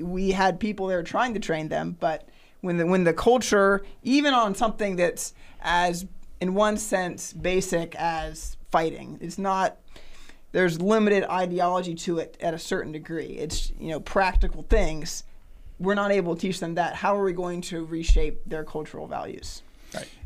we 0.00 0.30
had 0.30 0.60
people 0.60 0.86
there 0.86 1.02
trying 1.02 1.34
to 1.34 1.40
train 1.40 1.68
them 1.68 1.96
but 2.00 2.28
when 2.60 2.76
the 2.76 2.86
when 2.86 3.04
the 3.04 3.12
culture 3.12 3.82
even 4.02 4.34
on 4.34 4.54
something 4.54 4.96
that's 4.96 5.34
as 5.60 6.06
in 6.40 6.54
one 6.54 6.76
sense 6.76 7.32
basic 7.32 7.94
as 7.96 8.56
fighting 8.70 9.18
it's 9.20 9.38
not 9.38 9.78
there's 10.52 10.80
limited 10.80 11.24
ideology 11.30 11.94
to 11.94 12.18
it 12.18 12.36
at 12.40 12.54
a 12.54 12.58
certain 12.58 12.92
degree. 12.92 13.36
It's 13.38 13.72
you 13.78 13.88
know 13.88 14.00
practical 14.00 14.62
things. 14.62 15.24
We're 15.78 15.94
not 15.94 16.10
able 16.10 16.34
to 16.34 16.40
teach 16.40 16.60
them 16.60 16.74
that. 16.74 16.96
How 16.96 17.16
are 17.16 17.24
we 17.24 17.32
going 17.32 17.62
to 17.62 17.84
reshape 17.84 18.42
their 18.46 18.64
cultural 18.64 19.06
values? 19.06 19.62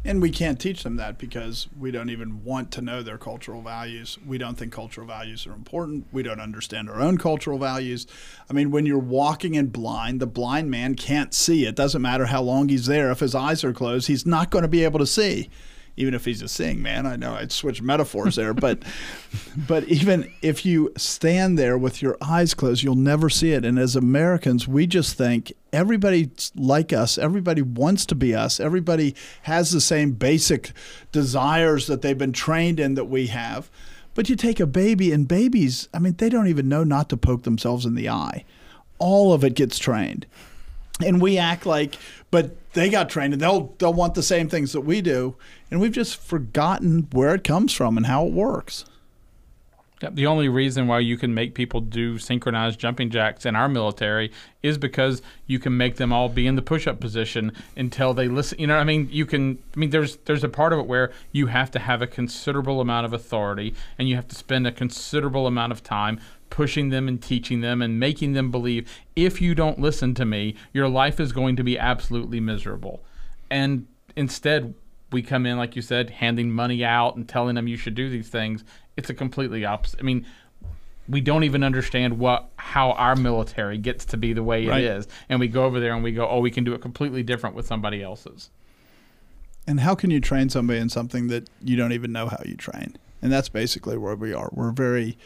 And 0.05 0.21
we 0.21 0.31
can't 0.31 0.61
teach 0.61 0.83
them 0.83 0.97
that 0.97 1.17
because 1.17 1.67
we 1.79 1.91
don't 1.91 2.11
even 2.11 2.45
want 2.45 2.71
to 2.73 2.83
know 2.83 3.03
their 3.03 3.17
cultural 3.17 3.63
values. 3.63 4.19
We 4.27 4.37
don't 4.37 4.59
think 4.59 4.71
cultural 4.71 5.07
values 5.07 5.47
are 5.47 5.53
important. 5.53 6.07
We 6.13 6.23
don't 6.23 6.41
understand 6.41 6.91
our 6.91 7.01
own 7.01 7.17
cultural 7.17 7.59
values. 7.59 8.07
I 8.51 8.53
mean, 8.53 8.71
when 8.71 8.85
you're 8.85 8.99
walking 8.99 9.55
in 9.55 9.69
blind, 9.69 10.21
the 10.21 10.27
blind 10.27 10.71
man 10.71 10.95
can't 10.95 11.33
see. 11.33 11.65
It 11.65 11.75
doesn't 11.75 12.03
matter 12.03 12.27
how 12.27 12.43
long 12.43 12.69
he's 12.69 12.87
there. 12.87 13.11
If 13.11 13.21
his 13.21 13.35
eyes 13.35 13.65
are 13.65 13.73
closed, 13.73 14.09
he's 14.09 14.27
not 14.27 14.51
going 14.51 14.63
to 14.63 14.69
be 14.69 14.85
able 14.85 14.99
to 14.99 15.07
see. 15.07 15.49
Even 15.97 16.15
if 16.15 16.25
he's 16.25 16.43
a 16.43 16.49
seeing 16.49 16.83
man, 16.83 17.07
I 17.07 17.17
know 17.17 17.35
I'd 17.35 17.53
switch 17.53 17.81
metaphors 17.81 18.37
there, 18.37 18.53
but 18.53 18.83
but 19.69 19.85
even 19.85 20.33
if 20.43 20.67
you 20.67 20.93
stand 20.97 21.59
there 21.59 21.79
with 21.79 22.03
your 22.03 22.17
eyes 22.21 22.55
closed, 22.55 22.83
you'll 22.83 22.97
never 22.97 23.31
see 23.31 23.53
it. 23.53 23.65
And 23.65 23.79
as 23.79 23.95
Americans, 23.95 24.67
we 24.67 24.87
just 24.87 25.17
think 25.17 25.53
everybody's 25.73 26.51
like 26.57 26.93
us. 26.93 27.17
Everybody 27.17 27.63
wants 27.63 28.07
to 28.07 28.15
be 28.15 28.35
us. 28.35 28.59
Everybody 28.59 29.15
has 29.43 29.71
the 29.71 29.81
same 29.81 30.13
basic 30.13 30.73
desires 31.13 31.87
that 31.87 32.03
they've 32.03 32.19
been 32.19 32.33
trained 32.33 32.81
in 32.81 32.95
that 32.95 33.07
we 33.07 33.29
have. 33.29 33.71
But 34.15 34.29
you 34.29 34.37
take 34.37 34.61
a 34.61 34.67
baby, 34.67 35.13
and 35.13 35.27
babies, 35.27 35.89
I 35.93 35.99
mean, 35.99 36.15
they 36.17 36.29
don't 36.29 36.47
even 36.47 36.69
know 36.69 36.85
not 36.85 37.09
to 37.09 37.17
poke 37.17 37.43
themselves 37.43 37.85
in 37.85 37.95
the 37.95 38.09
eye. 38.09 38.45
All 38.99 39.33
of 39.33 39.43
it 39.43 39.55
gets 39.55 39.79
trained. 39.79 40.27
And 41.05 41.21
we 41.21 41.37
act 41.37 41.67
like, 41.67 41.97
but 42.31 42.57
they 42.75 42.91
got 42.91 43.09
trained 43.09 43.33
and 43.33 43.43
they'll, 43.43 43.75
they'll 43.79 43.93
want 43.93 44.15
the 44.15 44.23
same 44.23 44.49
things 44.49 44.73
that 44.73 44.83
we 44.83 45.01
do. 45.01 45.37
And 45.71 45.81
we've 45.81 45.93
just 45.93 46.21
forgotten 46.21 47.09
where 47.13 47.35
it 47.35 47.45
comes 47.45 47.73
from 47.73 47.97
and 47.97 48.07
how 48.07 48.27
it 48.27 48.33
works. 48.33 48.85
Yep, 50.05 50.17
The 50.17 50.27
only 50.27 50.51
reason 50.51 50.87
why 50.87 50.99
you 50.99 51.17
can 51.17 51.33
make 51.33 51.55
people 51.55 51.81
do 51.81 52.19
synchronized 52.19 52.79
jumping 52.79 53.09
jacks 53.09 53.47
in 53.47 53.57
our 53.57 53.71
military 53.71 54.31
is 54.63 54.77
because 54.77 55.23
you 55.47 55.59
can 55.59 55.79
make 55.79 55.97
them 55.97 56.13
all 56.13 56.29
be 56.29 56.47
in 56.47 56.57
the 56.57 56.63
push-up 56.63 57.01
position 57.01 57.53
until 57.75 58.13
they 58.13 58.29
listen. 58.29 58.59
You 58.59 58.67
know, 58.67 58.75
what 58.75 58.83
I 58.83 58.85
mean, 58.85 59.09
you 59.11 59.25
can. 59.25 59.59
I 59.75 59.79
mean, 59.79 59.89
there's 59.89 60.17
there's 60.27 60.45
a 60.45 60.49
part 60.51 60.75
of 60.75 60.79
it 60.79 60.87
where 60.87 61.11
you 61.33 61.47
have 61.47 61.71
to 61.71 61.79
have 61.79 62.03
a 62.03 62.07
considerable 62.07 62.83
amount 62.83 63.07
of 63.07 63.15
authority, 63.15 63.75
and 63.99 64.07
you 64.07 64.15
have 64.17 64.29
to 64.29 64.35
spend 64.35 64.67
a 64.67 64.73
considerable 64.73 65.47
amount 65.47 65.73
of 65.73 65.83
time 65.83 66.21
pushing 66.51 66.91
them 66.91 67.09
and 67.09 67.23
teaching 67.23 67.63
them 67.63 67.81
and 67.81 67.99
making 67.99 68.35
them 68.35 68.51
believe 68.51 68.87
if 69.17 69.41
you 69.41 69.55
don't 69.55 69.79
listen 69.79 70.13
to 70.17 70.27
me, 70.27 70.55
your 70.75 70.87
life 70.87 71.19
is 71.19 71.33
going 71.33 71.57
to 71.57 71.65
be 71.65 71.79
absolutely 71.79 72.41
miserable. 72.41 73.03
And 73.51 73.87
instead, 74.17 74.75
we 75.15 75.23
come 75.23 75.47
in, 75.47 75.57
like 75.57 75.77
you 75.77 75.83
said, 75.83 76.11
handing 76.11 76.51
money 76.51 76.85
out 76.85 77.17
and 77.17 77.27
telling 77.27 77.55
them 77.55 77.69
you 77.69 77.77
should 77.77 77.95
do 77.95 78.11
these 78.11 78.29
things. 78.29 78.65
It's 78.97 79.11
a 79.11 79.15
completely 79.15 79.65
opposite. 79.65 80.01
I 80.01 80.03
mean, 80.03 80.27
we 81.09 81.21
don't 81.21 81.45
even 81.45 81.63
understand 81.63 82.19
what 82.19 82.49
how 82.57 82.93
our 82.93 83.17
military 83.17 83.79
gets 83.79 84.05
to 84.07 84.17
be 84.17 84.33
the 84.33 84.43
way 84.43 84.67
Right. 84.67 84.83
it 84.83 84.87
is, 84.87 85.09
and 85.29 85.39
we 85.41 85.49
go 85.49 85.65
over 85.65 85.81
there 85.81 85.95
and 85.95 86.03
we 86.03 86.13
go, 86.13 86.27
oh, 86.29 86.41
we 86.41 86.51
can 86.51 86.65
do 86.65 86.73
it 86.75 86.81
completely 86.81 87.23
different 87.23 87.55
with 87.55 87.67
somebody 87.67 88.03
else's. 88.03 88.51
And 89.67 89.81
how 89.81 89.95
can 89.95 90.11
you 90.11 90.21
train 90.21 90.49
somebody 90.51 90.79
in 90.79 90.89
something 90.91 91.29
that 91.29 91.49
you 91.63 91.77
don't 91.77 91.93
even 91.93 92.13
know 92.13 92.29
how 92.29 92.39
you 92.45 92.57
train? 92.57 92.97
And 93.23 93.33
that's 93.33 93.49
basically 93.49 93.97
where 93.97 94.15
we 94.15 94.33
are. 94.35 94.51
We're 94.53 94.73
very, 94.73 95.17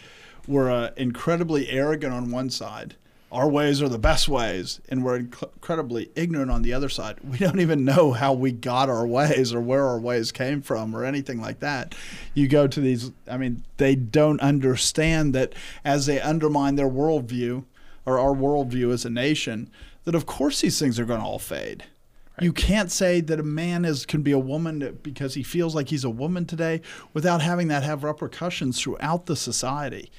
we're 0.46 0.70
uh, 0.70 0.90
incredibly 0.96 1.68
arrogant 1.68 2.12
on 2.12 2.30
one 2.30 2.48
side. 2.50 2.94
Our 3.30 3.48
ways 3.48 3.82
are 3.82 3.90
the 3.90 3.98
best 3.98 4.26
ways, 4.26 4.80
and 4.88 5.04
we're 5.04 5.20
inc- 5.20 5.52
incredibly 5.54 6.10
ignorant 6.14 6.50
on 6.50 6.62
the 6.62 6.72
other 6.72 6.88
side. 6.88 7.18
We 7.24 7.36
don't 7.36 7.60
even 7.60 7.84
know 7.84 8.12
how 8.12 8.32
we 8.32 8.52
got 8.52 8.88
our 8.88 9.06
ways 9.06 9.52
or 9.52 9.60
where 9.60 9.86
our 9.86 10.00
ways 10.00 10.32
came 10.32 10.62
from 10.62 10.96
or 10.96 11.04
anything 11.04 11.40
like 11.40 11.60
that. 11.60 11.94
You 12.32 12.48
go 12.48 12.66
to 12.66 12.80
these, 12.80 13.12
I 13.30 13.36
mean, 13.36 13.64
they 13.76 13.94
don't 13.94 14.40
understand 14.40 15.34
that 15.34 15.54
as 15.84 16.06
they 16.06 16.20
undermine 16.20 16.76
their 16.76 16.88
worldview 16.88 17.64
or 18.06 18.18
our 18.18 18.34
worldview 18.34 18.92
as 18.92 19.04
a 19.04 19.10
nation, 19.10 19.70
that 20.04 20.14
of 20.14 20.24
course 20.24 20.62
these 20.62 20.78
things 20.78 20.98
are 20.98 21.04
going 21.04 21.20
to 21.20 21.26
all 21.26 21.38
fade. 21.38 21.84
You 22.40 22.52
can't 22.52 22.90
say 22.90 23.20
that 23.20 23.40
a 23.40 23.42
man 23.42 23.84
is 23.84 24.06
can 24.06 24.22
be 24.22 24.32
a 24.32 24.38
woman 24.38 24.98
because 25.02 25.34
he 25.34 25.42
feels 25.42 25.74
like 25.74 25.88
he's 25.88 26.04
a 26.04 26.10
woman 26.10 26.46
today 26.46 26.80
without 27.12 27.42
having 27.42 27.68
that 27.68 27.82
have 27.82 28.04
repercussions 28.04 28.80
throughout 28.80 29.26
the 29.26 29.36
society. 29.36 30.10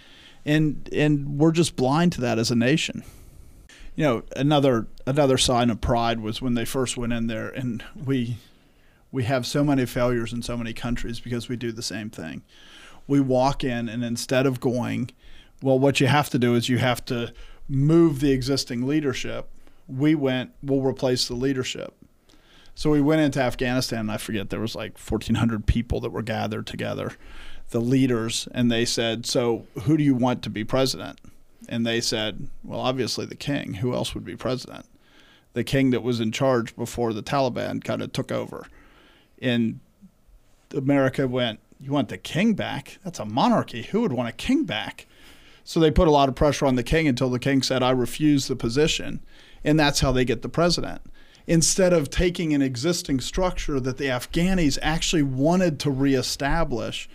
And 0.49 0.89
and 0.91 1.37
we're 1.37 1.51
just 1.51 1.75
blind 1.75 2.11
to 2.13 2.21
that 2.21 2.39
as 2.39 2.49
a 2.51 2.55
nation. 2.55 3.03
You 3.95 4.03
know, 4.03 4.23
another 4.35 4.87
another 5.05 5.37
sign 5.37 5.69
of 5.69 5.81
pride 5.81 6.19
was 6.19 6.41
when 6.41 6.55
they 6.55 6.65
first 6.65 6.97
went 6.97 7.13
in 7.13 7.27
there 7.27 7.49
and 7.49 7.83
we 7.95 8.37
we 9.11 9.23
have 9.23 9.45
so 9.45 9.63
many 9.63 9.85
failures 9.85 10.33
in 10.33 10.41
so 10.41 10.57
many 10.57 10.73
countries 10.73 11.19
because 11.19 11.49
we 11.49 11.55
do 11.55 11.71
the 11.71 11.83
same 11.83 12.09
thing. 12.09 12.43
We 13.07 13.19
walk 13.19 13.63
in 13.63 13.89
and 13.89 14.03
instead 14.03 14.45
of 14.45 14.59
going, 14.59 15.11
well 15.61 15.77
what 15.77 15.99
you 15.99 16.07
have 16.07 16.29
to 16.31 16.39
do 16.39 16.55
is 16.55 16.69
you 16.69 16.77
have 16.77 17.03
to 17.05 17.33
move 17.67 18.19
the 18.19 18.31
existing 18.31 18.87
leadership, 18.87 19.49
we 19.87 20.15
went, 20.15 20.51
we'll 20.63 20.81
replace 20.81 21.27
the 21.27 21.35
leadership 21.35 21.93
so 22.79 22.89
we 22.89 23.01
went 23.01 23.19
into 23.19 23.41
Afghanistan, 23.41 23.99
and 23.99 24.11
I 24.11 24.15
forget 24.15 24.51
there 24.51 24.61
was 24.61 24.73
like 24.73 24.97
1,400 24.97 25.65
people 25.65 25.99
that 25.99 26.11
were 26.11 26.21
gathered 26.21 26.65
together, 26.65 27.11
the 27.69 27.81
leaders, 27.81 28.47
and 28.51 28.71
they 28.71 28.85
said, 28.85 29.25
"So 29.25 29.65
who 29.83 29.97
do 29.97 30.03
you 30.03 30.15
want 30.15 30.41
to 30.43 30.49
be 30.49 30.63
president?" 30.63 31.19
And 31.67 31.85
they 31.85 32.01
said, 32.01 32.47
"Well, 32.63 32.79
obviously 32.79 33.25
the 33.25 33.35
king. 33.35 33.75
Who 33.75 33.93
else 33.93 34.13
would 34.15 34.25
be 34.25 34.35
president?" 34.35 34.85
The 35.53 35.63
king 35.63 35.91
that 35.91 36.03
was 36.03 36.19
in 36.19 36.31
charge 36.31 36.75
before 36.75 37.13
the 37.13 37.23
Taliban 37.23 37.83
kind 37.83 38.01
of 38.01 38.11
took 38.11 38.31
over, 38.31 38.67
and 39.41 39.79
America 40.75 41.27
went, 41.27 41.59
"You 41.79 41.91
want 41.91 42.09
the 42.09 42.17
king 42.17 42.53
back? 42.53 42.97
That's 43.03 43.19
a 43.19 43.25
monarchy. 43.25 43.83
Who 43.83 44.01
would 44.01 44.13
want 44.13 44.29
a 44.29 44.33
king 44.33 44.63
back?" 44.63 45.07
So 45.63 45.79
they 45.79 45.91
put 45.91 46.07
a 46.07 46.11
lot 46.11 46.29
of 46.29 46.35
pressure 46.35 46.65
on 46.65 46.75
the 46.75 46.83
king 46.83 47.07
until 47.07 47.29
the 47.29 47.39
king 47.39 47.61
said, 47.61 47.83
"I 47.83 47.91
refuse 47.91 48.47
the 48.47 48.55
position," 48.55 49.19
and 49.63 49.79
that's 49.79 49.99
how 49.99 50.11
they 50.11 50.25
get 50.25 50.41
the 50.41 50.49
president 50.49 51.01
instead 51.45 51.93
of 51.93 52.11
taking 52.11 52.53
an 52.53 52.61
existing 52.61 53.19
structure 53.19 53.79
that 53.79 53.97
the 53.97 54.05
Afghanis 54.05 54.77
actually 54.83 55.23
wanted 55.23 55.79
to 55.79 55.89
reestablish, 55.89 57.09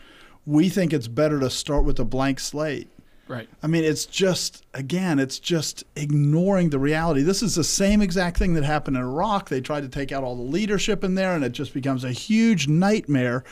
we 0.46 0.68
think 0.68 0.92
it's 0.92 1.08
better 1.08 1.40
to 1.40 1.50
start 1.50 1.84
with 1.84 1.98
a 1.98 2.04
blank 2.04 2.40
slate. 2.40 2.88
Right. 3.26 3.48
I 3.62 3.68
mean, 3.68 3.84
it's 3.84 4.04
just, 4.04 4.66
again, 4.74 5.18
it's 5.18 5.38
just 5.38 5.84
ignoring 5.96 6.68
the 6.68 6.78
reality. 6.78 7.22
This 7.22 7.42
is 7.42 7.54
the 7.54 7.64
same 7.64 8.02
exact 8.02 8.36
thing 8.36 8.52
that 8.52 8.64
happened 8.64 8.98
in 8.98 9.02
Iraq. 9.02 9.48
They 9.48 9.62
tried 9.62 9.80
to 9.82 9.88
take 9.88 10.12
out 10.12 10.24
all 10.24 10.36
the 10.36 10.42
leadership 10.42 11.02
in 11.02 11.14
there, 11.14 11.34
and 11.34 11.42
it 11.42 11.52
just 11.52 11.72
becomes 11.72 12.04
a 12.04 12.12
huge 12.12 12.68
nightmare 12.68 13.42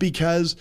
because, 0.00 0.56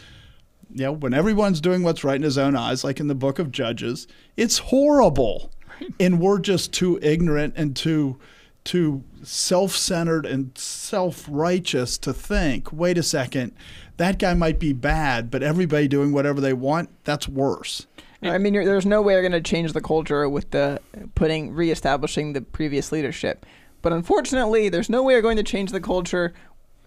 you 0.71 0.83
know, 0.83 0.91
when 0.91 1.15
everyone's 1.15 1.61
doing 1.61 1.81
what's 1.81 2.03
right 2.03 2.17
in 2.17 2.21
his 2.21 2.37
own 2.37 2.55
eyes, 2.55 2.83
like 2.83 2.99
in 2.99 3.07
the 3.07 3.15
book 3.15 3.39
of 3.39 3.51
Judges, 3.51 4.07
it's 4.37 4.59
horrible. 4.59 5.51
Right. 5.81 5.91
And 5.99 6.19
we're 6.19 6.39
just 6.39 6.71
too 6.71 6.99
ignorant 7.01 7.55
and 7.57 7.75
too 7.75 8.19
too 8.65 9.03
self-centered 9.23 10.25
and 10.25 10.55
self-righteous 10.55 11.97
to 11.97 12.13
think, 12.13 12.71
wait 12.71 12.97
a 12.97 13.03
second, 13.03 13.53
that 13.99 14.17
guy 14.17 14.33
might 14.33 14.59
be 14.59 14.71
bad, 14.71 15.29
but 15.29 15.43
everybody 15.43 15.87
doing 15.87 16.13
whatever 16.13 16.39
they 16.39 16.53
want, 16.53 16.89
that's 17.03 17.27
worse. 17.27 17.85
I 18.23 18.37
mean, 18.37 18.53
there's 18.53 18.85
no 18.85 19.01
way 19.01 19.13
you're 19.13 19.21
going 19.21 19.31
to 19.33 19.41
change 19.41 19.73
the 19.73 19.81
culture 19.81 20.27
with 20.27 20.51
the 20.51 20.81
putting 21.15 21.53
reestablishing 21.53 22.33
the 22.33 22.41
previous 22.41 22.91
leadership. 22.91 23.45
But 23.81 23.93
unfortunately, 23.93 24.69
there's 24.69 24.89
no 24.89 25.03
way 25.03 25.13
you're 25.13 25.21
going 25.21 25.37
to 25.37 25.43
change 25.43 25.71
the 25.71 25.81
culture 25.81 26.33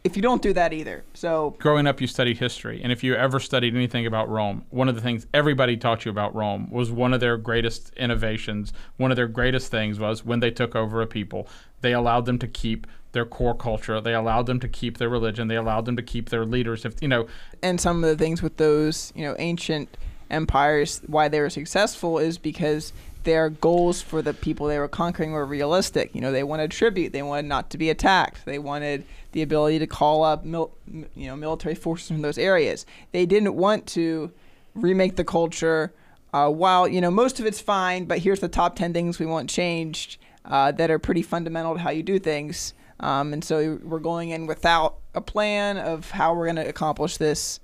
if 0.04 0.16
you 0.16 0.22
don't 0.22 0.42
do 0.42 0.54
that 0.54 0.72
either. 0.72 1.04
So 1.14 1.54
growing 1.58 1.86
up, 1.86 2.00
you 2.00 2.06
studied 2.06 2.38
history, 2.38 2.80
and 2.82 2.90
if 2.90 3.04
you 3.04 3.14
ever 3.14 3.38
studied 3.38 3.74
anything 3.74 4.06
about 4.06 4.28
Rome, 4.28 4.64
one 4.70 4.88
of 4.88 4.94
the 4.94 5.00
things 5.00 5.26
everybody 5.32 5.76
taught 5.76 6.04
you 6.04 6.10
about 6.10 6.34
Rome 6.34 6.70
was 6.70 6.90
one 6.90 7.12
of 7.12 7.20
their 7.20 7.36
greatest 7.36 7.92
innovations. 7.96 8.72
One 8.96 9.10
of 9.10 9.16
their 9.16 9.28
greatest 9.28 9.70
things 9.70 9.98
was 9.98 10.24
when 10.24 10.40
they 10.40 10.50
took 10.50 10.74
over 10.74 11.02
a 11.02 11.06
people, 11.06 11.46
they 11.82 11.92
allowed 11.92 12.26
them 12.26 12.38
to 12.38 12.48
keep 12.48 12.86
their 13.12 13.24
core 13.24 13.54
culture. 13.54 14.00
They 14.00 14.14
allowed 14.14 14.46
them 14.46 14.60
to 14.60 14.68
keep 14.68 14.98
their 14.98 15.08
religion. 15.08 15.48
They 15.48 15.56
allowed 15.56 15.84
them 15.84 15.96
to 15.96 16.02
keep 16.02 16.30
their 16.30 16.44
leaders. 16.44 16.84
If 16.84 17.00
you 17.00 17.08
know, 17.08 17.26
and 17.62 17.80
some 17.80 18.02
of 18.02 18.10
the 18.10 18.16
things 18.16 18.42
with 18.42 18.56
those, 18.56 19.12
you 19.14 19.24
know, 19.24 19.36
ancient 19.38 19.96
empires, 20.30 21.02
why 21.06 21.28
they 21.28 21.40
were 21.40 21.50
successful 21.50 22.18
is 22.18 22.38
because 22.38 22.92
their 23.24 23.50
goals 23.50 24.02
for 24.02 24.20
the 24.20 24.34
people 24.34 24.66
they 24.66 24.78
were 24.78 24.88
conquering 24.88 25.32
were 25.32 25.46
realistic. 25.46 26.14
You 26.14 26.20
know, 26.20 26.32
they 26.32 26.42
wanted 26.42 26.70
tribute. 26.70 27.12
They 27.12 27.22
wanted 27.22 27.46
not 27.46 27.70
to 27.70 27.78
be 27.78 27.90
attacked. 27.90 28.44
They 28.44 28.58
wanted 28.58 29.04
the 29.32 29.42
ability 29.42 29.78
to 29.78 29.86
call 29.86 30.24
up, 30.24 30.44
mil- 30.44 30.72
you 31.14 31.26
know, 31.26 31.36
military 31.36 31.74
forces 31.74 32.08
from 32.08 32.22
those 32.22 32.38
areas. 32.38 32.84
They 33.12 33.26
didn't 33.26 33.54
want 33.54 33.86
to 33.88 34.32
remake 34.74 35.16
the 35.16 35.24
culture. 35.24 35.92
Uh, 36.34 36.48
while 36.48 36.88
you 36.88 36.98
know 37.02 37.10
most 37.10 37.38
of 37.40 37.46
it's 37.46 37.60
fine, 37.60 38.06
but 38.06 38.18
here's 38.18 38.40
the 38.40 38.48
top 38.48 38.74
ten 38.74 38.94
things 38.94 39.18
we 39.18 39.26
want 39.26 39.50
changed 39.50 40.16
uh, 40.46 40.72
that 40.72 40.90
are 40.90 40.98
pretty 40.98 41.20
fundamental 41.20 41.74
to 41.74 41.80
how 41.80 41.90
you 41.90 42.02
do 42.02 42.18
things. 42.18 42.72
Um, 43.00 43.32
and 43.32 43.44
so 43.44 43.78
we're 43.82 43.98
going 43.98 44.30
in 44.30 44.46
without 44.46 44.98
a 45.14 45.20
plan 45.20 45.78
of 45.78 46.10
how 46.10 46.34
we're 46.34 46.46
going 46.46 46.56
to 46.56 46.68
accomplish 46.68 47.16
this. 47.16 47.60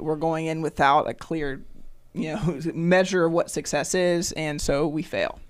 We're 0.00 0.16
going 0.16 0.46
in 0.46 0.62
without 0.62 1.08
a 1.08 1.14
clear 1.14 1.62
you 2.14 2.34
know 2.34 2.60
measure 2.74 3.26
of 3.26 3.32
what 3.32 3.50
success 3.50 3.94
is, 3.94 4.32
and 4.32 4.60
so 4.60 4.86
we 4.86 5.02
fail. 5.02 5.40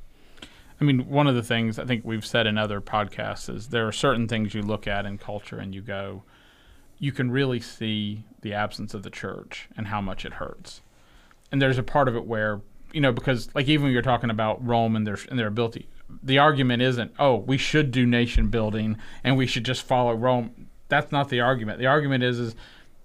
I 0.81 0.85
mean, 0.85 1.09
one 1.09 1.27
of 1.27 1.35
the 1.35 1.43
things 1.43 1.79
I 1.79 1.85
think 1.85 2.05
we've 2.05 2.25
said 2.25 2.47
in 2.47 2.57
other 2.57 2.81
podcasts 2.81 3.53
is 3.53 3.69
there 3.69 3.89
are 3.89 3.93
certain 3.93 4.29
things 4.29 4.55
you 4.55 4.63
look 4.63 4.87
at 4.87 5.07
in 5.07 5.19
culture 5.19 5.59
and 5.59 5.75
you 5.75 5.81
go, 5.81 6.23
you 6.99 7.11
can 7.11 7.33
really 7.33 7.59
see 7.59 8.25
the 8.43 8.55
absence 8.55 8.95
of 8.95 9.03
the 9.03 9.11
church 9.11 9.69
and 9.77 9.89
how 9.89 10.01
much 10.01 10.25
it 10.25 10.35
hurts. 10.35 10.83
And 11.51 11.61
there's 11.61 11.79
a 11.79 11.83
part 11.83 12.07
of 12.07 12.15
it 12.15 12.27
where, 12.27 12.61
you 12.93 13.01
know, 13.01 13.11
because 13.11 13.49
like 13.57 13.67
even 13.67 13.85
when 13.85 13.93
you're 13.93 14.03
talking 14.03 14.31
about 14.31 14.65
Rome 14.65 14.95
and 14.95 15.05
their 15.05 15.19
and 15.29 15.39
their 15.39 15.49
ability, 15.49 15.89
the 16.23 16.39
argument 16.39 16.83
isn't, 16.83 17.13
oh, 17.19 17.37
we 17.37 17.59
should 17.59 17.91
do 17.91 18.07
nation 18.07 18.49
building 18.49 18.97
and 19.23 19.37
we 19.37 19.47
should 19.47 19.65
just 19.65 19.83
follow 19.83 20.15
Rome. 20.15 20.69
That's 20.89 21.13
not 21.13 21.29
the 21.29 21.41
argument. 21.41 21.79
The 21.79 21.87
argument 21.87 22.25
is 22.25 22.39
is 22.39 22.55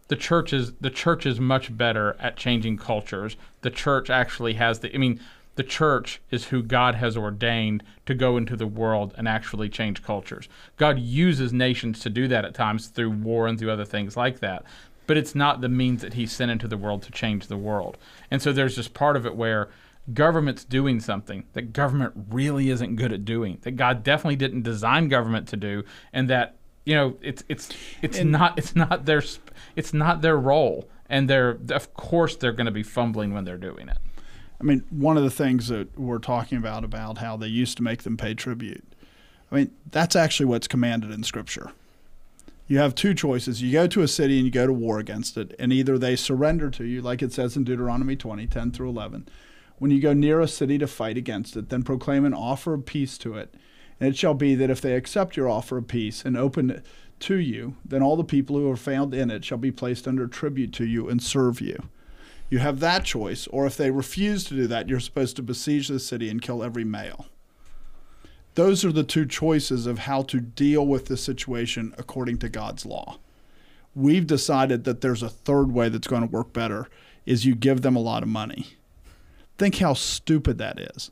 the 0.07 0.15
church 0.15 0.53
is 0.53 0.73
the 0.73 0.89
church 0.89 1.25
is 1.25 1.39
much 1.39 1.75
better 1.75 2.15
at 2.19 2.37
changing 2.37 2.77
cultures. 2.77 3.35
The 3.61 3.69
church 3.69 4.09
actually 4.09 4.53
has 4.53 4.79
the 4.79 4.93
I 4.93 4.97
mean, 4.97 5.19
the 5.55 5.63
church 5.63 6.21
is 6.31 6.45
who 6.45 6.63
God 6.63 6.95
has 6.95 7.15
ordained 7.15 7.83
to 8.05 8.13
go 8.13 8.37
into 8.37 8.55
the 8.55 8.67
world 8.67 9.13
and 9.17 9.27
actually 9.27 9.69
change 9.69 10.03
cultures. 10.03 10.49
God 10.77 10.99
uses 10.99 11.53
nations 11.53 11.99
to 11.99 12.09
do 12.09 12.27
that 12.27 12.45
at 12.45 12.55
times 12.55 12.87
through 12.87 13.11
war 13.11 13.47
and 13.47 13.59
through 13.59 13.71
other 13.71 13.85
things 13.85 14.17
like 14.17 14.39
that. 14.39 14.63
But 15.05 15.17
it's 15.17 15.35
not 15.35 15.61
the 15.61 15.69
means 15.69 16.01
that 16.01 16.13
he 16.13 16.25
sent 16.25 16.49
into 16.49 16.67
the 16.67 16.77
world 16.77 17.03
to 17.03 17.11
change 17.11 17.47
the 17.47 17.57
world. 17.57 17.97
And 18.31 18.41
so 18.41 18.53
there's 18.53 18.75
just 18.75 18.93
part 18.93 19.17
of 19.17 19.25
it 19.25 19.35
where 19.35 19.69
government's 20.11 20.65
doing 20.65 20.99
something 20.99 21.45
that 21.53 21.71
government 21.71 22.13
really 22.29 22.69
isn't 22.69 22.95
good 22.95 23.13
at 23.13 23.23
doing, 23.23 23.59
that 23.61 23.71
God 23.71 24.03
definitely 24.03 24.35
didn't 24.35 24.63
design 24.63 25.07
government 25.07 25.47
to 25.49 25.57
do, 25.57 25.83
and 26.11 26.29
that 26.29 26.55
you 26.85 26.95
know 26.95 27.15
it's 27.21 27.43
it's 27.47 27.69
it's 28.01 28.17
and, 28.17 28.31
not 28.31 28.57
it's 28.57 28.75
not 28.75 29.05
their 29.05 29.23
it's 29.75 29.93
not 29.93 30.21
their 30.21 30.37
role. 30.37 30.89
And 31.09 31.29
they're 31.29 31.59
of 31.69 31.93
course 31.93 32.35
they're 32.35 32.53
going 32.53 32.65
to 32.65 32.71
be 32.71 32.83
fumbling 32.83 33.33
when 33.33 33.45
they're 33.45 33.57
doing 33.57 33.87
it. 33.87 33.97
I 34.59 34.63
mean 34.63 34.83
one 34.89 35.17
of 35.17 35.23
the 35.23 35.31
things 35.31 35.67
that 35.67 35.97
we're 35.97 36.19
talking 36.19 36.57
about 36.57 36.83
about 36.83 37.19
how 37.19 37.37
they 37.37 37.47
used 37.47 37.77
to 37.77 37.83
make 37.83 38.03
them 38.03 38.15
pay 38.17 38.33
tribute 38.33 38.85
i 39.51 39.55
mean 39.55 39.71
that's 39.91 40.15
actually 40.15 40.45
what's 40.45 40.67
commanded 40.67 41.11
in 41.11 41.23
scripture. 41.23 41.71
You 42.65 42.77
have 42.79 42.95
two 42.95 43.13
choices. 43.13 43.61
You 43.61 43.73
go 43.73 43.87
to 43.87 44.01
a 44.03 44.07
city 44.07 44.37
and 44.37 44.45
you 44.45 44.51
go 44.51 44.65
to 44.65 44.71
war 44.71 44.97
against 44.97 45.37
it 45.37 45.53
and 45.59 45.73
either 45.73 45.97
they 45.97 46.15
surrender 46.15 46.69
to 46.71 46.85
you 46.85 47.01
like 47.01 47.21
it 47.21 47.33
says 47.33 47.55
in 47.57 47.63
deuteronomy 47.63 48.15
20 48.15 48.47
10 48.47 48.71
through 48.71 48.89
11 48.89 49.27
when 49.77 49.91
you 49.91 50.01
go 50.01 50.13
near 50.13 50.39
a 50.39 50.47
city 50.47 50.77
to 50.77 50.87
fight 50.87 51.17
against 51.17 51.55
it 51.55 51.69
then 51.69 51.83
proclaim 51.83 52.25
an 52.25 52.33
offer 52.33 52.73
of 52.73 52.85
peace 52.85 53.17
to 53.17 53.35
it 53.35 53.53
and 53.99 54.09
it 54.09 54.17
shall 54.17 54.33
be 54.33 54.55
that 54.55 54.69
if 54.69 54.81
they 54.81 54.95
accept 54.95 55.37
your 55.37 55.49
offer 55.49 55.77
of 55.77 55.87
peace 55.87 56.25
and 56.25 56.35
open 56.35 56.69
it 56.69 56.85
to 57.23 57.35
you, 57.35 57.75
then 57.85 58.03
all 58.03 58.17
the 58.17 58.23
people 58.23 58.57
who 58.57 58.69
are 58.69 58.75
found 58.75 59.13
in 59.13 59.31
it 59.31 59.45
shall 59.45 59.57
be 59.57 59.71
placed 59.71 60.07
under 60.07 60.27
tribute 60.27 60.73
to 60.73 60.85
you 60.85 61.07
and 61.07 61.23
serve 61.23 61.61
you. 61.61 61.89
You 62.49 62.59
have 62.59 62.81
that 62.81 63.05
choice, 63.05 63.47
or 63.47 63.65
if 63.65 63.77
they 63.77 63.91
refuse 63.91 64.43
to 64.45 64.55
do 64.55 64.67
that, 64.67 64.89
you're 64.89 64.99
supposed 64.99 65.37
to 65.37 65.41
besiege 65.41 65.87
the 65.87 65.99
city 65.99 66.29
and 66.29 66.41
kill 66.41 66.63
every 66.63 66.83
male. 66.83 67.27
Those 68.55 68.83
are 68.85 68.91
the 68.91 69.05
two 69.05 69.25
choices 69.25 69.87
of 69.87 69.99
how 69.99 70.23
to 70.23 70.39
deal 70.39 70.85
with 70.85 71.05
the 71.05 71.17
situation 71.17 71.95
according 71.97 72.39
to 72.39 72.49
God's 72.49 72.85
law. 72.85 73.17
We've 73.95 74.27
decided 74.27 74.83
that 74.83 75.01
there's 75.01 75.23
a 75.23 75.29
third 75.29 75.71
way 75.71 75.89
that's 75.89 76.07
going 76.07 76.21
to 76.21 76.27
work 76.27 76.51
better 76.51 76.87
is 77.25 77.45
you 77.45 77.55
give 77.55 77.81
them 77.81 77.95
a 77.95 78.01
lot 78.01 78.21
of 78.21 78.29
money. 78.29 78.73
Think 79.57 79.77
how 79.77 79.93
stupid 79.93 80.57
that 80.57 80.79
is 80.79 81.11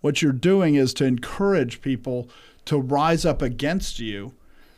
what 0.00 0.22
you're 0.22 0.32
doing 0.32 0.74
is 0.74 0.94
to 0.94 1.04
encourage 1.04 1.82
people 1.82 2.28
to 2.64 2.78
rise 2.78 3.24
up 3.24 3.42
against 3.42 3.98
you 3.98 4.34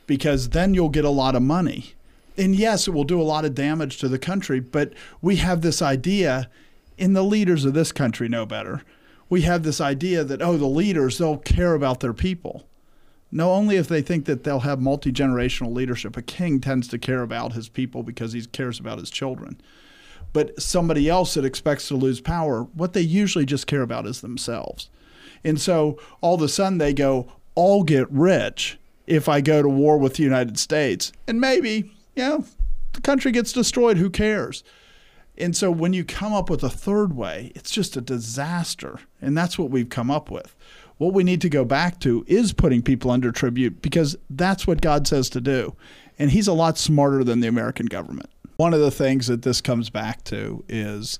because 0.06 0.50
then 0.50 0.74
you'll 0.74 0.88
get 0.88 1.04
a 1.04 1.10
lot 1.10 1.34
of 1.34 1.42
money. 1.42 1.94
And 2.36 2.54
yes, 2.54 2.88
it 2.88 2.92
will 2.92 3.04
do 3.04 3.20
a 3.20 3.24
lot 3.24 3.44
of 3.44 3.54
damage 3.54 3.98
to 3.98 4.08
the 4.08 4.18
country, 4.18 4.58
but 4.58 4.92
we 5.20 5.36
have 5.36 5.60
this 5.60 5.82
idea, 5.82 6.48
and 6.98 7.14
the 7.14 7.22
leaders 7.22 7.64
of 7.64 7.74
this 7.74 7.92
country 7.92 8.28
know 8.28 8.46
better. 8.46 8.82
We 9.28 9.42
have 9.42 9.62
this 9.62 9.80
idea 9.80 10.24
that, 10.24 10.42
oh, 10.42 10.56
the 10.56 10.66
leaders, 10.66 11.18
they'll 11.18 11.38
care 11.38 11.74
about 11.74 12.00
their 12.00 12.12
people. 12.12 12.66
No, 13.30 13.52
only 13.52 13.76
if 13.76 13.88
they 13.88 14.02
think 14.02 14.26
that 14.26 14.44
they'll 14.44 14.60
have 14.60 14.80
multi 14.80 15.12
generational 15.12 15.72
leadership. 15.72 16.16
A 16.16 16.22
king 16.22 16.60
tends 16.60 16.88
to 16.88 16.98
care 16.98 17.22
about 17.22 17.54
his 17.54 17.68
people 17.68 18.02
because 18.02 18.32
he 18.32 18.44
cares 18.44 18.78
about 18.78 18.98
his 18.98 19.10
children. 19.10 19.58
But 20.32 20.60
somebody 20.60 21.08
else 21.08 21.34
that 21.34 21.44
expects 21.44 21.88
to 21.88 21.96
lose 21.96 22.20
power, 22.20 22.62
what 22.74 22.92
they 22.92 23.02
usually 23.02 23.44
just 23.44 23.66
care 23.66 23.82
about 23.82 24.06
is 24.06 24.20
themselves. 24.20 24.88
And 25.44 25.60
so 25.60 25.98
all 26.20 26.34
of 26.34 26.42
a 26.42 26.48
sudden 26.48 26.78
they 26.78 26.94
go, 26.94 27.32
I'll 27.56 27.82
get 27.82 28.10
rich 28.10 28.78
if 29.06 29.28
I 29.28 29.40
go 29.40 29.62
to 29.62 29.68
war 29.68 29.98
with 29.98 30.14
the 30.14 30.22
United 30.22 30.58
States. 30.58 31.12
And 31.26 31.40
maybe, 31.40 31.92
you 32.16 32.22
know, 32.22 32.44
the 32.92 33.00
country 33.00 33.32
gets 33.32 33.52
destroyed. 33.52 33.98
Who 33.98 34.10
cares? 34.10 34.64
And 35.36 35.56
so 35.56 35.70
when 35.70 35.92
you 35.92 36.04
come 36.04 36.32
up 36.32 36.50
with 36.50 36.62
a 36.62 36.70
third 36.70 37.14
way, 37.16 37.52
it's 37.54 37.70
just 37.70 37.96
a 37.96 38.00
disaster. 38.00 39.00
And 39.20 39.36
that's 39.36 39.58
what 39.58 39.70
we've 39.70 39.88
come 39.88 40.10
up 40.10 40.30
with. 40.30 40.54
What 40.98 41.14
we 41.14 41.24
need 41.24 41.40
to 41.40 41.48
go 41.48 41.64
back 41.64 42.00
to 42.00 42.24
is 42.28 42.52
putting 42.52 42.82
people 42.82 43.10
under 43.10 43.32
tribute 43.32 43.82
because 43.82 44.16
that's 44.30 44.66
what 44.66 44.80
God 44.80 45.06
says 45.08 45.28
to 45.30 45.40
do. 45.40 45.74
And 46.18 46.30
He's 46.30 46.48
a 46.48 46.52
lot 46.52 46.78
smarter 46.78 47.24
than 47.24 47.40
the 47.40 47.48
American 47.48 47.86
government. 47.86 48.30
One 48.62 48.74
of 48.74 48.78
the 48.78 48.92
things 48.92 49.26
that 49.26 49.42
this 49.42 49.60
comes 49.60 49.90
back 49.90 50.22
to 50.26 50.62
is, 50.68 51.18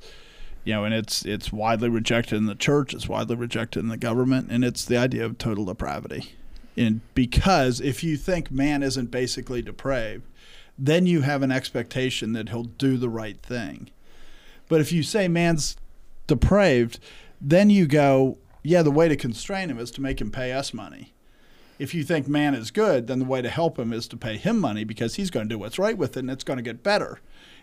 you 0.63 0.75
know, 0.75 0.85
and 0.85 0.95
it's 0.95 1.25
it's 1.25 1.53
widely 1.53 1.89
rejected 1.89 2.37
in 2.37 2.47
the 2.47 2.55
church, 2.55 2.95
it's 2.95 3.09
widely 3.09 3.35
rejected 3.35 3.81
in 3.81 3.89
the 3.89 3.97
government, 3.97 4.47
and 4.49 4.65
it's 4.65 4.85
the 4.85 4.97
idea 4.97 5.25
of 5.25 5.39
total 5.39 5.65
depravity. 5.65 6.37
And 6.77 7.01
because 7.17 7.81
if 7.81 8.05
you 8.05 8.17
think 8.17 8.53
man 8.53 8.85
isn't 8.85 9.11
basically 9.11 9.61
depraved, 9.61 10.23
then 10.79 11.05
you 11.05 11.23
have 11.23 11.43
an 11.43 11.51
expectation 11.51 12.33
that 12.35 12.51
he'll 12.51 12.63
do 12.63 12.97
the 12.97 13.09
right 13.09 13.43
thing. 13.43 13.91
But 14.69 14.81
if 14.81 14.93
you 14.93 15.03
say 15.03 15.27
man's 15.27 15.77
depraved, 16.29 17.01
then 17.41 17.71
you 17.71 17.89
go, 17.89 18.39
yeah, 18.63 18.83
the 18.83 18.93
way 18.93 19.09
to 19.09 19.17
constrain 19.17 19.69
him 19.69 19.81
is 19.81 19.91
to 19.91 20.01
make 20.01 20.21
him 20.21 20.31
pay 20.31 20.53
us 20.53 20.73
money. 20.73 21.13
If 21.83 21.95
you 21.95 22.05
think 22.05 22.29
man 22.29 22.55
is 22.55 22.71
good, 22.71 23.09
then 23.09 23.19
the 23.19 23.25
way 23.25 23.43
to 23.43 23.51
help 23.51 23.77
him 23.77 23.93
is 23.93 24.07
to 24.07 24.17
pay 24.17 24.37
him 24.37 24.61
money 24.61 24.85
because 24.85 25.17
he's 25.17 25.33
going 25.33 25.49
to 25.49 25.53
do 25.53 25.59
what's 25.59 25.81
right 25.81 25.99
with 25.99 26.17
it 26.17 26.21
and 26.21 26.31
it's 26.31 26.45
going 26.45 26.59
to 26.59 26.63
get 26.63 26.85
better. 26.85 27.19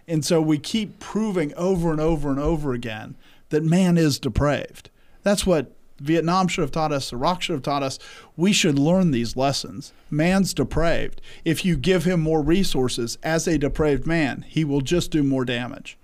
And 0.09 0.25
so 0.25 0.41
we 0.41 0.57
keep 0.57 0.99
proving 0.99 1.53
over 1.53 1.89
and 1.91 2.01
over 2.01 2.29
and 2.29 2.37
over 2.37 2.73
again 2.73 3.15
that 3.47 3.63
man 3.63 3.97
is 3.97 4.19
depraved. 4.19 4.89
That's 5.23 5.45
what 5.45 5.71
Vietnam 5.99 6.49
should 6.49 6.63
have 6.63 6.71
taught 6.71 6.91
us, 6.91 7.13
Iraq 7.13 7.41
should 7.41 7.53
have 7.53 7.63
taught 7.63 7.81
us. 7.81 7.97
We 8.35 8.51
should 8.51 8.77
learn 8.77 9.11
these 9.11 9.37
lessons. 9.37 9.93
Man's 10.11 10.53
depraved. 10.53 11.21
If 11.45 11.63
you 11.63 11.77
give 11.77 12.03
him 12.03 12.19
more 12.19 12.41
resources 12.41 13.17
as 13.23 13.47
a 13.47 13.57
depraved 13.57 14.05
man, 14.05 14.43
he 14.49 14.65
will 14.65 14.81
just 14.81 15.11
do 15.11 15.23
more 15.23 15.45
damage. 15.45 15.97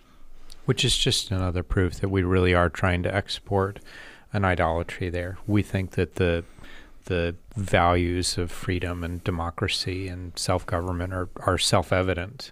Which 0.64 0.86
is 0.86 0.98
just 0.98 1.32
another 1.32 1.64
proof 1.64 2.00
that 2.00 2.08
we 2.08 2.24
really 2.24 2.54
are 2.54 2.70
trying 2.70 3.04
to 3.04 3.14
export 3.14 3.82
an 4.32 4.46
idolatry 4.46 5.10
there. 5.10 5.38
We 5.46 5.64
think 5.64 5.92
that 5.92 6.16
the 6.16 6.46
the 7.06 7.36
values 7.56 8.38
of 8.38 8.52
freedom 8.52 9.04
and 9.04 9.24
democracy 9.24 10.08
and 10.08 10.38
self 10.38 10.66
government 10.66 11.14
are, 11.14 11.30
are 11.38 11.58
self 11.58 11.92
evident. 11.92 12.52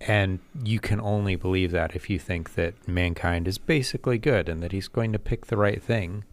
And 0.00 0.40
you 0.62 0.78
can 0.78 1.00
only 1.00 1.36
believe 1.36 1.70
that 1.72 1.96
if 1.96 2.10
you 2.10 2.18
think 2.18 2.54
that 2.54 2.86
mankind 2.86 3.48
is 3.48 3.58
basically 3.58 4.18
good 4.18 4.48
and 4.48 4.62
that 4.62 4.72
he's 4.72 4.88
going 4.88 5.12
to 5.12 5.18
pick 5.18 5.46
the 5.46 5.56
right 5.56 5.82
thing. 5.82 6.24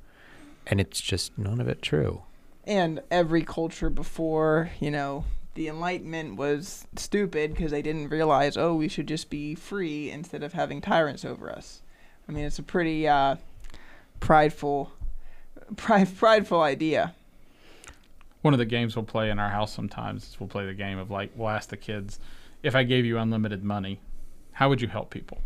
And 0.68 0.82
it's 0.82 1.00
just 1.00 1.38
none 1.38 1.62
of 1.62 1.68
it 1.68 1.82
true. 1.82 2.24
And 2.66 3.02
every 3.10 3.44
culture 3.44 3.90
before, 3.90 4.72
you 4.80 4.92
know, 4.92 5.26
the 5.56 5.68
Enlightenment 5.68 6.36
was 6.36 6.88
stupid 6.96 7.52
because 7.52 7.72
they 7.72 7.82
didn't 7.82 8.10
realize, 8.10 8.58
oh, 8.58 8.76
we 8.76 8.88
should 8.88 9.08
just 9.08 9.30
be 9.30 9.56
free 9.56 10.10
instead 10.10 10.44
of 10.44 10.54
having 10.54 10.82
tyrants 10.82 11.24
over 11.26 11.52
us. 11.52 11.82
I 12.28 12.32
mean, 12.32 12.46
it's 12.46 12.60
a 12.60 12.64
pretty 12.64 13.08
uh, 13.08 13.36
prideful, 14.20 14.92
pride, 15.76 16.16
prideful 16.18 16.62
idea. 16.62 17.14
One 18.42 18.54
of 18.54 18.58
the 18.58 18.66
games 18.66 18.96
we'll 18.96 19.06
play 19.06 19.30
in 19.30 19.40
our 19.40 19.50
house 19.50 19.74
sometimes 19.74 20.24
is 20.24 20.40
we'll 20.40 20.50
play 20.50 20.66
the 20.66 20.74
game 20.74 20.98
of 20.98 21.10
like 21.10 21.32
we'll 21.36 21.50
ask 21.50 21.70
the 21.70 21.78
kids, 21.78 22.20
if 22.62 22.76
I 22.76 22.84
gave 22.84 23.06
you 23.06 23.18
unlimited 23.18 23.64
money, 23.64 24.00
how 24.54 24.70
would 24.70 24.82
you 24.82 24.88
help 24.88 25.10
people? 25.10 25.40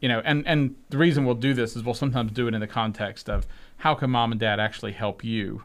You 0.00 0.08
know, 0.08 0.20
and 0.24 0.46
and 0.46 0.76
the 0.90 0.98
reason 0.98 1.24
we'll 1.24 1.34
do 1.34 1.54
this 1.54 1.76
is 1.76 1.82
we'll 1.82 1.94
sometimes 1.94 2.32
do 2.32 2.48
it 2.48 2.54
in 2.54 2.60
the 2.60 2.66
context 2.66 3.28
of 3.28 3.46
how 3.78 3.94
can 3.94 4.10
mom 4.10 4.32
and 4.32 4.40
dad 4.40 4.60
actually 4.60 4.92
help 4.92 5.24
you? 5.24 5.64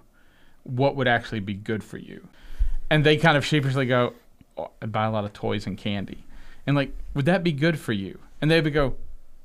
What 0.63 0.95
would 0.95 1.07
actually 1.07 1.39
be 1.39 1.53
good 1.53 1.83
for 1.83 1.97
you? 1.97 2.27
And 2.89 3.05
they 3.05 3.17
kind 3.17 3.37
of 3.37 3.45
sheepishly 3.45 3.85
go, 3.85 4.13
oh, 4.57 4.71
I 4.81 4.85
buy 4.85 5.05
a 5.05 5.11
lot 5.11 5.25
of 5.25 5.33
toys 5.33 5.65
and 5.65 5.77
candy. 5.77 6.25
And 6.65 6.75
like, 6.75 6.93
would 7.13 7.25
that 7.25 7.43
be 7.43 7.51
good 7.51 7.79
for 7.79 7.93
you? 7.93 8.19
And 8.41 8.49
they 8.49 8.61
would 8.61 8.73
go, 8.73 8.95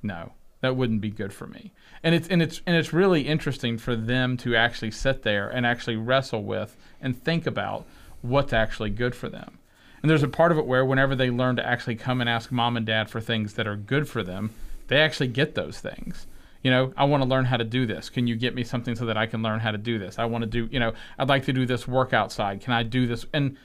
no, 0.02 0.32
that 0.60 0.76
wouldn't 0.76 1.00
be 1.00 1.10
good 1.10 1.32
for 1.32 1.46
me. 1.46 1.72
And 2.02 2.14
it's 2.14 2.28
and 2.28 2.40
it's 2.42 2.62
and 2.66 2.76
it's 2.76 2.92
really 2.92 3.22
interesting 3.22 3.78
for 3.78 3.96
them 3.96 4.36
to 4.38 4.54
actually 4.56 4.90
sit 4.90 5.22
there 5.22 5.48
and 5.48 5.66
actually 5.66 5.96
wrestle 5.96 6.44
with 6.44 6.76
and 7.00 7.20
think 7.20 7.46
about 7.46 7.86
what's 8.22 8.52
actually 8.52 8.90
good 8.90 9.14
for 9.14 9.28
them. 9.28 9.58
And 10.02 10.10
there's 10.10 10.22
a 10.22 10.28
part 10.28 10.52
of 10.52 10.58
it 10.58 10.66
where 10.66 10.84
whenever 10.84 11.16
they 11.16 11.30
learn 11.30 11.56
to 11.56 11.66
actually 11.66 11.96
come 11.96 12.20
and 12.20 12.30
ask 12.30 12.52
mom 12.52 12.76
and 12.76 12.86
dad 12.86 13.10
for 13.10 13.20
things 13.20 13.54
that 13.54 13.66
are 13.66 13.76
good 13.76 14.08
for 14.08 14.22
them, 14.22 14.50
they 14.86 15.00
actually 15.00 15.28
get 15.28 15.54
those 15.54 15.80
things. 15.80 16.26
You 16.62 16.70
know, 16.70 16.92
I 16.96 17.04
want 17.04 17.22
to 17.22 17.28
learn 17.28 17.44
how 17.44 17.56
to 17.56 17.64
do 17.64 17.86
this. 17.86 18.10
Can 18.10 18.26
you 18.26 18.36
get 18.36 18.54
me 18.54 18.64
something 18.64 18.96
so 18.96 19.06
that 19.06 19.16
I 19.16 19.26
can 19.26 19.42
learn 19.42 19.60
how 19.60 19.70
to 19.70 19.78
do 19.78 19.98
this? 19.98 20.18
I 20.18 20.24
want 20.24 20.42
to 20.42 20.46
do, 20.46 20.68
you 20.70 20.80
know, 20.80 20.92
I'd 21.18 21.28
like 21.28 21.44
to 21.44 21.52
do 21.52 21.66
this 21.66 21.86
work 21.86 22.12
outside. 22.12 22.60
Can 22.60 22.72
I 22.72 22.82
do 22.82 23.06
this? 23.06 23.26
And 23.32 23.56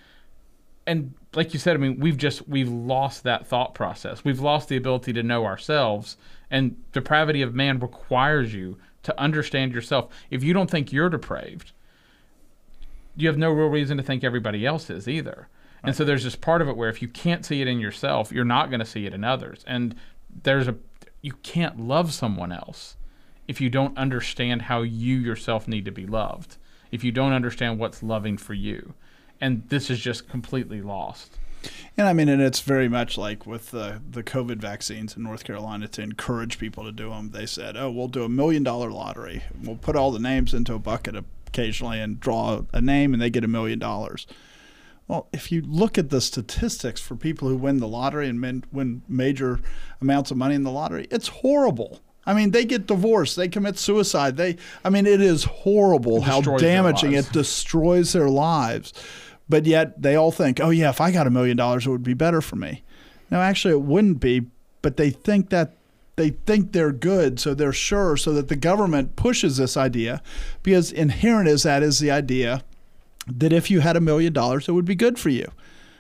and 0.86 1.14
like 1.34 1.54
you 1.54 1.60
said, 1.60 1.76
I 1.76 1.80
mean, 1.80 2.00
we've 2.00 2.18
just 2.18 2.48
we've 2.48 2.70
lost 2.70 3.24
that 3.24 3.48
thought 3.48 3.74
process. 3.74 4.24
We've 4.24 4.40
lost 4.40 4.70
the 4.70 4.76
ability 4.76 5.14
to 5.14 5.24
know 5.24 5.46
ourselves. 5.46 6.18
And 6.50 6.76
depravity 6.92 7.42
of 7.42 7.54
man 7.54 7.80
requires 7.80 8.54
you 8.54 8.78
to 9.04 9.20
understand 9.20 9.74
yourself. 9.74 10.12
If 10.30 10.44
you 10.44 10.54
don't 10.54 10.70
think 10.70 10.92
you're 10.92 11.10
depraved, 11.10 11.72
you 13.16 13.28
have 13.28 13.38
no 13.38 13.52
real 13.52 13.68
reason 13.68 13.98
to 13.98 14.04
think 14.04 14.24
everybody 14.24 14.66
else 14.66 14.90
is 14.90 15.08
either. 15.08 15.48
Right. 15.84 15.90
And 15.90 15.96
so 15.96 16.04
there's 16.04 16.24
this 16.24 16.36
part 16.36 16.62
of 16.62 16.68
it 16.68 16.78
where 16.78 16.90
if 16.90 17.02
you 17.02 17.08
can't 17.08 17.46
see 17.46 17.62
it 17.62 17.68
in 17.68 17.80
yourself, 17.80 18.32
you're 18.32 18.46
not 18.46 18.70
going 18.70 18.80
to 18.80 18.86
see 18.86 19.06
it 19.06 19.14
in 19.14 19.24
others. 19.24 19.64
And 19.68 19.96
there's 20.44 20.68
a 20.68 20.76
you 21.22 21.34
can't 21.42 21.80
love 21.80 22.14
someone 22.14 22.52
else 22.52 22.98
if 23.48 23.62
you 23.62 23.70
don't 23.70 23.98
understand 23.98 24.64
how 24.64 24.82
you 24.82 25.18
yourself 25.18 25.68
need 25.68 25.86
to 25.86 25.92
be 25.92 26.06
loved. 26.06 26.58
If 26.92 27.04
you 27.04 27.12
don't 27.12 27.34
understand 27.34 27.80
what's 27.80 28.04
loving 28.04 28.38
for 28.38 28.54
you. 28.54 28.94
And 29.42 29.68
this 29.70 29.90
is 29.90 30.00
just 30.00 30.30
completely 30.30 30.82
lost. 30.82 31.38
And 31.98 32.08
I 32.08 32.14
mean, 32.14 32.30
and 32.30 32.42
it's 32.42 32.62
very 32.62 32.90
much 32.90 33.18
like 33.18 33.46
with 33.46 33.72
the 33.72 34.02
the 34.10 34.24
COVID 34.24 34.58
vaccines 34.58 35.16
in 35.16 35.24
North 35.24 35.44
Carolina 35.44 35.88
to 35.90 36.02
encourage 36.02 36.58
people 36.58 36.84
to 36.84 36.92
do 36.92 37.10
them. 37.10 37.32
They 37.32 37.46
said, 37.46 37.78
"Oh, 37.78 37.92
we'll 37.92 38.08
do 38.08 38.24
a 38.24 38.30
million 38.30 38.64
dollar 38.64 38.92
lottery. 38.92 39.44
We'll 39.62 39.78
put 39.78 39.96
all 39.96 40.12
the 40.12 40.20
names 40.20 40.54
into 40.54 40.74
a 40.74 40.80
bucket 40.80 41.16
occasionally 41.48 42.00
and 42.00 42.20
draw 42.20 42.62
a 42.74 42.82
name, 42.82 43.14
and 43.14 43.22
they 43.22 43.30
get 43.30 43.44
a 43.44 43.48
million 43.48 43.80
dollars." 43.80 44.28
Well, 45.08 45.28
if 45.34 45.52
you 45.52 45.62
look 45.62 45.98
at 45.98 46.10
the 46.10 46.22
statistics 46.22 47.02
for 47.02 47.16
people 47.16 47.50
who 47.50 47.58
win 47.58 47.78
the 47.78 47.88
lottery 47.88 48.30
and 48.30 48.66
win 48.72 49.02
major 49.08 49.60
amounts 50.02 50.32
of 50.32 50.38
money 50.38 50.56
in 50.56 50.64
the 50.64 50.72
lottery, 50.72 51.08
it's 51.12 51.28
horrible. 51.28 52.00
I 52.26 52.34
mean, 52.34 52.52
they 52.52 52.64
get 52.64 52.88
divorced, 52.88 53.36
they 53.36 53.50
commit 53.50 53.78
suicide. 53.78 54.38
They, 54.38 54.58
I 54.84 54.90
mean, 54.90 55.06
it 55.06 55.20
is 55.20 55.44
horrible 55.44 56.18
it 56.18 56.24
how 56.24 56.40
damaging 56.42 57.14
it 57.14 57.30
destroys 57.34 58.14
their 58.14 58.30
lives. 58.30 58.94
But 59.50 59.66
yet 59.66 60.02
they 60.02 60.16
all 60.16 60.32
think, 60.32 60.60
oh 60.60 60.70
yeah, 60.70 60.90
if 60.90 61.02
I 61.02 61.12
got 61.12 61.28
a 61.28 61.30
million 61.30 61.58
dollars, 61.58 61.86
it 61.86 61.90
would 61.90 62.04
be 62.04 62.14
better 62.14 62.42
for 62.42 62.56
me. 62.56 62.84
No, 63.30 63.42
actually, 63.42 63.74
it 63.74 63.82
wouldn't 63.82 64.20
be. 64.20 64.48
But 64.82 64.98
they 64.98 65.10
think 65.10 65.50
that 65.50 65.74
they 66.16 66.30
think 66.30 66.72
they're 66.72 66.92
good, 66.92 67.40
so 67.40 67.54
they're 67.54 67.74
sure, 67.74 68.18
so 68.18 68.34
that 68.34 68.48
the 68.48 68.56
government 68.56 69.16
pushes 69.16 69.58
this 69.58 69.76
idea, 69.76 70.22
because 70.62 70.92
inherent 70.92 71.48
is 71.48 71.64
that 71.64 71.82
is 71.82 72.00
the 72.00 72.12
idea 72.12 72.64
that 73.28 73.54
if 73.54 73.72
you 73.72 73.80
had 73.80 73.96
a 73.96 74.02
million 74.02 74.34
dollars, 74.34 74.68
it 74.68 74.74
would 74.74 74.86
be 74.86 74.96
good 74.96 75.18
for 75.18 75.30
you. 75.30 75.52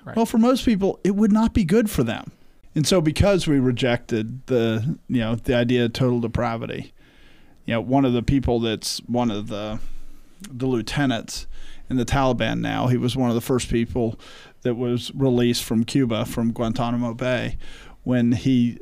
Right. 0.05 0.15
Well, 0.15 0.25
for 0.25 0.37
most 0.37 0.65
people, 0.65 0.99
it 1.03 1.15
would 1.15 1.31
not 1.31 1.53
be 1.53 1.63
good 1.63 1.89
for 1.89 2.03
them. 2.03 2.31
And 2.75 2.85
so, 2.85 3.01
because 3.01 3.47
we 3.47 3.59
rejected 3.59 4.45
the 4.47 4.97
you 5.07 5.19
know 5.19 5.35
the 5.35 5.55
idea 5.55 5.85
of 5.85 5.93
total 5.93 6.19
depravity, 6.19 6.93
you 7.65 7.73
know, 7.73 7.81
one 7.81 8.05
of 8.05 8.13
the 8.13 8.23
people 8.23 8.59
that's 8.59 8.99
one 9.07 9.31
of 9.31 9.47
the 9.47 9.79
the 10.51 10.65
lieutenants 10.65 11.47
in 11.93 11.97
the 11.97 12.05
Taliban 12.05 12.59
now, 12.59 12.87
he 12.87 12.97
was 12.97 13.15
one 13.15 13.29
of 13.29 13.35
the 13.35 13.41
first 13.41 13.69
people 13.69 14.19
that 14.63 14.75
was 14.75 15.11
released 15.13 15.63
from 15.63 15.83
Cuba 15.83 16.25
from 16.25 16.51
Guantanamo 16.51 17.13
Bay 17.13 17.57
when 18.03 18.31
he 18.31 18.79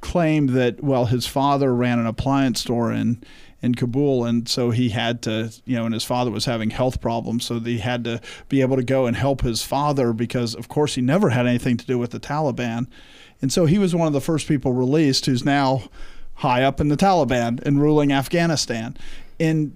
claimed 0.00 0.50
that 0.50 0.82
well 0.82 1.04
his 1.04 1.26
father 1.26 1.74
ran 1.74 1.98
an 1.98 2.06
appliance 2.06 2.60
store 2.60 2.90
in 2.90 3.22
in 3.60 3.74
Kabul, 3.74 4.24
and 4.24 4.46
so 4.46 4.70
he 4.70 4.90
had 4.90 5.22
to, 5.22 5.50
you 5.64 5.76
know, 5.76 5.86
and 5.86 5.94
his 5.94 6.04
father 6.04 6.30
was 6.30 6.44
having 6.44 6.68
health 6.68 7.00
problems, 7.00 7.46
so 7.46 7.60
he 7.60 7.78
had 7.78 8.04
to 8.04 8.20
be 8.50 8.60
able 8.60 8.76
to 8.76 8.82
go 8.82 9.06
and 9.06 9.16
help 9.16 9.40
his 9.40 9.62
father 9.62 10.12
because, 10.12 10.54
of 10.54 10.68
course, 10.68 10.96
he 10.96 11.00
never 11.00 11.30
had 11.30 11.46
anything 11.46 11.78
to 11.78 11.86
do 11.86 11.98
with 11.98 12.10
the 12.10 12.20
Taliban, 12.20 12.86
and 13.40 13.52
so 13.52 13.64
he 13.64 13.78
was 13.78 13.94
one 13.94 14.06
of 14.06 14.12
the 14.12 14.20
first 14.20 14.48
people 14.48 14.72
released 14.72 15.26
who's 15.26 15.44
now 15.44 15.84
high 16.34 16.62
up 16.62 16.80
in 16.80 16.88
the 16.88 16.96
Taliban 16.96 17.62
and 17.62 17.80
ruling 17.80 18.12
Afghanistan, 18.12 18.96
and 19.40 19.74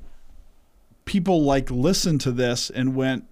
people 1.09 1.43
like 1.43 1.71
listened 1.71 2.21
to 2.21 2.31
this 2.31 2.69
and 2.69 2.95
went, 2.95 3.25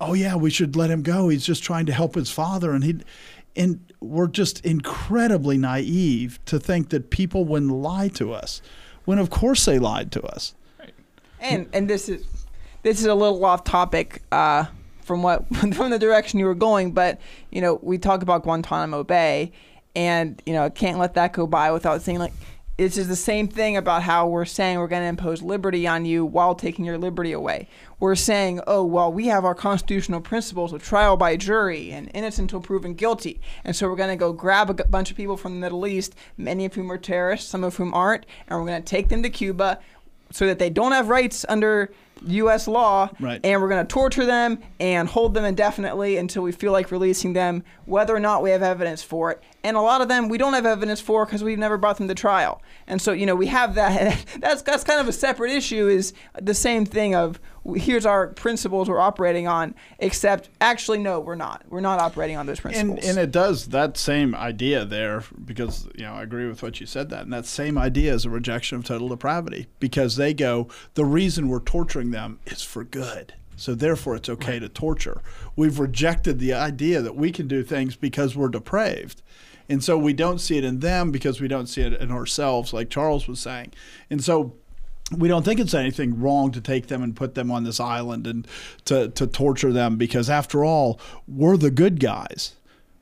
"Oh 0.00 0.12
yeah, 0.12 0.34
we 0.34 0.50
should 0.50 0.74
let 0.74 0.90
him 0.90 1.02
go. 1.02 1.28
He's 1.28 1.46
just 1.46 1.62
trying 1.62 1.86
to 1.86 1.92
help 1.92 2.16
his 2.16 2.30
father," 2.30 2.72
and 2.72 2.82
he 2.82 2.96
and 3.54 3.80
we're 4.00 4.26
just 4.26 4.66
incredibly 4.66 5.56
naive 5.56 6.38
to 6.44 6.58
think 6.58 6.90
that 6.90 7.08
people 7.10 7.44
wouldn't 7.44 7.72
lie 7.72 8.08
to 8.08 8.32
us 8.32 8.60
when 9.06 9.18
of 9.18 9.30
course 9.30 9.64
they 9.64 9.78
lied 9.78 10.10
to 10.12 10.22
us. 10.22 10.54
Right. 10.78 10.92
And 11.40 11.68
and 11.72 11.88
this 11.88 12.08
is 12.08 12.26
this 12.82 12.98
is 12.98 13.06
a 13.06 13.14
little 13.14 13.42
off 13.44 13.62
topic 13.62 14.22
uh, 14.32 14.64
from 15.02 15.22
what 15.22 15.46
from 15.74 15.90
the 15.90 16.00
direction 16.00 16.40
you 16.40 16.46
were 16.46 16.54
going, 16.54 16.92
but 16.92 17.20
you 17.50 17.60
know 17.60 17.78
we 17.80 17.96
talk 17.96 18.22
about 18.22 18.42
Guantanamo 18.42 19.04
Bay, 19.04 19.52
and 19.94 20.42
you 20.44 20.52
know 20.52 20.68
can't 20.68 20.98
let 20.98 21.14
that 21.14 21.32
go 21.32 21.46
by 21.46 21.70
without 21.70 22.02
saying 22.02 22.18
like 22.18 22.32
this 22.76 22.98
is 22.98 23.08
the 23.08 23.16
same 23.16 23.48
thing 23.48 23.76
about 23.76 24.02
how 24.02 24.28
we're 24.28 24.44
saying 24.44 24.78
we're 24.78 24.86
going 24.86 25.02
to 25.02 25.08
impose 25.08 25.40
liberty 25.40 25.86
on 25.86 26.04
you 26.04 26.26
while 26.26 26.54
taking 26.54 26.84
your 26.84 26.98
liberty 26.98 27.32
away. 27.32 27.68
We're 27.98 28.14
saying, 28.14 28.60
oh, 28.66 28.84
well, 28.84 29.10
we 29.10 29.28
have 29.28 29.46
our 29.46 29.54
constitutional 29.54 30.20
principles 30.20 30.74
of 30.74 30.82
trial 30.82 31.16
by 31.16 31.36
jury 31.36 31.90
and 31.90 32.10
innocent 32.12 32.52
until 32.52 32.60
proven 32.60 32.92
guilty. 32.92 33.40
And 33.64 33.74
so 33.74 33.88
we're 33.88 33.96
going 33.96 34.10
to 34.10 34.16
go 34.16 34.32
grab 34.32 34.68
a 34.68 34.74
g- 34.74 34.84
bunch 34.90 35.10
of 35.10 35.16
people 35.16 35.38
from 35.38 35.54
the 35.54 35.60
Middle 35.60 35.86
East, 35.86 36.14
many 36.36 36.66
of 36.66 36.74
whom 36.74 36.92
are 36.92 36.98
terrorists, 36.98 37.48
some 37.48 37.64
of 37.64 37.76
whom 37.76 37.94
aren't, 37.94 38.26
and 38.46 38.60
we're 38.60 38.66
going 38.66 38.82
to 38.82 38.86
take 38.86 39.08
them 39.08 39.22
to 39.22 39.30
Cuba 39.30 39.78
so 40.30 40.46
that 40.46 40.58
they 40.58 40.68
don't 40.68 40.92
have 40.92 41.08
rights 41.08 41.46
under 41.48 41.90
U.S. 42.26 42.66
law, 42.66 43.10
Right. 43.20 43.40
and 43.44 43.60
we're 43.60 43.68
going 43.68 43.86
to 43.86 43.92
torture 43.92 44.24
them 44.26 44.58
and 44.80 45.08
hold 45.08 45.34
them 45.34 45.44
indefinitely 45.44 46.16
until 46.16 46.42
we 46.42 46.52
feel 46.52 46.72
like 46.72 46.90
releasing 46.90 47.32
them, 47.34 47.62
whether 47.84 48.14
or 48.14 48.20
not 48.20 48.42
we 48.42 48.50
have 48.50 48.62
evidence 48.62 49.02
for 49.02 49.30
it. 49.30 49.42
And 49.62 49.76
a 49.76 49.80
lot 49.80 50.00
of 50.00 50.08
them 50.08 50.28
we 50.28 50.38
don't 50.38 50.54
have 50.54 50.66
evidence 50.66 51.00
for 51.00 51.24
because 51.26 51.44
we've 51.44 51.58
never 51.58 51.76
brought 51.76 51.98
them 51.98 52.08
to 52.08 52.14
trial. 52.14 52.62
And 52.86 53.00
so, 53.02 53.12
you 53.12 53.26
know, 53.26 53.34
we 53.34 53.46
have 53.48 53.74
that. 53.74 54.24
That's 54.38 54.62
that's 54.62 54.84
kind 54.84 55.00
of 55.00 55.08
a 55.08 55.12
separate 55.12 55.50
issue. 55.52 55.88
Is 55.88 56.12
the 56.40 56.54
same 56.54 56.86
thing 56.86 57.14
of 57.14 57.40
here's 57.74 58.06
our 58.06 58.28
principles 58.28 58.88
we're 58.88 59.00
operating 59.00 59.48
on, 59.48 59.74
except 59.98 60.48
actually 60.60 60.98
no, 60.98 61.20
we're 61.20 61.34
not. 61.34 61.64
We're 61.68 61.80
not 61.80 61.98
operating 61.98 62.36
on 62.36 62.46
those 62.46 62.60
principles. 62.60 62.98
And, 62.98 63.08
and 63.08 63.18
it 63.18 63.30
does 63.30 63.66
that 63.68 63.96
same 63.96 64.34
idea 64.34 64.84
there 64.84 65.24
because 65.44 65.88
you 65.94 66.04
know 66.04 66.14
I 66.14 66.22
agree 66.22 66.46
with 66.46 66.62
what 66.62 66.80
you 66.80 66.86
said 66.86 67.10
that 67.10 67.22
and 67.22 67.32
that 67.32 67.46
same 67.46 67.76
idea 67.76 68.14
is 68.14 68.24
a 68.24 68.30
rejection 68.30 68.78
of 68.78 68.84
total 68.84 69.08
depravity 69.08 69.66
because 69.80 70.16
they 70.16 70.34
go 70.34 70.68
the 70.94 71.04
reason 71.04 71.48
we're 71.48 71.60
torturing 71.60 72.10
them 72.10 72.38
is 72.46 72.62
for 72.62 72.84
good 72.84 73.34
so 73.56 73.74
therefore 73.74 74.16
it's 74.16 74.28
okay 74.28 74.58
to 74.58 74.68
torture 74.68 75.22
we've 75.56 75.78
rejected 75.78 76.38
the 76.38 76.52
idea 76.52 77.00
that 77.00 77.16
we 77.16 77.32
can 77.32 77.48
do 77.48 77.62
things 77.62 77.96
because 77.96 78.36
we're 78.36 78.48
depraved 78.48 79.22
and 79.68 79.82
so 79.82 79.98
we 79.98 80.12
don't 80.12 80.40
see 80.40 80.58
it 80.58 80.64
in 80.64 80.80
them 80.80 81.10
because 81.10 81.40
we 81.40 81.48
don't 81.48 81.66
see 81.66 81.82
it 81.82 81.92
in 81.94 82.10
ourselves 82.10 82.72
like 82.72 82.90
Charles 82.90 83.26
was 83.26 83.40
saying 83.40 83.72
and 84.10 84.22
so 84.22 84.54
we 85.12 85.28
don't 85.28 85.44
think 85.44 85.60
it's 85.60 85.74
anything 85.74 86.20
wrong 86.20 86.50
to 86.52 86.60
take 86.60 86.88
them 86.88 87.02
and 87.02 87.14
put 87.14 87.34
them 87.34 87.50
on 87.50 87.64
this 87.64 87.78
island 87.78 88.26
and 88.26 88.46
to, 88.84 89.08
to 89.10 89.26
torture 89.26 89.72
them 89.72 89.96
because 89.96 90.28
after 90.28 90.64
all 90.64 91.00
we're 91.28 91.56
the 91.56 91.70
good 91.70 92.00
guys 92.00 92.56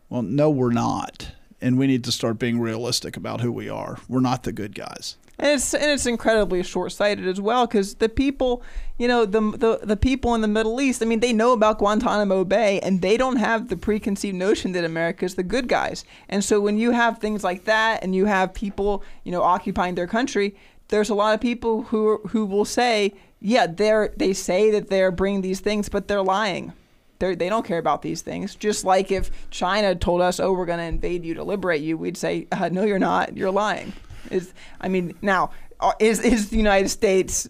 well 0.09 0.23
no 0.23 0.51
we're 0.51 0.73
not 0.73 1.33
and 1.61 1.79
we 1.79 1.87
need 1.87 2.05
to 2.05 2.13
start 2.13 2.39
being 2.39 2.61
realistic 2.61 3.17
about 3.17 3.41
who 3.41 3.51
we 3.51 3.69
are 3.69 3.99
we're 4.09 4.21
not 4.21 4.43
the 4.43 4.53
good 4.53 4.75
guys 4.75 5.17
and 5.39 5.49
it's 5.49 5.75
and 5.75 5.91
it's 5.91 6.07
incredibly 6.07 6.63
short-sighted 6.63 7.27
as 7.27 7.41
well 7.41 7.67
because 7.67 7.97
the 7.97 8.09
people, 8.09 8.63
you 8.99 9.09
know, 9.09 9.25
the, 9.25 9.41
the 9.41 9.81
the 9.83 9.97
people 9.97 10.35
in 10.35 10.43
the 10.43 10.49
Middle 10.49 10.81
East. 10.81 11.03
I 11.03 11.07
mean, 11.07 11.19
they 11.19 11.33
know 11.33 11.53
about 11.53 11.79
Guantanamo 11.79 12.45
Bay, 12.45 12.79
and 12.81 13.03
they 13.03 13.17
don't 13.17 13.37
have 13.37 13.69
the 13.69 13.77
preconceived 13.77 14.37
notion 14.37 14.73
that 14.73 14.85
America's 14.85 15.35
the 15.35 15.43
good 15.43 15.67
guys. 15.67 16.05
And 16.29 16.45
so 16.45 16.61
when 16.61 16.79
you 16.79 16.93
have 16.93 17.19
things 17.19 17.43
like 17.43 17.65
that, 17.65 18.05
and 18.05 18.15
you 18.15 18.27
have 18.27 18.55
people, 18.55 19.03
you 19.25 19.33
know, 19.33 19.43
occupying 19.43 19.97
their 19.97 20.07
country, 20.07 20.55
there's 20.89 21.11
a 21.11 21.15
lot 21.15 21.35
of 21.35 21.41
people 21.41 21.83
who 21.85 22.19
who 22.29 22.45
will 22.47 22.65
say, 22.65 23.13
yeah, 23.41 23.67
they're 23.67 24.13
they 24.17 24.33
say 24.33 24.71
that 24.71 24.89
they're 24.89 25.11
bringing 25.11 25.41
these 25.41 25.61
things, 25.61 25.89
but 25.89 26.09
they're 26.09 26.23
lying. 26.23 26.73
They're, 27.21 27.37
they 27.37 27.49
don't 27.49 27.65
care 27.65 27.79
about 27.79 28.03
these 28.03 28.23
things. 28.23 28.55
Just 28.57 28.85
like 28.85 29.13
if 29.13 29.31
China 29.51 29.95
told 29.95 30.21
us, 30.21 30.41
"Oh, 30.41 30.53
we're 30.53 30.67
going 30.67 30.81
to 30.81 30.85
invade 30.85 31.25
you 31.25 31.35
to 31.35 31.45
liberate 31.45 31.81
you," 31.81 31.97
we'd 31.97 32.17
say, 32.17 32.47
uh, 32.53 32.69
"No, 32.71 32.85
you're 32.85 32.99
not. 32.99 33.37
You're 33.37 33.53
lying." 33.53 33.93
Is 34.31 34.53
I 34.81 34.89
mean, 34.89 35.15
now 35.23 35.51
uh, 35.81 35.93
is 36.01 36.21
is 36.21 36.51
the 36.51 36.57
United 36.57 36.89
States 36.89 37.47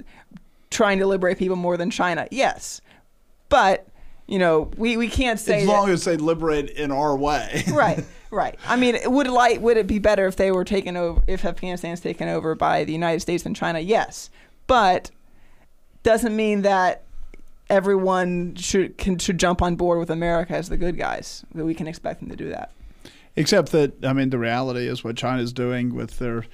trying 0.70 0.98
to 0.98 1.06
liberate 1.06 1.38
people 1.38 1.56
more 1.56 1.76
than 1.76 1.90
China? 1.90 2.28
Yes, 2.30 2.80
but 3.48 3.86
you 4.26 4.38
know, 4.38 4.70
we, 4.76 4.96
we 4.96 5.08
can't 5.08 5.38
say 5.40 5.60
as 5.60 5.66
that- 5.66 5.72
long 5.72 5.90
as 5.90 6.04
they 6.04 6.16
liberate 6.16 6.70
in 6.70 6.90
our 6.90 7.16
way 7.16 7.62
right, 7.72 8.04
right. 8.34 8.58
I 8.66 8.76
mean, 8.76 8.98
would 9.06 9.28
like 9.28 9.60
would 9.60 9.76
it 9.76 9.86
be 9.86 9.98
better 9.98 10.26
if 10.26 10.36
they 10.36 10.50
were 10.50 10.64
taken 10.64 10.96
over 10.96 11.22
if 11.26 11.44
Afghanistan's 11.44 12.00
taken 12.00 12.28
over 12.28 12.54
by 12.54 12.84
the 12.84 12.92
United 12.92 13.20
States 13.20 13.44
than 13.44 13.54
China? 13.54 13.80
Yes, 13.80 14.30
but 14.66 15.10
doesn't 16.02 16.34
mean 16.36 16.62
that 16.62 17.02
everyone 17.70 18.54
should 18.56 18.96
can 18.98 19.18
should 19.18 19.38
jump 19.38 19.62
on 19.62 19.76
board 19.76 19.98
with 19.98 20.10
America 20.10 20.54
as 20.54 20.68
the 20.68 20.76
good 20.76 20.96
guys. 20.96 21.44
That 21.54 21.64
we 21.64 21.74
can 21.74 21.86
expect 21.86 22.20
them 22.20 22.28
to 22.28 22.36
do 22.36 22.48
that. 22.50 22.70
Except 23.36 23.72
that 23.72 24.04
I 24.04 24.12
mean, 24.12 24.30
the 24.30 24.38
reality 24.38 24.86
is 24.86 25.02
what 25.02 25.16
China's 25.16 25.52
doing 25.52 25.94
with 25.94 26.18
their 26.18 26.44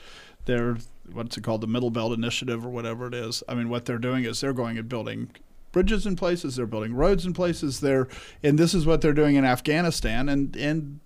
their 0.47 0.79
what's 1.13 1.37
it 1.37 1.43
called, 1.43 1.61
the 1.61 1.67
Middle 1.67 1.91
Belt 1.91 2.13
Initiative 2.13 2.65
or 2.65 2.71
whatever 2.71 3.07
it 3.07 3.15
is. 3.15 3.43
I 3.49 3.55
mean, 3.55 3.69
what 3.69 3.85
they're 3.85 3.99
doing 3.99 4.25
is 4.25 4.41
they're 4.41 4.53
going 4.53 4.79
and 4.79 4.89
building 4.89 5.31
bridges 5.73 6.07
in 6.07 6.17
places, 6.17 6.57
they're 6.57 6.67
building 6.67 6.95
roads 6.95 7.27
in 7.27 7.33
places. 7.33 7.81
They're 7.81 8.09
and 8.43 8.59
this 8.59 8.75
is 8.75 8.87
what 8.87 9.01
they're 9.01 9.13
doing 9.13 9.37
in 9.37 9.45
Afghanistan, 9.45 10.29
and 10.29 10.57
and 10.57 11.01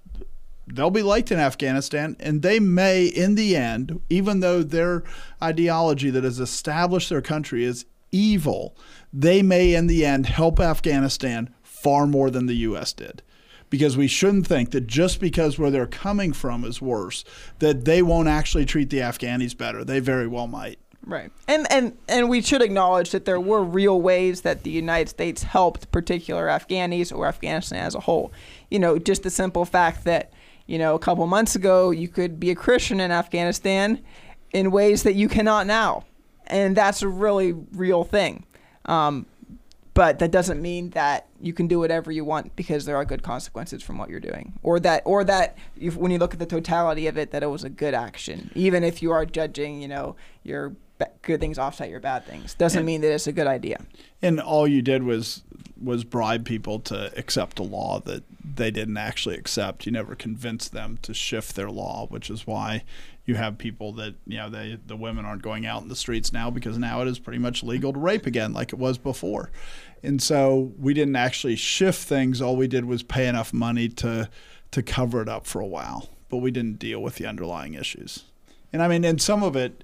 they'll 0.67 0.91
be 0.91 1.03
liked 1.03 1.31
in 1.31 1.39
Afghanistan, 1.39 2.17
and 2.21 2.43
they 2.43 2.61
may, 2.61 3.07
in 3.07 3.35
the 3.35 3.57
end, 3.57 4.01
even 4.09 4.41
though 4.41 4.63
their 4.63 5.05
ideology 5.43 6.11
that 6.11 6.25
has 6.25 6.41
established 6.41 7.09
their 7.09 7.23
country 7.23 7.65
is 7.65 7.87
evil, 8.13 8.77
they 9.13 9.43
may, 9.43 9.75
in 9.75 9.87
the 9.87 10.05
end, 10.05 10.27
help 10.27 10.61
Afghanistan 10.61 11.53
far 11.63 12.07
more 12.07 12.31
than 12.31 12.47
the 12.47 12.57
U.S. 12.57 12.93
did. 12.93 13.23
Because 13.71 13.97
we 13.97 14.07
shouldn't 14.07 14.47
think 14.47 14.71
that 14.71 14.87
just 14.87 15.21
because 15.21 15.59
where 15.59 15.71
they're 15.71 15.87
coming 15.87 16.33
from 16.33 16.65
is 16.65 16.81
worse, 16.81 17.25
that 17.59 17.85
they 17.85 18.03
won't 18.03 18.29
actually 18.29 18.65
treat 18.65 18.91
the 18.91 18.99
Afghanis 18.99 19.57
better. 19.57 19.85
They 19.85 19.99
very 19.99 20.29
well 20.29 20.47
might. 20.47 20.79
Right. 21.07 21.31
And 21.49 21.71
and 21.71 21.97
and 22.09 22.31
we 22.31 22.41
should 22.41 22.63
acknowledge 22.63 23.11
that 23.11 23.25
there 23.25 23.41
were 23.41 23.63
real 23.63 24.01
ways 24.01 24.41
that 24.43 24.63
the 24.63 24.71
United 24.71 25.09
States 25.11 25.43
helped 25.43 25.91
particular 25.91 26.47
Afghanis 26.47 27.15
or 27.15 27.27
Afghanistan 27.27 27.81
as 27.81 27.95
a 27.95 28.01
whole. 28.01 28.33
You 28.71 28.79
know, 28.79 28.99
just 28.99 29.23
the 29.23 29.31
simple 29.31 29.65
fact 29.65 30.05
that, 30.05 30.33
you 30.67 30.79
know, 30.79 30.95
a 30.95 30.99
couple 30.99 31.27
months 31.27 31.55
ago 31.55 31.91
you 31.91 32.09
could 32.09 32.41
be 32.41 32.51
a 32.51 32.55
Christian 32.55 33.01
in 33.01 33.11
Afghanistan 33.11 34.03
in 34.53 34.71
ways 34.71 35.03
that 35.03 35.15
you 35.15 35.29
cannot 35.29 35.67
now. 35.67 36.05
And 36.47 36.77
that's 36.77 37.03
a 37.03 37.09
really 37.09 37.53
real 37.73 38.05
thing. 38.05 38.45
Um, 38.85 39.27
but 39.95 40.19
that 40.19 40.33
doesn't 40.33 40.61
mean 40.61 40.91
that 40.91 41.27
you 41.41 41.53
can 41.53 41.69
do 41.69 41.79
whatever 41.79 42.11
you 42.11 42.25
want 42.25 42.55
because 42.57 42.85
there 42.85 42.97
are 42.97 43.05
good 43.05 43.23
consequences 43.23 43.83
from 43.83 43.97
what 43.97 44.11
you're 44.11 44.21
doing 44.21 44.53
or 44.63 44.79
that 44.81 45.03
or 45.05 45.25
that 45.25 45.57
if, 45.81 45.97
when 45.97 46.11
you 46.11 46.19
look 46.19 46.35
at 46.35 46.41
the 46.41 46.47
totality 46.47 47.07
of 47.07 47.17
it 47.17 47.31
that 47.31 47.43
it 47.43 47.47
was 47.47 47.65
a 47.65 47.71
good 47.71 47.95
action 47.95 48.51
even 48.55 48.85
if 48.85 49.01
you 49.01 49.13
are 49.13 49.25
judging 49.25 49.81
you 49.81 49.89
know 49.89 50.17
your 50.43 50.75
good 51.23 51.41
things 51.41 51.59
offset 51.59 51.89
your 51.89 52.01
bad 52.01 52.25
things 52.27 52.55
doesn't 52.55 52.85
mean 52.85 53.01
that 53.01 53.13
it's 53.13 53.27
a 53.27 53.33
good 53.33 53.47
idea 53.47 53.81
And 54.21 54.41
all 54.41 54.67
you 54.67 54.83
did 54.83 55.05
was 55.05 55.43
was 55.81 56.05
bribe 56.05 56.45
people 56.45 56.79
to 56.79 57.17
accept 57.19 57.59
a 57.59 57.63
law 57.63 58.01
that 58.01 58.23
they 58.43 58.71
didn't 58.71 58.97
actually 58.97 59.37
accept. 59.37 59.87
You 59.87 59.93
never 59.93 60.15
convinced 60.15 60.73
them 60.73 60.99
to 61.03 61.13
shift 61.13 61.57
their 61.57 61.71
law, 61.71 62.07
which 62.09 62.31
is 62.31 62.47
why 62.47 62.85
you 63.27 63.35
have 63.37 63.59
people 63.59 63.93
that 63.93 64.15
you 64.27 64.37
know 64.37 64.51
they 64.51 64.79
the 64.87 64.97
women 64.97 65.25
aren't 65.25 65.43
going 65.43 65.67
out 65.67 65.83
in 65.83 65.89
the 65.89 65.97
streets 65.97 66.33
now 66.33 66.51
because 66.51 66.79
now 66.79 67.01
it 67.01 67.09
is 67.09 67.19
pretty 67.19 67.39
much 67.39 67.63
legal 67.63 67.93
to 67.93 67.99
rape 67.99 68.27
again 68.27 68.53
like 68.53 68.73
it 68.73 68.79
was 68.79 68.99
before. 68.99 69.51
And 70.03 70.23
so 70.23 70.73
we 70.79 70.93
didn't 70.93 71.17
actually 71.17 71.57
shift 71.57 72.07
things. 72.07 72.43
All 72.43 72.57
we 72.57 72.69
did 72.69 72.85
was 72.85 73.03
pay 73.03 73.27
enough 73.27 73.53
money 73.53 73.89
to 73.91 74.29
to 74.71 74.83
cover 74.83 75.23
it 75.23 75.29
up 75.29 75.47
for 75.47 75.61
a 75.61 75.67
while, 75.67 76.11
but 76.29 76.39
we 76.39 76.51
didn't 76.51 76.79
deal 76.79 77.01
with 77.01 77.17
the 77.17 77.27
underlying 77.27 77.75
issues. 77.75 78.25
And 78.73 78.83
I 78.83 78.89
mean, 78.89 79.05
and 79.05 79.23
some 79.23 79.43
of 79.43 79.57
it 79.57 79.83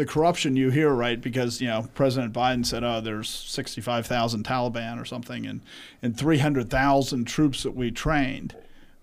the 0.00 0.06
corruption 0.06 0.56
you 0.56 0.70
hear, 0.70 0.94
right? 0.94 1.20
Because 1.20 1.60
you 1.60 1.68
know 1.68 1.86
President 1.94 2.32
Biden 2.32 2.64
said, 2.64 2.82
"Oh, 2.82 3.02
there's 3.02 3.28
65,000 3.28 4.44
Taliban 4.44 5.00
or 5.00 5.04
something, 5.04 5.46
and 5.46 5.60
and 6.02 6.16
300,000 6.16 7.26
troops 7.26 7.62
that 7.62 7.76
we 7.76 7.90
trained." 7.90 8.56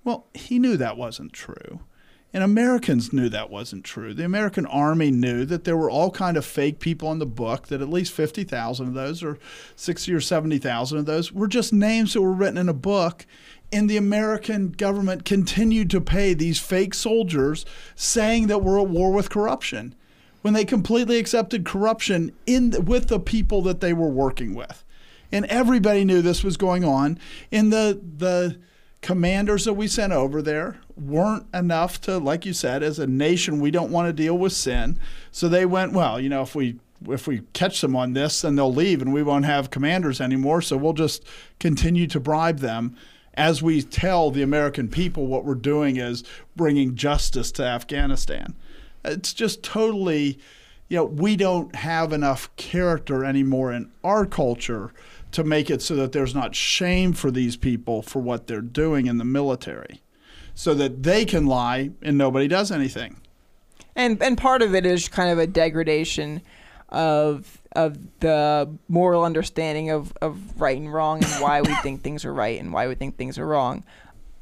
Well, 0.04 0.26
he 0.34 0.58
knew 0.58 0.76
that 0.78 0.98
wasn't 0.98 1.34
true, 1.34 1.82
and 2.34 2.44
Americans 2.44 3.14
knew 3.14 3.30
that 3.30 3.52
wasn't 3.52 3.84
true. 3.84 4.12
The 4.16 4.26
American 4.26 4.66
Army 4.66 5.12
knew 5.12 5.46
that 5.46 5.66
there 5.66 5.78
were 5.78 5.92
all 5.92 6.10
kind 6.10 6.36
of 6.36 6.44
fake 6.46 6.80
people 6.80 7.12
in 7.12 7.20
the 7.20 7.28
book. 7.28 7.68
That 7.68 7.82
at 7.82 7.90
least 7.90 8.12
50,000 8.12 8.88
of 8.88 8.94
those, 8.96 9.22
or 9.22 9.38
60 9.76 10.12
or 10.12 10.20
70,000 10.20 10.98
of 10.98 11.06
those, 11.06 11.32
were 11.32 11.48
just 11.48 11.72
names 11.72 12.14
that 12.14 12.24
were 12.24 12.34
written 12.34 12.58
in 12.58 12.70
a 12.70 12.74
book. 12.74 13.28
And 13.72 13.88
the 13.88 13.98
American 13.98 14.72
government 14.72 15.26
continued 15.26 15.92
to 15.92 16.02
pay 16.02 16.34
these 16.34 16.58
fake 16.58 16.96
soldiers, 16.96 17.66
saying 17.96 18.48
that 18.48 18.64
we're 18.64 18.82
at 18.82 18.90
war 18.90 19.12
with 19.12 19.30
corruption 19.30 19.94
when 20.48 20.54
they 20.54 20.64
completely 20.64 21.18
accepted 21.18 21.66
corruption 21.66 22.32
in 22.46 22.86
with 22.86 23.10
the 23.10 23.20
people 23.20 23.62
that 23.62 23.82
they 23.82 23.92
were 23.92 24.08
working 24.08 24.56
with. 24.56 24.86
And 25.30 25.44
everybody 25.48 26.06
knew 26.06 26.22
this 26.22 26.42
was 26.42 26.56
going 26.56 26.86
on. 26.86 27.20
And 27.52 27.74
the 27.74 28.00
the 28.02 28.58
commanders 29.02 29.66
that 29.66 29.74
we 29.74 29.90
sent 29.90 30.14
over 30.14 30.42
there 30.42 30.80
weren't 30.96 31.48
enough 31.54 32.00
to, 32.04 32.18
like 32.18 32.46
you 32.46 32.54
said, 32.54 32.82
as 32.82 32.98
a 32.98 33.06
nation, 33.06 33.60
we 33.60 33.72
don't 33.72 33.92
want 33.92 34.08
to 34.08 34.14
deal 34.14 34.38
with 34.38 34.54
sin. 34.54 34.98
So 35.34 35.50
they 35.50 35.66
went, 35.66 35.92
well, 35.92 36.18
you 36.18 36.30
know, 36.30 36.44
if 36.44 36.56
we 36.56 36.80
if 37.10 37.28
we 37.28 37.42
catch 37.52 37.82
them 37.82 37.98
on 37.98 38.14
this, 38.14 38.40
then 38.40 38.56
they'll 38.56 38.74
leave 38.74 39.02
and 39.02 39.12
we 39.12 39.24
won't 39.24 39.44
have 39.44 39.70
commanders 39.70 40.22
anymore. 40.22 40.62
So 40.62 40.78
we'll 40.78 40.94
just 40.94 41.26
continue 41.60 42.08
to 42.08 42.22
bribe 42.22 42.60
them 42.60 42.96
as 43.34 43.62
we 43.62 43.82
tell 43.82 44.32
the 44.32 44.44
American 44.44 44.88
people 44.88 45.28
what 45.28 45.44
we're 45.44 45.56
doing 45.56 45.98
is 45.98 46.24
bringing 46.56 46.96
justice 46.96 47.52
to 47.52 47.66
Afghanistan. 47.66 48.56
It's 49.08 49.34
just 49.34 49.64
totally, 49.64 50.40
you 50.90 50.98
know, 50.98 51.06
we 51.06 51.36
don't 51.36 51.76
have 51.76 52.14
enough 52.14 52.56
character 52.56 53.26
anymore 53.26 53.72
in 53.72 53.92
our 54.04 54.26
culture 54.26 54.94
to 55.32 55.44
make 55.44 55.70
it 55.70 55.82
so 55.82 55.96
that 55.96 56.12
there's 56.12 56.34
not 56.36 56.56
shame 56.56 57.14
for 57.14 57.32
these 57.32 57.58
people 57.58 58.02
for 58.02 58.20
what 58.20 58.48
they're 58.48 58.62
doing 58.62 59.08
in 59.08 59.18
the 59.18 59.26
military, 59.26 60.02
so 60.56 60.74
that 60.74 61.04
they 61.04 61.26
can 61.26 61.46
lie 61.46 61.92
and 62.02 62.18
nobody 62.18 62.48
does 62.48 62.72
anything. 62.72 63.18
and 63.96 64.22
and 64.22 64.38
part 64.38 64.62
of 64.62 64.74
it 64.76 64.86
is 64.86 65.10
kind 65.10 65.30
of 65.30 65.40
a 65.40 65.48
degradation 65.48 66.42
of 66.90 67.62
of 67.74 67.98
the 68.22 68.70
moral 68.88 69.24
understanding 69.24 69.92
of, 69.92 70.14
of 70.22 70.60
right 70.60 70.78
and 70.78 70.92
wrong 70.92 71.24
and 71.24 71.32
why 71.42 71.62
we 71.62 71.74
think 71.84 72.02
things 72.02 72.26
are 72.26 72.34
right 72.34 72.60
and 72.60 72.74
why 72.74 72.88
we 72.88 72.96
think 72.96 73.18
things 73.18 73.38
are 73.38 73.46
wrong. 73.46 73.84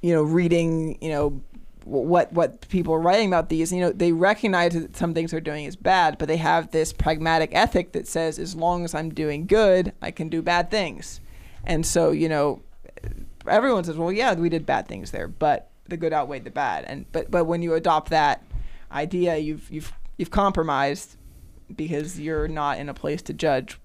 You 0.02 0.14
know, 0.14 0.24
reading, 0.24 0.98
you 1.02 1.10
know, 1.10 1.42
what 1.86 2.34
what 2.34 2.68
people 2.70 2.94
are 2.94 3.00
writing 3.00 3.28
about 3.28 3.50
these, 3.50 3.72
you 3.72 3.80
know, 3.80 3.92
they 3.92 4.12
recognize 4.12 4.74
that 4.74 4.98
some 4.98 5.14
things 5.14 5.32
they're 5.32 5.40
doing 5.40 5.66
is 5.66 5.76
bad, 5.76 6.18
but 6.18 6.28
they 6.28 6.38
have 6.38 6.72
this 6.72 6.92
pragmatic 6.92 7.52
ethic 7.54 7.92
that 7.92 8.08
says 8.08 8.40
as 8.40 8.56
long 8.56 8.84
as 8.84 8.96
I'm 8.96 9.14
doing 9.14 9.46
good, 9.46 9.94
I 10.02 10.10
can 10.12 10.28
do 10.28 10.42
bad 10.42 10.72
things. 10.72 11.22
And 11.64 11.86
so, 11.86 12.12
you 12.12 12.28
know, 12.28 12.64
everyone 13.48 13.84
says, 13.84 13.98
"Well, 13.98 14.12
yeah, 14.12 14.34
we 14.34 14.50
did 14.50 14.66
bad 14.66 14.88
things 14.88 15.12
there, 15.12 15.28
but 15.28 15.70
the 15.88 15.96
good 15.96 16.12
outweighed 16.12 16.44
the 16.44 16.52
bad." 16.52 16.86
And 16.86 17.06
but 17.12 17.30
but 17.30 17.46
when 17.46 17.62
you 17.62 17.76
adopt 17.76 18.10
that 18.10 18.44
idea, 18.92 19.38
you've 19.38 19.70
you've 19.72 19.94
you've 20.18 20.32
compromised 20.32 21.18
because 21.76 22.20
you're 22.20 22.48
not 22.48 22.80
in 22.80 22.90
a 22.90 22.94
place 22.94 23.22
to 23.24 23.34
judge 23.34 23.80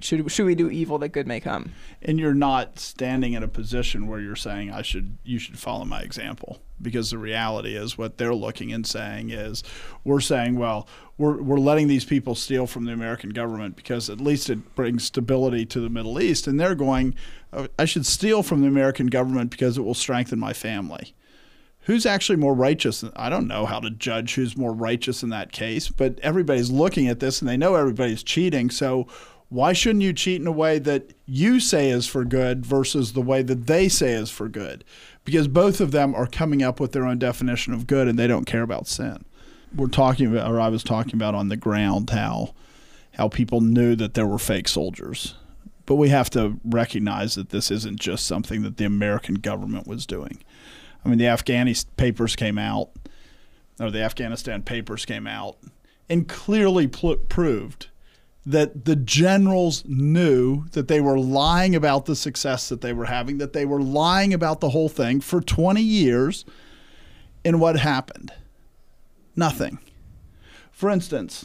should 0.00 0.30
should 0.30 0.46
we 0.46 0.54
do 0.54 0.70
evil 0.70 0.98
that 0.98 1.10
good 1.10 1.26
may 1.26 1.40
come 1.40 1.72
and 2.02 2.18
you're 2.18 2.34
not 2.34 2.78
standing 2.78 3.32
in 3.32 3.42
a 3.42 3.48
position 3.48 4.06
where 4.06 4.20
you're 4.20 4.36
saying 4.36 4.70
I 4.70 4.82
should 4.82 5.18
you 5.24 5.38
should 5.38 5.58
follow 5.58 5.84
my 5.84 6.00
example 6.00 6.60
because 6.80 7.10
the 7.10 7.18
reality 7.18 7.76
is 7.76 7.98
what 7.98 8.18
they're 8.18 8.34
looking 8.34 8.72
and 8.72 8.86
saying 8.86 9.30
is 9.30 9.62
we're 10.04 10.20
saying 10.20 10.58
well 10.58 10.88
we're 11.18 11.40
we're 11.40 11.58
letting 11.58 11.88
these 11.88 12.04
people 12.04 12.34
steal 12.34 12.66
from 12.66 12.84
the 12.84 12.92
American 12.92 13.30
government 13.30 13.76
because 13.76 14.10
at 14.10 14.20
least 14.20 14.50
it 14.50 14.74
brings 14.74 15.04
stability 15.04 15.64
to 15.66 15.80
the 15.80 15.90
Middle 15.90 16.20
East 16.20 16.46
and 16.46 16.58
they're 16.58 16.74
going 16.74 17.14
oh, 17.52 17.68
I 17.78 17.84
should 17.84 18.06
steal 18.06 18.42
from 18.42 18.60
the 18.60 18.68
American 18.68 19.06
government 19.06 19.50
because 19.50 19.78
it 19.78 19.82
will 19.82 19.94
strengthen 19.94 20.38
my 20.38 20.52
family 20.52 21.14
who's 21.84 22.06
actually 22.06 22.36
more 22.36 22.54
righteous? 22.54 23.04
I 23.16 23.28
don't 23.28 23.48
know 23.48 23.66
how 23.66 23.80
to 23.80 23.90
judge 23.90 24.34
who's 24.34 24.56
more 24.56 24.72
righteous 24.72 25.22
in 25.22 25.30
that 25.30 25.52
case, 25.52 25.88
but 25.88 26.18
everybody's 26.20 26.70
looking 26.70 27.08
at 27.08 27.20
this 27.20 27.40
and 27.40 27.48
they 27.48 27.56
know 27.56 27.74
everybody's 27.74 28.22
cheating. 28.22 28.70
So 28.70 29.06
why 29.50 29.72
shouldn't 29.72 30.04
you 30.04 30.12
cheat 30.12 30.40
in 30.40 30.46
a 30.46 30.52
way 30.52 30.78
that 30.78 31.12
you 31.26 31.58
say 31.58 31.90
is 31.90 32.06
for 32.06 32.24
good 32.24 32.64
versus 32.64 33.12
the 33.12 33.20
way 33.20 33.42
that 33.42 33.66
they 33.66 33.88
say 33.88 34.12
is 34.12 34.30
for 34.30 34.48
good? 34.48 34.84
Because 35.24 35.48
both 35.48 35.80
of 35.80 35.90
them 35.90 36.14
are 36.14 36.26
coming 36.26 36.62
up 36.62 36.78
with 36.78 36.92
their 36.92 37.04
own 37.04 37.18
definition 37.18 37.74
of 37.74 37.88
good 37.88 38.06
and 38.06 38.18
they 38.18 38.28
don't 38.28 38.46
care 38.46 38.62
about 38.62 38.86
sin. 38.86 39.24
We're 39.74 39.88
talking 39.88 40.30
about, 40.30 40.50
or 40.50 40.60
I 40.60 40.68
was 40.68 40.84
talking 40.84 41.14
about 41.14 41.34
on 41.34 41.48
the 41.48 41.56
ground 41.56 42.10
how 42.10 42.54
how 43.14 43.28
people 43.28 43.60
knew 43.60 43.96
that 43.96 44.14
there 44.14 44.26
were 44.26 44.38
fake 44.38 44.68
soldiers. 44.68 45.34
But 45.84 45.96
we 45.96 46.10
have 46.10 46.30
to 46.30 46.60
recognize 46.64 47.34
that 47.34 47.50
this 47.50 47.72
isn't 47.72 47.98
just 47.98 48.24
something 48.24 48.62
that 48.62 48.76
the 48.76 48.84
American 48.84 49.34
government 49.34 49.88
was 49.88 50.06
doing. 50.06 50.42
I 51.04 51.08
mean, 51.08 51.18
the 51.18 51.24
Afghani 51.24 51.84
papers 51.96 52.36
came 52.36 52.56
out, 52.56 52.90
or 53.80 53.90
the 53.90 54.02
Afghanistan 54.02 54.62
papers 54.62 55.04
came 55.04 55.26
out, 55.26 55.56
and 56.08 56.28
clearly 56.28 56.86
pl- 56.86 57.16
proved 57.16 57.88
that 58.50 58.84
the 58.84 58.96
generals 58.96 59.84
knew 59.86 60.66
that 60.72 60.88
they 60.88 61.00
were 61.00 61.18
lying 61.18 61.74
about 61.74 62.06
the 62.06 62.16
success 62.16 62.68
that 62.68 62.80
they 62.80 62.92
were 62.92 63.06
having, 63.06 63.38
that 63.38 63.52
they 63.52 63.64
were 63.64 63.82
lying 63.82 64.34
about 64.34 64.60
the 64.60 64.70
whole 64.70 64.88
thing 64.88 65.20
for 65.20 65.40
20 65.40 65.80
years. 65.80 66.44
And 67.44 67.60
what 67.60 67.78
happened? 67.78 68.32
Nothing. 69.36 69.78
For 70.72 70.90
instance, 70.90 71.44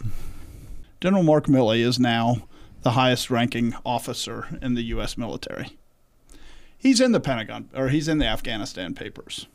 General 0.99 1.23
Mark 1.23 1.45
Milley 1.45 1.79
is 1.79 1.99
now 1.99 2.47
the 2.81 2.91
highest 2.91 3.29
ranking 3.29 3.75
officer 3.85 4.57
in 4.61 4.73
the 4.73 4.83
U.S. 4.83 5.17
military. 5.17 5.77
He's 6.77 7.01
in 7.01 7.11
the 7.11 7.19
Pentagon, 7.19 7.69
or 7.75 7.89
he's 7.89 8.07
in 8.07 8.17
the 8.17 8.27
Afghanistan 8.27 8.93
papers. 8.93 9.47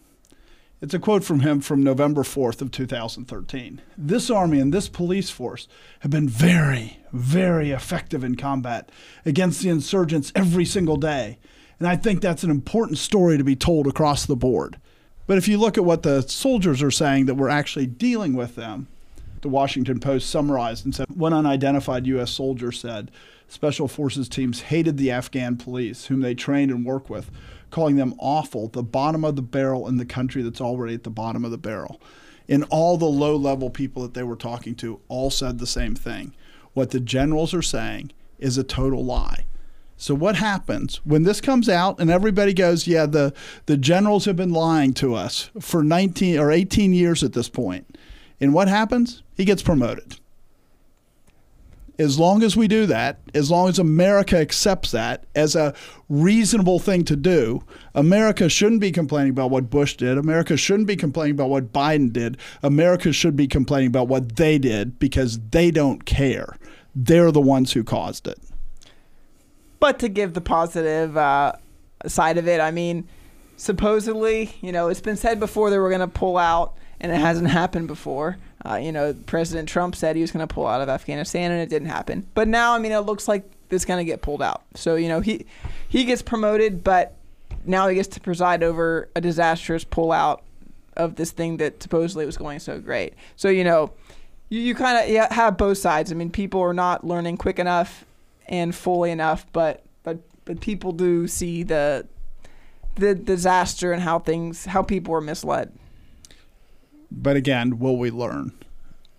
It's 0.82 0.94
a 0.94 0.98
quote 0.98 1.24
from 1.24 1.40
him 1.40 1.60
from 1.60 1.82
November 1.82 2.22
4th 2.22 2.62
of 2.62 2.70
2013. 2.70 3.82
This 3.98 4.30
army 4.30 4.60
and 4.60 4.72
this 4.72 4.88
police 4.88 5.28
force 5.28 5.68
have 6.00 6.10
been 6.10 6.26
very, 6.26 7.00
very 7.12 7.70
effective 7.70 8.24
in 8.24 8.34
combat 8.36 8.90
against 9.26 9.60
the 9.60 9.68
insurgents 9.68 10.32
every 10.34 10.64
single 10.64 10.96
day. 10.96 11.38
And 11.78 11.86
I 11.86 11.96
think 11.96 12.22
that's 12.22 12.44
an 12.44 12.50
important 12.50 12.96
story 12.96 13.36
to 13.36 13.44
be 13.44 13.56
told 13.56 13.86
across 13.86 14.24
the 14.24 14.36
board. 14.36 14.78
But 15.26 15.36
if 15.36 15.48
you 15.48 15.58
look 15.58 15.76
at 15.76 15.84
what 15.84 16.02
the 16.02 16.22
soldiers 16.22 16.82
are 16.82 16.90
saying 16.90 17.26
that 17.26 17.34
we're 17.34 17.50
actually 17.50 17.86
dealing 17.86 18.32
with 18.32 18.56
them, 18.56 18.88
the 19.42 19.48
Washington 19.50 20.00
Post 20.00 20.30
summarized 20.30 20.86
and 20.86 20.94
said 20.94 21.06
one 21.10 21.34
unidentified 21.34 22.06
U.S. 22.06 22.30
soldier 22.30 22.72
said 22.72 23.10
special 23.48 23.86
forces 23.86 24.30
teams 24.30 24.62
hated 24.62 24.96
the 24.96 25.10
Afghan 25.10 25.58
police, 25.58 26.06
whom 26.06 26.20
they 26.20 26.34
trained 26.34 26.70
and 26.70 26.86
worked 26.86 27.10
with, 27.10 27.30
calling 27.70 27.96
them 27.96 28.14
awful, 28.18 28.68
the 28.68 28.82
bottom 28.82 29.24
of 29.24 29.36
the 29.36 29.42
barrel 29.42 29.88
in 29.88 29.96
the 29.96 30.04
country 30.04 30.42
that's 30.42 30.60
already 30.60 30.94
at 30.94 31.04
the 31.04 31.10
bottom 31.10 31.44
of 31.44 31.50
the 31.50 31.58
barrel. 31.58 32.00
And 32.48 32.64
all 32.70 32.96
the 32.96 33.06
low 33.06 33.36
level 33.36 33.70
people 33.70 34.02
that 34.02 34.14
they 34.14 34.22
were 34.22 34.36
talking 34.36 34.74
to 34.76 35.00
all 35.08 35.30
said 35.30 35.58
the 35.58 35.66
same 35.66 35.94
thing. 35.94 36.34
What 36.72 36.90
the 36.90 37.00
generals 37.00 37.54
are 37.54 37.62
saying 37.62 38.12
is 38.38 38.58
a 38.58 38.64
total 38.64 39.04
lie. 39.04 39.46
So 39.96 40.14
what 40.14 40.36
happens 40.36 41.00
when 41.04 41.24
this 41.24 41.40
comes 41.40 41.68
out 41.68 42.00
and 42.00 42.10
everybody 42.10 42.54
goes, 42.54 42.86
yeah, 42.86 43.06
the, 43.06 43.34
the 43.66 43.76
generals 43.76 44.24
have 44.24 44.36
been 44.36 44.52
lying 44.52 44.94
to 44.94 45.14
us 45.14 45.50
for 45.60 45.84
19 45.84 46.38
or 46.38 46.50
18 46.50 46.92
years 46.92 47.22
at 47.22 47.34
this 47.34 47.50
point. 47.50 47.98
And 48.40 48.54
what 48.54 48.68
happens? 48.68 49.22
He 49.36 49.44
gets 49.44 49.62
promoted 49.62 50.16
as 52.00 52.18
long 52.18 52.42
as 52.42 52.56
we 52.56 52.66
do 52.66 52.86
that, 52.86 53.20
as 53.34 53.50
long 53.50 53.68
as 53.68 53.78
America 53.78 54.38
accepts 54.38 54.90
that 54.92 55.24
as 55.34 55.54
a 55.54 55.74
reasonable 56.08 56.78
thing 56.78 57.04
to 57.04 57.14
do, 57.14 57.62
America 57.94 58.48
shouldn't 58.48 58.80
be 58.80 58.90
complaining 58.90 59.30
about 59.30 59.50
what 59.50 59.68
Bush 59.68 59.96
did. 59.96 60.16
America 60.16 60.56
shouldn't 60.56 60.86
be 60.86 60.96
complaining 60.96 61.34
about 61.34 61.50
what 61.50 61.74
Biden 61.74 62.10
did. 62.10 62.38
America 62.62 63.12
should 63.12 63.36
be 63.36 63.46
complaining 63.46 63.88
about 63.88 64.08
what 64.08 64.36
they 64.36 64.58
did 64.58 64.98
because 64.98 65.38
they 65.50 65.70
don't 65.70 66.06
care. 66.06 66.56
They're 66.94 67.30
the 67.30 67.40
ones 67.40 67.74
who 67.74 67.84
caused 67.84 68.26
it. 68.26 68.38
But 69.78 69.98
to 69.98 70.08
give 70.08 70.32
the 70.32 70.40
positive 70.40 71.18
uh, 71.18 71.52
side 72.06 72.38
of 72.38 72.48
it, 72.48 72.60
I 72.60 72.70
mean, 72.70 73.08
supposedly, 73.56 74.56
you 74.62 74.72
know, 74.72 74.88
it's 74.88 75.02
been 75.02 75.16
said 75.18 75.38
before 75.38 75.68
they 75.68 75.78
were 75.78 75.90
going 75.90 76.00
to 76.00 76.08
pull 76.08 76.38
out, 76.38 76.78
and 77.00 77.12
it 77.12 77.16
hasn't 77.18 77.48
happened 77.48 77.88
before. 77.88 78.36
Uh, 78.64 78.74
you 78.74 78.92
know, 78.92 79.14
President 79.26 79.68
Trump 79.68 79.96
said 79.96 80.16
he 80.16 80.22
was 80.22 80.32
going 80.32 80.46
to 80.46 80.52
pull 80.52 80.66
out 80.66 80.80
of 80.80 80.88
Afghanistan, 80.88 81.50
and 81.50 81.60
it 81.60 81.70
didn't 81.70 81.88
happen. 81.88 82.26
But 82.34 82.48
now, 82.48 82.74
I 82.74 82.78
mean, 82.78 82.92
it 82.92 83.00
looks 83.00 83.26
like 83.26 83.50
it's 83.70 83.84
going 83.84 83.98
to 83.98 84.04
get 84.04 84.22
pulled 84.22 84.42
out. 84.42 84.62
So 84.74 84.96
you 84.96 85.08
know, 85.08 85.20
he 85.20 85.46
he 85.88 86.04
gets 86.04 86.22
promoted, 86.22 86.84
but 86.84 87.16
now 87.64 87.88
he 87.88 87.94
gets 87.94 88.08
to 88.08 88.20
preside 88.20 88.62
over 88.62 89.08
a 89.14 89.20
disastrous 89.20 89.84
pullout 89.84 90.40
of 90.96 91.16
this 91.16 91.30
thing 91.30 91.56
that 91.58 91.82
supposedly 91.82 92.26
was 92.26 92.36
going 92.36 92.58
so 92.58 92.78
great. 92.80 93.14
So 93.36 93.48
you 93.48 93.64
know, 93.64 93.92
you, 94.50 94.60
you 94.60 94.74
kind 94.74 95.16
of 95.16 95.32
have 95.32 95.56
both 95.56 95.78
sides. 95.78 96.12
I 96.12 96.14
mean, 96.14 96.30
people 96.30 96.60
are 96.60 96.74
not 96.74 97.04
learning 97.04 97.38
quick 97.38 97.58
enough 97.58 98.04
and 98.46 98.74
fully 98.74 99.10
enough, 99.10 99.46
but 99.52 99.84
but 100.02 100.18
but 100.44 100.60
people 100.60 100.92
do 100.92 101.26
see 101.26 101.62
the 101.62 102.06
the 102.96 103.14
disaster 103.14 103.92
and 103.92 104.02
how 104.02 104.18
things 104.18 104.66
how 104.66 104.82
people 104.82 105.14
are 105.14 105.20
misled. 105.20 105.72
But 107.10 107.36
again, 107.36 107.78
will 107.78 107.96
we 107.96 108.10
learn? 108.10 108.52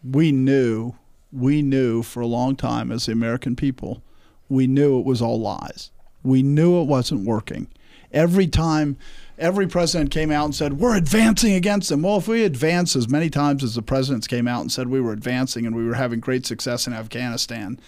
We 0.03 0.31
knew, 0.31 0.95
we 1.31 1.61
knew 1.61 2.03
for 2.03 2.21
a 2.21 2.27
long 2.27 2.55
time 2.55 2.91
as 2.91 3.05
the 3.05 3.11
American 3.11 3.55
people, 3.55 4.01
we 4.49 4.67
knew 4.67 4.99
it 4.99 5.05
was 5.05 5.21
all 5.21 5.39
lies. 5.39 5.91
We 6.23 6.43
knew 6.43 6.81
it 6.81 6.87
wasn't 6.87 7.25
working. 7.25 7.67
Every 8.11 8.47
time, 8.47 8.97
every 9.37 9.67
president 9.67 10.11
came 10.11 10.31
out 10.31 10.45
and 10.45 10.55
said, 10.55 10.79
We're 10.79 10.95
advancing 10.95 11.53
against 11.53 11.89
them. 11.89 12.01
Well, 12.01 12.17
if 12.17 12.27
we 12.27 12.43
advanced 12.43 12.95
as 12.95 13.09
many 13.09 13.29
times 13.29 13.63
as 13.63 13.75
the 13.75 13.81
presidents 13.81 14.27
came 14.27 14.47
out 14.47 14.61
and 14.61 14.71
said 14.71 14.87
we 14.87 15.01
were 15.01 15.13
advancing 15.13 15.65
and 15.65 15.75
we 15.75 15.85
were 15.85 15.95
having 15.95 16.19
great 16.19 16.45
success 16.45 16.87
in 16.87 16.93
Afghanistan, 16.93 17.79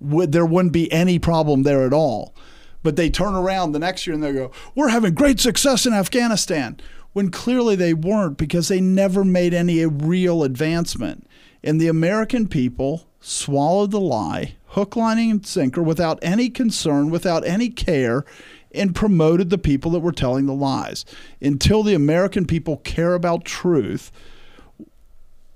would, 0.00 0.32
there 0.32 0.46
wouldn't 0.46 0.72
be 0.72 0.90
any 0.92 1.18
problem 1.18 1.62
there 1.62 1.86
at 1.86 1.92
all. 1.92 2.34
But 2.82 2.96
they 2.96 3.10
turn 3.10 3.34
around 3.34 3.72
the 3.72 3.78
next 3.78 4.06
year 4.06 4.14
and 4.14 4.22
they 4.22 4.32
go, 4.32 4.50
We're 4.74 4.88
having 4.88 5.14
great 5.14 5.38
success 5.38 5.86
in 5.86 5.92
Afghanistan 5.92 6.80
when 7.12 7.30
clearly 7.30 7.76
they 7.76 7.94
weren't 7.94 8.36
because 8.36 8.68
they 8.68 8.80
never 8.80 9.24
made 9.24 9.52
any 9.52 9.84
real 9.84 10.44
advancement. 10.44 11.26
And 11.62 11.80
the 11.80 11.88
American 11.88 12.48
people 12.48 13.08
swallowed 13.20 13.90
the 13.90 14.00
lie, 14.00 14.54
hook, 14.68 14.96
line, 14.96 15.18
and 15.18 15.44
sinker, 15.44 15.82
without 15.82 16.18
any 16.22 16.48
concern, 16.48 17.10
without 17.10 17.46
any 17.46 17.68
care, 17.68 18.24
and 18.72 18.94
promoted 18.94 19.50
the 19.50 19.58
people 19.58 19.90
that 19.90 20.00
were 20.00 20.12
telling 20.12 20.46
the 20.46 20.54
lies. 20.54 21.04
Until 21.42 21.82
the 21.82 21.94
American 21.94 22.46
people 22.46 22.78
care 22.78 23.14
about 23.14 23.44
truth, 23.44 24.12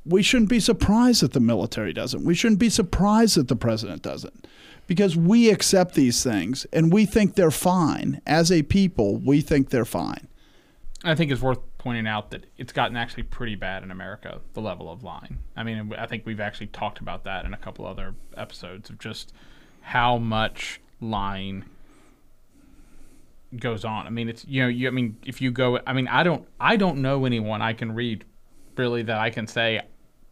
we 0.05 0.23
shouldn't 0.23 0.51
be 0.51 0.61
surprised 0.61 1.23
that 1.23 1.33
the 1.33 1.41
military 1.41 1.93
doesn't. 1.93 2.25
We 2.25 2.35
shouldn't 2.35 2.59
be 2.59 2.69
surprised 2.69 3.37
that 3.37 3.49
the 3.49 3.57
president 3.57 4.03
doesn't. 4.03 4.47
Because 4.87 5.17
we 5.17 5.49
accept 5.49 5.95
these 5.95 6.23
things 6.23 6.67
and 6.71 6.93
we 6.93 7.07
think 7.07 7.35
they're 7.35 7.51
fine. 7.51 8.21
As 8.27 8.53
a 8.53 8.63
people, 8.63 9.17
we 9.17 9.41
think 9.41 9.71
they're 9.71 9.87
fine. 9.87 10.29
I 11.05 11.15
think 11.15 11.31
it's 11.31 11.43
worth 11.43 11.59
pointing 11.79 12.07
out 12.07 12.31
that 12.31 12.47
it's 12.57 12.73
gotten 12.73 12.97
actually 12.97 13.25
pretty 13.25 13.55
bad 13.57 13.83
in 13.83 13.91
America, 13.91 14.41
the 14.55 14.61
level 14.61 14.91
of 14.91 15.03
lying. 15.03 15.39
I 15.57 15.63
mean, 15.63 15.93
I 15.99 16.07
think 16.07 16.25
we've 16.25 16.41
actually 16.41 16.69
talked 16.69 16.99
about 16.99 17.25
that 17.25 17.45
in 17.45 17.53
a 17.53 17.59
couple 17.59 17.87
other 17.87 18.15
episodes 18.37 18.89
of 18.91 18.99
just 18.99 19.33
how 19.83 20.17
much 20.19 20.81
lying 21.01 21.65
goes 23.59 23.85
on. 23.85 24.07
I 24.07 24.11
mean, 24.11 24.29
it's 24.29 24.45
you 24.47 24.63
know, 24.63 24.69
you 24.69 24.89
I 24.89 24.91
mean, 24.91 25.17
if 25.25 25.41
you 25.41 25.51
go 25.51 25.79
I 25.87 25.93
mean, 25.93 26.09
I 26.09 26.23
don't 26.23 26.47
I 26.59 26.77
don't 26.77 27.03
know 27.03 27.25
anyone 27.25 27.63
I 27.63 27.73
can 27.73 27.93
read 27.95 28.25
really 28.77 29.03
that 29.03 29.19
I 29.19 29.31
can 29.31 29.47
say 29.47 29.81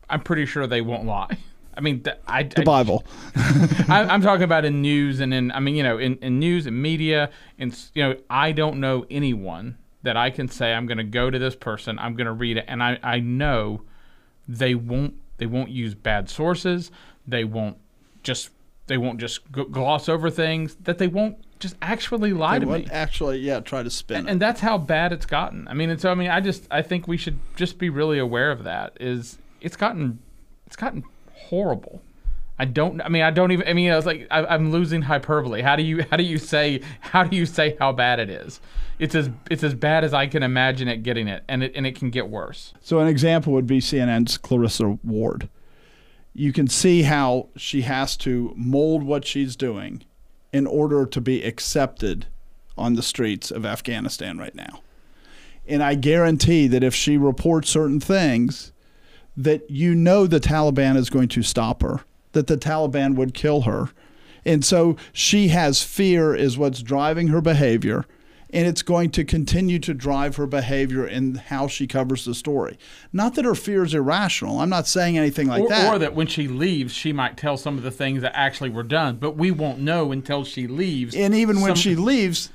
I'm 0.08 0.20
pretty 0.20 0.46
sure 0.46 0.66
they 0.66 0.80
won't 0.80 1.04
lie. 1.04 1.36
I 1.74 1.80
mean, 1.80 2.02
th- 2.02 2.16
I, 2.26 2.42
The 2.42 2.60
I- 2.60 2.64
Bible. 2.64 3.04
I, 3.34 4.06
I'm 4.10 4.20
talking 4.20 4.42
about 4.42 4.66
in 4.66 4.82
news 4.82 5.20
and 5.20 5.32
in, 5.32 5.50
I 5.52 5.58
mean, 5.60 5.74
you 5.74 5.82
know, 5.82 5.96
in, 5.96 6.16
in 6.16 6.38
news 6.38 6.66
and 6.66 6.82
media, 6.82 7.30
and 7.58 7.74
you 7.94 8.02
know, 8.02 8.16
I 8.28 8.52
don't 8.52 8.78
know 8.78 9.06
anyone 9.10 9.78
that 10.02 10.16
I 10.16 10.30
can 10.30 10.48
say 10.48 10.72
I'm 10.74 10.86
going 10.86 10.98
to 10.98 11.04
go 11.04 11.30
to 11.30 11.38
this 11.38 11.54
person, 11.56 11.98
I'm 11.98 12.14
going 12.14 12.26
to 12.26 12.32
read 12.32 12.56
it, 12.56 12.64
and 12.68 12.82
I, 12.82 12.98
I 13.02 13.20
know 13.20 13.82
they 14.48 14.74
won't 14.74 15.14
they 15.38 15.46
won't 15.46 15.70
use 15.70 15.94
bad 15.94 16.28
sources, 16.28 16.90
they 17.26 17.44
won't 17.44 17.76
just 18.22 18.50
they 18.88 18.98
won't 18.98 19.20
just 19.20 19.40
g- 19.52 19.64
gloss 19.70 20.08
over 20.08 20.28
things, 20.30 20.74
that 20.82 20.98
they 20.98 21.06
won't 21.06 21.36
just 21.60 21.76
actually 21.80 22.32
lie 22.32 22.58
They 22.58 22.64
to 22.64 22.72
me. 22.72 22.88
actually, 22.90 23.38
yeah, 23.38 23.60
try 23.60 23.82
to 23.84 23.90
spin 23.90 24.16
And, 24.18 24.28
it. 24.28 24.30
and 24.32 24.40
that's 24.42 24.60
how 24.60 24.76
bad 24.78 25.12
it's 25.12 25.26
gotten. 25.26 25.68
I 25.68 25.74
mean, 25.74 25.90
and 25.90 26.00
so 26.00 26.10
I 26.10 26.14
mean, 26.14 26.30
I 26.30 26.40
just 26.40 26.66
I 26.70 26.82
think 26.82 27.06
we 27.06 27.16
should 27.16 27.38
just 27.56 27.78
be 27.78 27.88
really 27.90 28.18
aware 28.18 28.50
of 28.50 28.64
that. 28.64 28.96
Is 29.00 29.38
it's 29.60 29.76
gotten 29.76 30.18
it's 30.66 30.76
gotten 30.76 31.04
horrible. 31.32 32.02
I 32.58 32.64
don't. 32.64 33.00
I 33.00 33.08
mean, 33.08 33.22
I 33.22 33.30
don't 33.30 33.50
even. 33.52 33.66
I 33.66 33.72
mean, 33.72 33.90
I 33.90 33.96
was 33.96 34.06
like, 34.06 34.26
I, 34.30 34.44
I'm 34.44 34.70
losing 34.70 35.02
hyperbole. 35.02 35.62
How 35.62 35.74
do 35.76 35.82
you 35.82 36.04
how 36.10 36.16
do 36.16 36.22
you 36.24 36.38
say 36.38 36.80
how 37.00 37.24
do 37.24 37.36
you 37.36 37.46
say 37.46 37.76
how 37.78 37.92
bad 37.92 38.20
it 38.20 38.30
is? 38.30 38.60
It's 38.98 39.14
as 39.14 39.30
it's 39.50 39.64
as 39.64 39.74
bad 39.74 40.04
as 40.04 40.14
I 40.14 40.26
can 40.26 40.42
imagine 40.42 40.88
it 40.88 41.02
getting 41.02 41.28
it, 41.28 41.42
and 41.48 41.62
it 41.62 41.72
and 41.74 41.86
it 41.86 41.96
can 41.96 42.10
get 42.10 42.28
worse. 42.28 42.72
So 42.80 43.00
an 43.00 43.08
example 43.08 43.52
would 43.52 43.66
be 43.66 43.80
CNN's 43.80 44.38
Clarissa 44.38 44.98
Ward. 45.02 45.48
You 46.34 46.52
can 46.52 46.68
see 46.68 47.02
how 47.02 47.48
she 47.56 47.82
has 47.82 48.16
to 48.18 48.52
mold 48.56 49.02
what 49.02 49.26
she's 49.26 49.56
doing 49.56 50.04
in 50.52 50.66
order 50.66 51.04
to 51.06 51.20
be 51.20 51.42
accepted 51.42 52.26
on 52.76 52.94
the 52.94 53.02
streets 53.02 53.50
of 53.50 53.66
Afghanistan 53.66 54.38
right 54.38 54.54
now. 54.54 54.80
And 55.66 55.82
I 55.82 55.94
guarantee 55.94 56.66
that 56.68 56.82
if 56.82 56.94
she 56.94 57.16
reports 57.16 57.70
certain 57.70 58.00
things, 58.00 58.72
that 59.36 59.70
you 59.70 59.94
know 59.94 60.26
the 60.26 60.40
Taliban 60.40 60.96
is 60.96 61.10
going 61.10 61.28
to 61.28 61.42
stop 61.42 61.82
her, 61.82 62.00
that 62.32 62.46
the 62.46 62.56
Taliban 62.56 63.14
would 63.14 63.34
kill 63.34 63.62
her. 63.62 63.90
And 64.44 64.64
so 64.64 64.96
she 65.12 65.48
has 65.48 65.82
fear 65.82 66.34
is 66.34 66.58
what's 66.58 66.82
driving 66.82 67.28
her 67.28 67.40
behavior 67.40 68.06
and 68.52 68.66
it's 68.66 68.82
going 68.82 69.10
to 69.10 69.24
continue 69.24 69.78
to 69.78 69.94
drive 69.94 70.36
her 70.36 70.46
behavior 70.46 71.04
and 71.04 71.38
how 71.38 71.66
she 71.66 71.86
covers 71.86 72.24
the 72.24 72.34
story. 72.34 72.78
Not 73.12 73.34
that 73.34 73.44
her 73.44 73.54
fear 73.54 73.84
is 73.84 73.94
irrational. 73.94 74.60
I'm 74.60 74.68
not 74.68 74.86
saying 74.86 75.16
anything 75.16 75.48
like 75.48 75.62
or, 75.62 75.68
that. 75.68 75.94
or 75.94 75.98
that 75.98 76.14
when 76.14 76.26
she 76.26 76.48
leaves, 76.48 76.92
she 76.92 77.12
might 77.12 77.36
tell 77.36 77.56
some 77.56 77.78
of 77.78 77.82
the 77.82 77.90
things 77.90 78.22
that 78.22 78.36
actually 78.36 78.70
were 78.70 78.82
done, 78.82 79.16
but 79.16 79.36
we 79.36 79.50
won't 79.50 79.78
know 79.78 80.12
until 80.12 80.44
she 80.44 80.66
leaves. 80.66 81.14
and 81.14 81.34
even 81.34 81.60
when 81.60 81.70
some- 81.70 81.82
she 81.82 81.94
leaves, 81.94 82.50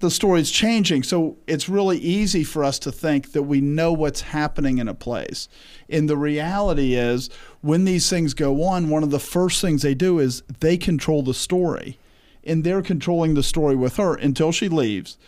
the 0.00 0.10
story's 0.10 0.50
changing. 0.50 1.02
So 1.02 1.36
it's 1.46 1.68
really 1.68 1.98
easy 1.98 2.44
for 2.44 2.62
us 2.64 2.78
to 2.80 2.92
think 2.92 3.32
that 3.32 3.44
we 3.44 3.60
know 3.60 3.92
what's 3.92 4.20
happening 4.20 4.78
in 4.78 4.88
a 4.88 4.94
place. 4.94 5.48
And 5.88 6.08
the 6.08 6.16
reality 6.16 6.94
is, 6.94 7.30
when 7.62 7.84
these 7.84 8.10
things 8.10 8.34
go 8.34 8.62
on, 8.64 8.90
one 8.90 9.02
of 9.02 9.10
the 9.10 9.18
first 9.18 9.60
things 9.60 9.82
they 9.82 9.94
do 9.94 10.18
is 10.18 10.42
they 10.60 10.76
control 10.76 11.22
the 11.22 11.34
story. 11.34 11.98
And 12.46 12.64
they're 12.64 12.82
controlling 12.82 13.34
the 13.34 13.42
story 13.42 13.76
with 13.76 13.96
her 13.96 14.14
until 14.14 14.52
she 14.52 14.68
leaves. 14.68 15.18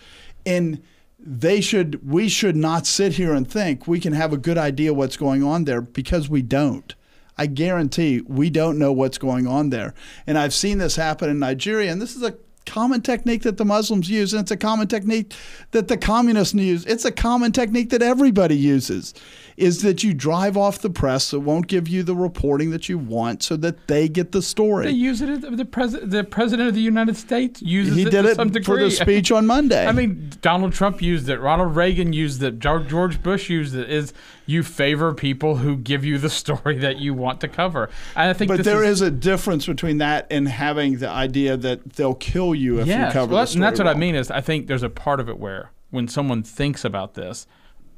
And 0.47 0.83
they 1.19 1.61
should 1.61 2.09
we 2.09 2.29
should 2.29 2.57
not 2.57 2.87
sit 2.87 3.15
here 3.15 3.33
and 3.33 3.51
think 3.51 3.89
we 3.89 3.99
can 3.99 4.13
have 4.13 4.33
a 4.33 4.37
good 4.37 4.57
idea 4.57 4.95
what's 4.95 5.17
going 5.17 5.43
on 5.43 5.65
there 5.65 5.81
because 5.81 6.29
we 6.29 6.43
don't. 6.43 6.95
I 7.37 7.47
guarantee 7.47 8.21
we 8.27 8.51
don't 8.51 8.79
know 8.79 8.93
what's 8.93 9.19
going 9.19 9.47
on 9.47 9.71
there. 9.71 9.95
And 10.27 10.39
I've 10.39 10.55
seen 10.55 10.79
this 10.79 10.97
happen 10.97 11.31
in 11.31 11.39
Nigeria, 11.39 11.91
and 11.91 12.03
this 12.03 12.17
is 12.17 12.23
a 12.23 12.37
common 12.67 13.01
technique 13.01 13.43
that 13.43 13.57
the 13.57 13.65
Muslims 13.65 14.11
use, 14.11 14.33
and 14.33 14.43
it's 14.43 14.51
a 14.51 14.57
common 14.57 14.89
technique 14.89 15.35
that 15.71 15.89
the 15.89 15.97
communists 15.97 16.55
use. 16.55 16.85
It's 16.85 17.05
a 17.05 17.13
common 17.13 17.53
technique 17.53 17.91
that 17.91 18.03
everybody 18.03 18.57
uses. 18.57 19.15
Is 19.59 19.83
that 19.83 20.05
you 20.05 20.15
drive 20.15 20.57
off 20.57 20.79
the 20.79 20.91
press 20.91 21.31
that 21.33 21.41
won't 21.41 21.67
give 21.67 21.89
you 21.89 22.03
the 22.03 22.15
reporting 22.15 22.71
that 22.71 22.89
you 22.89 22.97
want 22.97 23.43
so 23.43 23.57
that 23.57 23.89
they 23.89 24.09
get 24.09 24.33
the 24.33 24.43
story. 24.43 24.87
they 24.87 24.93
use 24.93 25.21
it. 25.21 25.57
The 25.57 25.65
president, 25.65 26.11
the 26.11 26.25
president 26.25 26.69
of 26.69 26.75
the 26.75 26.81
United 26.81 27.17
States 27.17 27.61
uses 27.61 27.97
He 27.97 28.03
it 28.03 28.11
did 28.11 28.25
it 28.25 28.65
for 28.65 28.79
the 28.79 28.91
speech 28.91 29.33
on 29.33 29.47
Monday. 29.47 29.87
I 29.87 29.93
mean, 29.93 30.31
Donald 30.41 30.73
Trump 30.73 31.03
used 31.03 31.29
it. 31.29 31.39
Ronald 31.41 31.75
Reagan 31.75 32.13
used 32.13 32.43
it. 32.43 32.59
George 32.59 33.23
Bush 33.23 33.51
used 33.51 33.75
it. 33.75 33.91
Is 33.91 34.13
you 34.49 34.63
favor 34.63 35.13
people 35.13 35.57
who 35.57 35.77
give 35.77 36.05
you 36.05 36.19
the 36.19 36.31
story 36.39 36.79
that 36.79 36.97
you 36.97 37.15
want 37.15 37.41
to 37.43 37.49
cover. 37.49 37.91
And 38.17 38.31
I 38.31 38.33
think 38.33 38.49
But 38.49 38.65
there 38.65 38.83
is, 38.83 39.03
is 39.03 39.09
a 39.09 39.11
difference 39.11 39.67
between 39.67 39.99
that 39.99 40.27
and 40.31 40.49
having 40.49 40.99
the 40.99 41.09
idea 41.09 41.57
that 41.57 41.93
they'll 41.93 42.15
kill 42.15 42.55
you 42.55 42.81
if 42.81 42.87
yes, 42.87 43.09
you 43.09 43.13
cover 43.13 43.35
well, 43.35 43.43
the 43.43 43.47
story 43.47 43.59
and 43.59 43.65
that's 43.65 43.79
what 43.79 43.89
I 43.89 43.99
mean. 43.99 44.15
Is 44.15 44.31
I 44.31 44.41
think 44.41 44.67
there's 44.67 44.83
a 44.83 44.89
part 44.89 45.21
of 45.21 45.29
it 45.29 45.39
where 45.39 45.71
when 45.91 46.09
someone 46.09 46.43
thinks 46.43 46.85
about 46.85 47.15
this, 47.15 47.47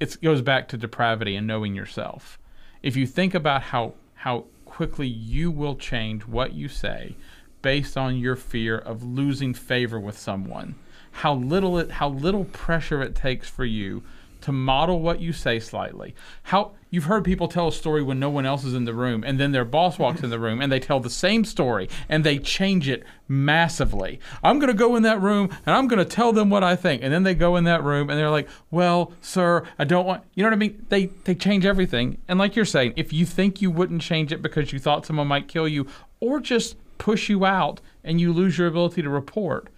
it 0.00 0.16
goes 0.22 0.40
back 0.40 0.66
to 0.68 0.78
depravity 0.78 1.36
and 1.36 1.46
knowing 1.46 1.74
yourself. 1.74 2.38
If 2.82 2.96
you 2.96 3.06
think 3.06 3.34
about 3.34 3.62
how 3.62 3.94
how 4.14 4.46
quickly 4.64 5.06
you 5.06 5.50
will 5.50 5.76
change 5.76 6.26
what 6.26 6.54
you 6.54 6.68
say 6.68 7.16
based 7.62 7.96
on 7.96 8.16
your 8.16 8.36
fear 8.36 8.78
of 8.78 9.02
losing 9.02 9.52
favor 9.52 10.00
with 10.00 10.18
someone, 10.18 10.74
how 11.12 11.34
little 11.34 11.78
it 11.78 11.92
how 11.92 12.08
little 12.08 12.46
pressure 12.46 13.02
it 13.02 13.14
takes 13.14 13.48
for 13.48 13.64
you 13.64 14.02
to 14.42 14.52
model 14.52 15.00
what 15.00 15.20
you 15.20 15.32
say 15.32 15.60
slightly. 15.60 16.14
How 16.44 16.72
you've 16.90 17.04
heard 17.04 17.24
people 17.24 17.48
tell 17.48 17.68
a 17.68 17.72
story 17.72 18.02
when 18.02 18.18
no 18.18 18.30
one 18.30 18.46
else 18.46 18.64
is 18.64 18.74
in 18.74 18.84
the 18.84 18.94
room 18.94 19.22
and 19.24 19.38
then 19.38 19.52
their 19.52 19.64
boss 19.64 19.98
walks 19.98 20.22
in 20.22 20.30
the 20.30 20.38
room 20.38 20.60
and 20.60 20.70
they 20.70 20.80
tell 20.80 21.00
the 21.00 21.10
same 21.10 21.44
story 21.44 21.88
and 22.08 22.24
they 22.24 22.38
change 22.38 22.88
it 22.88 23.04
massively. 23.28 24.18
I'm 24.42 24.58
going 24.58 24.72
to 24.72 24.78
go 24.78 24.96
in 24.96 25.02
that 25.04 25.20
room 25.20 25.50
and 25.64 25.74
I'm 25.74 25.88
going 25.88 25.98
to 25.98 26.04
tell 26.04 26.32
them 26.32 26.50
what 26.50 26.64
I 26.64 26.76
think. 26.76 27.02
And 27.02 27.12
then 27.12 27.22
they 27.22 27.34
go 27.34 27.56
in 27.56 27.64
that 27.64 27.82
room 27.82 28.10
and 28.10 28.18
they're 28.18 28.30
like, 28.30 28.48
"Well, 28.70 29.12
sir, 29.20 29.66
I 29.78 29.84
don't 29.84 30.06
want." 30.06 30.24
You 30.34 30.42
know 30.42 30.48
what 30.48 30.56
I 30.56 30.58
mean? 30.58 30.86
They 30.88 31.06
they 31.06 31.34
change 31.34 31.64
everything. 31.64 32.18
And 32.28 32.38
like 32.38 32.56
you're 32.56 32.64
saying, 32.64 32.94
if 32.96 33.12
you 33.12 33.26
think 33.26 33.62
you 33.62 33.70
wouldn't 33.70 34.02
change 34.02 34.32
it 34.32 34.42
because 34.42 34.72
you 34.72 34.78
thought 34.78 35.06
someone 35.06 35.28
might 35.28 35.48
kill 35.48 35.68
you 35.68 35.86
or 36.20 36.40
just 36.40 36.76
push 36.98 37.28
you 37.28 37.44
out 37.44 37.80
and 38.04 38.20
you 38.20 38.32
lose 38.32 38.58
your 38.58 38.68
ability 38.68 39.02
to 39.02 39.08
report, 39.08 39.68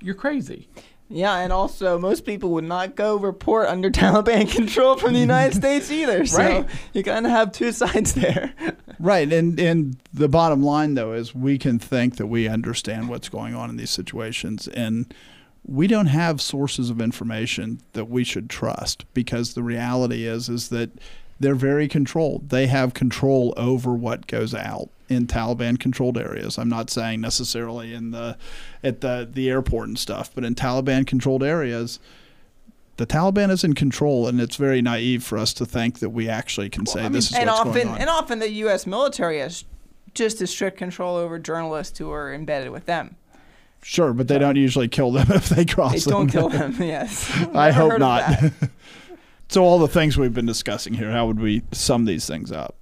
you're 0.00 0.14
crazy. 0.14 0.68
Yeah, 1.10 1.38
and 1.38 1.52
also 1.52 1.98
most 1.98 2.26
people 2.26 2.50
would 2.50 2.64
not 2.64 2.94
go 2.94 3.16
report 3.16 3.68
under 3.68 3.90
Taliban 3.92 4.50
control 4.50 4.96
from 4.96 5.14
the 5.14 5.20
United 5.20 5.54
States 5.62 5.90
either. 5.90 6.26
So 6.26 6.38
Right. 6.38 6.66
you 6.92 7.02
kind 7.02 7.24
of 7.26 7.32
have 7.32 7.52
two 7.52 7.72
sides 7.72 8.14
there. 8.14 8.52
Right, 9.00 9.32
and 9.32 9.60
and 9.60 9.96
the 10.12 10.28
bottom 10.28 10.60
line 10.60 10.94
though 10.94 11.12
is 11.12 11.32
we 11.32 11.56
can 11.56 11.78
think 11.78 12.16
that 12.16 12.26
we 12.26 12.48
understand 12.48 13.08
what's 13.08 13.28
going 13.28 13.54
on 13.54 13.70
in 13.70 13.76
these 13.76 13.90
situations, 13.90 14.66
and 14.66 15.14
we 15.64 15.86
don't 15.86 16.06
have 16.06 16.40
sources 16.40 16.90
of 16.90 17.00
information 17.00 17.80
that 17.92 18.06
we 18.06 18.24
should 18.24 18.50
trust 18.50 19.04
because 19.14 19.54
the 19.54 19.62
reality 19.62 20.26
is 20.26 20.48
is 20.48 20.70
that 20.70 20.90
they're 21.40 21.54
very 21.54 21.88
controlled. 21.88 22.50
They 22.50 22.66
have 22.66 22.94
control 22.94 23.54
over 23.56 23.92
what 23.94 24.26
goes 24.26 24.54
out 24.54 24.88
in 25.08 25.26
Taliban 25.26 25.78
controlled 25.78 26.18
areas. 26.18 26.58
I'm 26.58 26.68
not 26.68 26.90
saying 26.90 27.20
necessarily 27.20 27.94
in 27.94 28.10
the 28.10 28.36
at 28.82 29.00
the 29.00 29.28
the 29.30 29.48
airport 29.48 29.88
and 29.88 29.98
stuff, 29.98 30.30
but 30.34 30.44
in 30.44 30.54
Taliban 30.54 31.06
controlled 31.06 31.42
areas. 31.42 31.98
The 32.96 33.06
Taliban 33.06 33.50
is 33.50 33.62
in 33.62 33.74
control, 33.74 34.26
and 34.26 34.40
it's 34.40 34.56
very 34.56 34.82
naive 34.82 35.22
for 35.22 35.38
us 35.38 35.52
to 35.54 35.64
think 35.64 36.00
that 36.00 36.10
we 36.10 36.28
actually 36.28 36.68
can 36.68 36.84
say 36.84 37.08
this 37.08 37.30
is 37.30 37.36
and 37.36 37.46
what's 37.46 37.60
often 37.60 37.72
going 37.74 37.88
on. 37.88 37.98
and 37.98 38.10
often 38.10 38.38
the 38.40 38.50
U.S. 38.50 38.88
military 38.88 39.38
has 39.38 39.64
just 40.14 40.40
as 40.42 40.50
strict 40.50 40.76
control 40.78 41.14
over 41.16 41.38
journalists 41.38 41.96
who 41.98 42.10
are 42.10 42.34
embedded 42.34 42.70
with 42.70 42.86
them. 42.86 43.14
Sure, 43.82 44.12
but 44.12 44.26
they 44.26 44.36
don't 44.38 44.56
usually 44.56 44.88
kill 44.88 45.12
them 45.12 45.28
if 45.30 45.48
they 45.48 45.64
cross 45.64 45.92
They 45.92 46.10
them. 46.10 46.26
don't 46.26 46.28
kill 46.28 46.48
them. 46.48 46.74
Yes. 46.82 47.30
I 47.54 47.70
hope 47.70 48.00
not. 48.00 48.36
so 49.48 49.64
all 49.64 49.78
the 49.78 49.88
things 49.88 50.16
we've 50.16 50.34
been 50.34 50.46
discussing 50.46 50.94
here, 50.94 51.10
how 51.10 51.26
would 51.26 51.40
we 51.40 51.62
sum 51.72 52.04
these 52.04 52.26
things 52.26 52.52
up? 52.52 52.76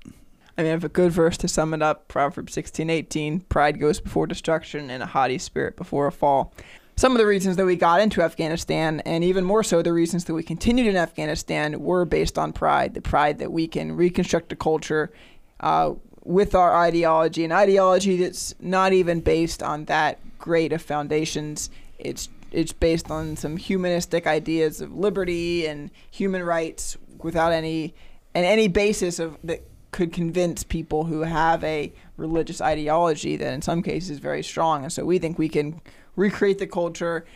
I 0.58 0.62
mean, 0.62 0.68
I 0.68 0.70
have 0.70 0.84
a 0.84 0.88
good 0.88 1.12
verse 1.12 1.36
to 1.38 1.48
sum 1.48 1.74
it 1.74 1.82
up. 1.82 2.08
Proverbs 2.08 2.54
sixteen 2.54 2.88
eighteen: 2.88 3.40
Pride 3.40 3.78
goes 3.78 4.00
before 4.00 4.26
destruction, 4.26 4.90
and 4.90 5.02
a 5.02 5.06
haughty 5.06 5.38
spirit 5.38 5.76
before 5.76 6.06
a 6.06 6.12
fall. 6.12 6.54
Some 6.96 7.12
of 7.12 7.18
the 7.18 7.26
reasons 7.26 7.56
that 7.56 7.66
we 7.66 7.76
got 7.76 8.00
into 8.00 8.22
Afghanistan, 8.22 9.00
and 9.00 9.22
even 9.22 9.44
more 9.44 9.62
so, 9.62 9.82
the 9.82 9.92
reasons 9.92 10.24
that 10.24 10.32
we 10.32 10.42
continued 10.42 10.86
in 10.86 10.96
Afghanistan, 10.96 11.78
were 11.82 12.06
based 12.06 12.38
on 12.38 12.54
pride. 12.54 12.94
The 12.94 13.02
pride 13.02 13.38
that 13.38 13.52
we 13.52 13.68
can 13.68 13.92
reconstruct 13.92 14.50
a 14.50 14.56
culture 14.56 15.12
uh, 15.60 15.92
with 16.24 16.54
our 16.54 16.74
ideology, 16.74 17.44
an 17.44 17.52
ideology 17.52 18.16
that's 18.16 18.54
not 18.58 18.94
even 18.94 19.20
based 19.20 19.62
on 19.62 19.84
that 19.84 20.20
great 20.38 20.72
of 20.72 20.80
foundations. 20.80 21.68
It's 21.98 22.30
it's 22.56 22.72
based 22.72 23.10
on 23.10 23.36
some 23.36 23.58
humanistic 23.58 24.26
ideas 24.26 24.80
of 24.80 24.90
liberty 24.96 25.66
and 25.66 25.90
human 26.10 26.42
rights 26.42 26.96
without 27.18 27.52
any 27.52 27.94
and 28.34 28.46
any 28.46 28.66
basis 28.66 29.18
of 29.18 29.36
that 29.44 29.62
could 29.90 30.10
convince 30.10 30.64
people 30.64 31.04
who 31.04 31.20
have 31.20 31.62
a 31.62 31.92
religious 32.16 32.62
ideology 32.62 33.36
that 33.36 33.52
in 33.52 33.60
some 33.60 33.82
cases 33.82 34.10
is 34.10 34.18
very 34.18 34.42
strong. 34.42 34.84
And 34.84 34.92
so 34.92 35.04
we 35.04 35.18
think 35.18 35.38
we 35.38 35.50
can 35.50 35.80
recreate 36.16 36.58
the 36.58 36.66
culture 36.66 37.26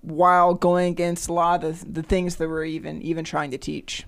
while 0.00 0.54
going 0.54 0.92
against 0.92 1.28
a 1.28 1.32
lot 1.32 1.64
of 1.64 1.80
the, 1.80 2.00
the 2.00 2.02
things 2.02 2.36
that 2.36 2.48
we're 2.48 2.64
even 2.64 3.02
even 3.02 3.24
trying 3.24 3.50
to 3.50 3.58
teach. 3.58 4.06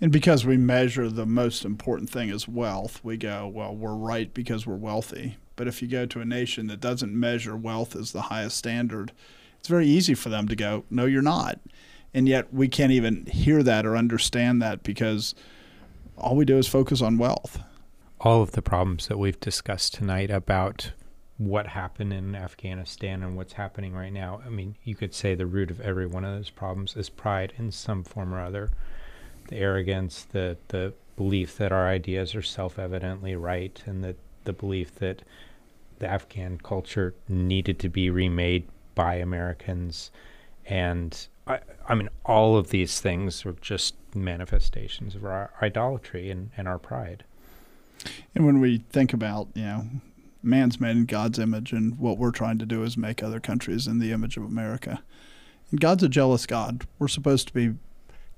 And 0.00 0.12
because 0.12 0.46
we 0.46 0.56
measure 0.56 1.08
the 1.08 1.26
most 1.26 1.64
important 1.64 2.10
thing 2.10 2.30
as 2.30 2.46
wealth, 2.46 3.00
we 3.02 3.16
go, 3.16 3.48
well, 3.48 3.74
we're 3.74 3.94
right 3.94 4.32
because 4.32 4.68
we're 4.68 4.76
wealthy. 4.76 5.36
But 5.56 5.66
if 5.66 5.82
you 5.82 5.88
go 5.88 6.06
to 6.06 6.20
a 6.20 6.24
nation 6.24 6.68
that 6.68 6.80
doesn't 6.80 7.12
measure 7.12 7.56
wealth 7.56 7.96
as 7.96 8.12
the 8.12 8.22
highest 8.22 8.56
standard, 8.56 9.12
it's 9.60 9.68
very 9.68 9.86
easy 9.86 10.14
for 10.14 10.28
them 10.28 10.48
to 10.48 10.56
go, 10.56 10.84
no, 10.90 11.04
you're 11.06 11.22
not. 11.22 11.60
And 12.12 12.28
yet 12.28 12.52
we 12.52 12.66
can't 12.66 12.90
even 12.90 13.26
hear 13.26 13.62
that 13.62 13.86
or 13.86 13.96
understand 13.96 14.60
that 14.60 14.82
because 14.82 15.34
all 16.18 16.34
we 16.34 16.44
do 16.44 16.58
is 16.58 16.66
focus 16.66 17.00
on 17.00 17.16
wealth. 17.18 17.60
all 18.20 18.42
of 18.42 18.52
the 18.52 18.62
problems 18.62 19.08
that 19.08 19.18
we've 19.18 19.40
discussed 19.40 19.94
tonight 19.94 20.30
about 20.30 20.92
what 21.38 21.68
happened 21.68 22.12
in 22.12 22.34
Afghanistan 22.34 23.22
and 23.22 23.34
what's 23.34 23.54
happening 23.54 23.94
right 23.94 24.12
now. 24.12 24.42
I 24.44 24.50
mean, 24.50 24.76
you 24.84 24.94
could 24.94 25.14
say 25.14 25.34
the 25.34 25.46
root 25.46 25.70
of 25.70 25.80
every 25.80 26.06
one 26.06 26.24
of 26.24 26.36
those 26.36 26.50
problems 26.50 26.96
is 26.96 27.08
pride 27.08 27.54
in 27.56 27.72
some 27.72 28.04
form 28.04 28.34
or 28.34 28.40
other. 28.40 28.70
The 29.48 29.56
arrogance, 29.56 30.26
the 30.30 30.58
the 30.68 30.92
belief 31.16 31.56
that 31.56 31.72
our 31.72 31.86
ideas 31.88 32.34
are 32.34 32.42
self-evidently 32.42 33.36
right 33.36 33.82
and 33.86 34.02
that 34.04 34.16
the 34.44 34.52
belief 34.52 34.94
that 34.96 35.22
the 35.98 36.08
Afghan 36.08 36.58
culture 36.58 37.14
needed 37.28 37.78
to 37.80 37.88
be 37.88 38.08
remade 38.10 38.66
by 39.00 39.14
Americans 39.14 40.10
and 40.66 41.26
I, 41.46 41.60
I 41.88 41.94
mean 41.94 42.10
all 42.26 42.58
of 42.58 42.68
these 42.68 43.00
things 43.00 43.46
are 43.46 43.54
just 43.62 43.94
manifestations 44.14 45.14
of 45.14 45.24
our 45.24 45.50
idolatry 45.62 46.30
and, 46.30 46.50
and 46.54 46.68
our 46.68 46.78
pride. 46.78 47.24
And 48.34 48.44
when 48.44 48.60
we 48.60 48.84
think 48.90 49.14
about, 49.14 49.48
you 49.54 49.62
know, 49.62 49.86
man's 50.42 50.78
made 50.78 50.98
in 50.98 51.06
God's 51.06 51.38
image, 51.38 51.72
and 51.72 51.98
what 51.98 52.18
we're 52.18 52.30
trying 52.30 52.58
to 52.58 52.66
do 52.66 52.82
is 52.82 52.98
make 52.98 53.22
other 53.22 53.40
countries 53.40 53.86
in 53.86 54.00
the 54.00 54.12
image 54.12 54.36
of 54.36 54.44
America. 54.44 55.02
And 55.70 55.80
God's 55.80 56.02
a 56.02 56.08
jealous 56.10 56.44
God. 56.44 56.86
We're 56.98 57.08
supposed 57.08 57.48
to 57.48 57.54
be 57.54 57.76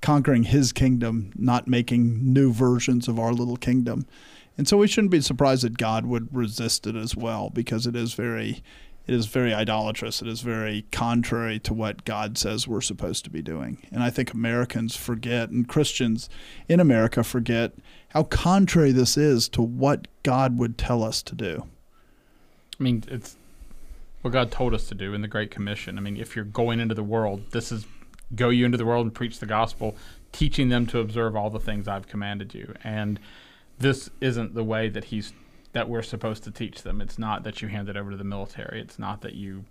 conquering 0.00 0.44
His 0.44 0.72
kingdom, 0.72 1.32
not 1.34 1.66
making 1.66 2.32
new 2.32 2.52
versions 2.52 3.08
of 3.08 3.18
our 3.18 3.32
little 3.32 3.56
kingdom. 3.56 4.06
And 4.56 4.68
so 4.68 4.76
we 4.76 4.86
shouldn't 4.86 5.10
be 5.10 5.22
surprised 5.22 5.64
that 5.64 5.76
God 5.76 6.06
would 6.06 6.32
resist 6.32 6.86
it 6.86 6.94
as 6.94 7.16
well, 7.16 7.50
because 7.50 7.84
it 7.84 7.96
is 7.96 8.14
very, 8.14 8.62
it 9.06 9.14
is 9.14 9.26
very 9.26 9.52
idolatrous. 9.52 10.22
It 10.22 10.28
is 10.28 10.42
very 10.42 10.86
contrary 10.92 11.58
to 11.60 11.74
what 11.74 12.04
God 12.04 12.38
says 12.38 12.68
we're 12.68 12.80
supposed 12.80 13.24
to 13.24 13.30
be 13.30 13.42
doing. 13.42 13.78
And 13.90 14.02
I 14.02 14.10
think 14.10 14.32
Americans 14.32 14.96
forget, 14.96 15.50
and 15.50 15.68
Christians 15.68 16.28
in 16.68 16.78
America 16.78 17.24
forget 17.24 17.72
how 18.10 18.24
contrary 18.24 18.92
this 18.92 19.16
is 19.16 19.48
to 19.50 19.62
what 19.62 20.06
God 20.22 20.58
would 20.58 20.78
tell 20.78 21.02
us 21.02 21.22
to 21.22 21.34
do. 21.34 21.66
I 22.78 22.82
mean, 22.82 23.04
it's 23.08 23.36
what 24.22 24.30
God 24.30 24.50
told 24.52 24.72
us 24.72 24.88
to 24.88 24.94
do 24.94 25.14
in 25.14 25.22
the 25.22 25.28
Great 25.28 25.50
Commission. 25.50 25.98
I 25.98 26.00
mean, 26.00 26.16
if 26.16 26.36
you're 26.36 26.44
going 26.44 26.78
into 26.78 26.94
the 26.94 27.02
world, 27.02 27.50
this 27.50 27.72
is 27.72 27.86
go 28.34 28.48
you 28.48 28.64
into 28.64 28.78
the 28.78 28.86
world 28.86 29.04
and 29.04 29.14
preach 29.14 29.40
the 29.40 29.46
gospel, 29.46 29.96
teaching 30.30 30.68
them 30.68 30.86
to 30.86 31.00
observe 31.00 31.36
all 31.36 31.50
the 31.50 31.60
things 31.60 31.88
I've 31.88 32.08
commanded 32.08 32.54
you. 32.54 32.74
And 32.84 33.20
this 33.78 34.10
isn't 34.20 34.54
the 34.54 34.64
way 34.64 34.88
that 34.88 35.04
he's 35.04 35.32
that 35.72 35.88
we're 35.88 36.02
supposed 36.02 36.44
to 36.44 36.50
teach 36.50 36.82
them. 36.82 37.00
It's 37.00 37.18
not 37.18 37.44
that 37.44 37.62
you 37.62 37.68
hand 37.68 37.88
it 37.88 37.96
over 37.96 38.10
to 38.10 38.16
the 38.16 38.24
military. 38.24 38.80
It's 38.80 38.98
not 38.98 39.22
that 39.22 39.34
you 39.34 39.64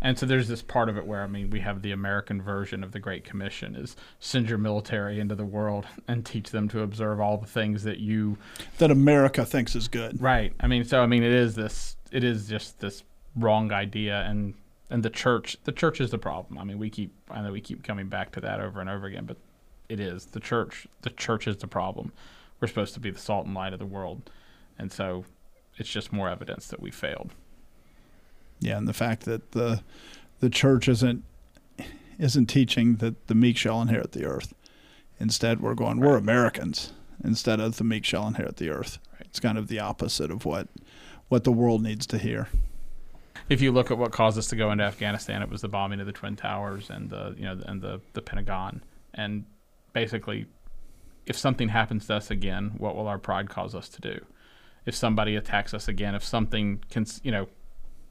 and 0.00 0.18
so 0.18 0.26
there's 0.26 0.48
this 0.48 0.60
part 0.60 0.88
of 0.90 0.98
it 0.98 1.06
where 1.06 1.22
I 1.22 1.26
mean 1.26 1.50
we 1.50 1.60
have 1.60 1.80
the 1.80 1.92
American 1.92 2.42
version 2.42 2.84
of 2.84 2.92
the 2.92 2.98
Great 2.98 3.24
Commission 3.24 3.74
is 3.74 3.96
send 4.20 4.48
your 4.48 4.58
military 4.58 5.18
into 5.18 5.34
the 5.34 5.46
world 5.46 5.86
and 6.08 6.24
teach 6.24 6.50
them 6.50 6.68
to 6.68 6.82
observe 6.82 7.20
all 7.20 7.38
the 7.38 7.46
things 7.46 7.84
that 7.84 7.98
you 7.98 8.36
that 8.78 8.90
America 8.90 9.44
thinks 9.44 9.74
is 9.74 9.88
good. 9.88 10.20
Right. 10.20 10.52
I 10.60 10.66
mean 10.66 10.84
so 10.84 11.00
I 11.00 11.06
mean 11.06 11.22
it 11.22 11.32
is 11.32 11.54
this 11.54 11.96
it 12.12 12.22
is 12.22 12.48
just 12.48 12.80
this 12.80 13.02
wrong 13.34 13.72
idea 13.72 14.22
and 14.28 14.54
and 14.90 15.02
the 15.02 15.10
church 15.10 15.56
the 15.64 15.72
church 15.72 16.00
is 16.00 16.10
the 16.10 16.18
problem. 16.18 16.58
I 16.58 16.64
mean 16.64 16.78
we 16.78 16.90
keep 16.90 17.12
I 17.30 17.40
know 17.40 17.52
we 17.52 17.60
keep 17.60 17.82
coming 17.82 18.08
back 18.08 18.32
to 18.32 18.40
that 18.40 18.60
over 18.60 18.80
and 18.80 18.90
over 18.90 19.06
again, 19.06 19.24
but 19.24 19.38
it 19.88 20.00
is. 20.00 20.26
The 20.26 20.40
church 20.40 20.86
the 21.02 21.10
church 21.10 21.46
is 21.46 21.56
the 21.56 21.66
problem. 21.66 22.12
We're 22.60 22.68
supposed 22.68 22.94
to 22.94 23.00
be 23.00 23.10
the 23.10 23.18
salt 23.18 23.46
and 23.46 23.54
light 23.54 23.72
of 23.72 23.78
the 23.78 23.86
world. 23.86 24.30
And 24.78 24.92
so 24.92 25.24
it's 25.76 25.88
just 25.88 26.12
more 26.12 26.28
evidence 26.28 26.66
that 26.68 26.80
we 26.80 26.90
failed. 26.90 27.30
Yeah, 28.60 28.78
and 28.78 28.88
the 28.88 28.92
fact 28.92 29.24
that 29.24 29.52
the 29.52 29.82
the 30.40 30.50
church 30.50 30.88
isn't 30.88 31.24
isn't 32.18 32.46
teaching 32.46 32.96
that 32.96 33.26
the 33.26 33.34
meek 33.34 33.56
shall 33.56 33.82
inherit 33.82 34.12
the 34.12 34.24
earth. 34.24 34.54
Instead, 35.18 35.60
we're 35.60 35.74
going, 35.74 36.00
we're 36.00 36.16
Americans 36.16 36.92
instead 37.22 37.60
of 37.60 37.76
the 37.76 37.84
meek 37.84 38.04
shall 38.04 38.26
inherit 38.26 38.56
the 38.56 38.70
earth. 38.70 38.98
Right. 39.12 39.26
It's 39.26 39.40
kind 39.40 39.58
of 39.58 39.68
the 39.68 39.80
opposite 39.80 40.30
of 40.30 40.44
what 40.44 40.68
what 41.28 41.44
the 41.44 41.52
world 41.52 41.82
needs 41.82 42.06
to 42.08 42.18
hear. 42.18 42.48
If 43.48 43.60
you 43.60 43.72
look 43.72 43.90
at 43.90 43.98
what 43.98 44.12
caused 44.12 44.38
us 44.38 44.46
to 44.48 44.56
go 44.56 44.70
into 44.70 44.84
Afghanistan, 44.84 45.42
it 45.42 45.50
was 45.50 45.60
the 45.60 45.68
bombing 45.68 46.00
of 46.00 46.06
the 46.06 46.12
twin 46.12 46.36
towers 46.36 46.90
and 46.90 47.10
the 47.10 47.34
you 47.36 47.44
know 47.44 47.60
and 47.66 47.82
the 47.82 48.00
the 48.12 48.22
Pentagon. 48.22 48.82
And 49.12 49.44
basically, 49.92 50.46
if 51.26 51.36
something 51.36 51.68
happens 51.68 52.06
to 52.06 52.14
us 52.14 52.30
again, 52.30 52.72
what 52.78 52.96
will 52.96 53.06
our 53.06 53.18
pride 53.18 53.48
cause 53.48 53.74
us 53.74 53.88
to 53.90 54.00
do? 54.00 54.24
If 54.86 54.94
somebody 54.94 55.36
attacks 55.36 55.72
us 55.72 55.88
again, 55.88 56.14
if 56.14 56.24
something 56.24 56.82
can 56.90 57.06
you 57.22 57.32
know 57.32 57.48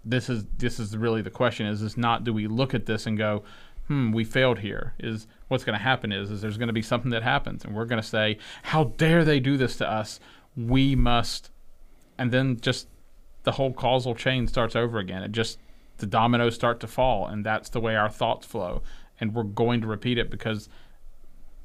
this 0.05 0.30
is 0.30 0.45
this 0.57 0.80
is 0.80 0.97
really 0.97 1.21
the 1.21 1.30
question 1.30 1.65
is 1.65 1.82
is 1.82 1.95
not 1.95 2.24
do 2.24 2.34
we 2.34 2.47
look 2.47 2.74
at 2.74 2.86
this 2.86 3.05
and 3.05 3.17
go 3.17 3.43
hmm 3.88 4.11
we 4.11 4.24
failed 4.24 4.59
here. 4.59 4.93
Is 4.99 5.28
what's 5.47 5.63
going 5.63 5.78
to 5.78 5.84
happen 5.84 6.11
is 6.11 6.32
is 6.32 6.41
there's 6.41 6.57
going 6.57 6.67
to 6.67 6.74
be 6.74 6.82
something 6.82 7.11
that 7.11 7.24
happens 7.24 7.63
and 7.65 7.76
we're 7.76 7.86
going 7.86 8.01
to 8.01 8.07
say 8.07 8.38
how 8.63 8.86
dare 8.86 9.24
they 9.24 9.39
do 9.39 9.57
this 9.57 9.76
to 9.78 9.89
us? 9.89 10.19
We 10.55 10.95
must 10.95 11.51
and 12.17 12.32
then 12.32 12.59
just 12.59 12.88
the 13.43 13.53
whole 13.53 13.74
causal 13.74 14.15
chain 14.15 14.47
starts 14.47 14.76
over 14.76 14.99
again. 14.99 15.24
It 15.24 15.32
just 15.32 15.59
the 15.97 16.05
dominoes 16.05 16.55
start 16.55 16.80
to 16.82 16.88
fall 16.88 17.28
and 17.28 17.45
that's 17.45 17.69
the 17.69 17.80
way 17.80 17.95
our 17.95 18.09
thoughts 18.09 18.47
flow 18.47 18.82
and 19.19 19.34
we're 19.34 19.43
going 19.43 19.82
to 19.82 19.88
repeat 19.88 20.17
it 20.17 20.30
because 20.30 20.69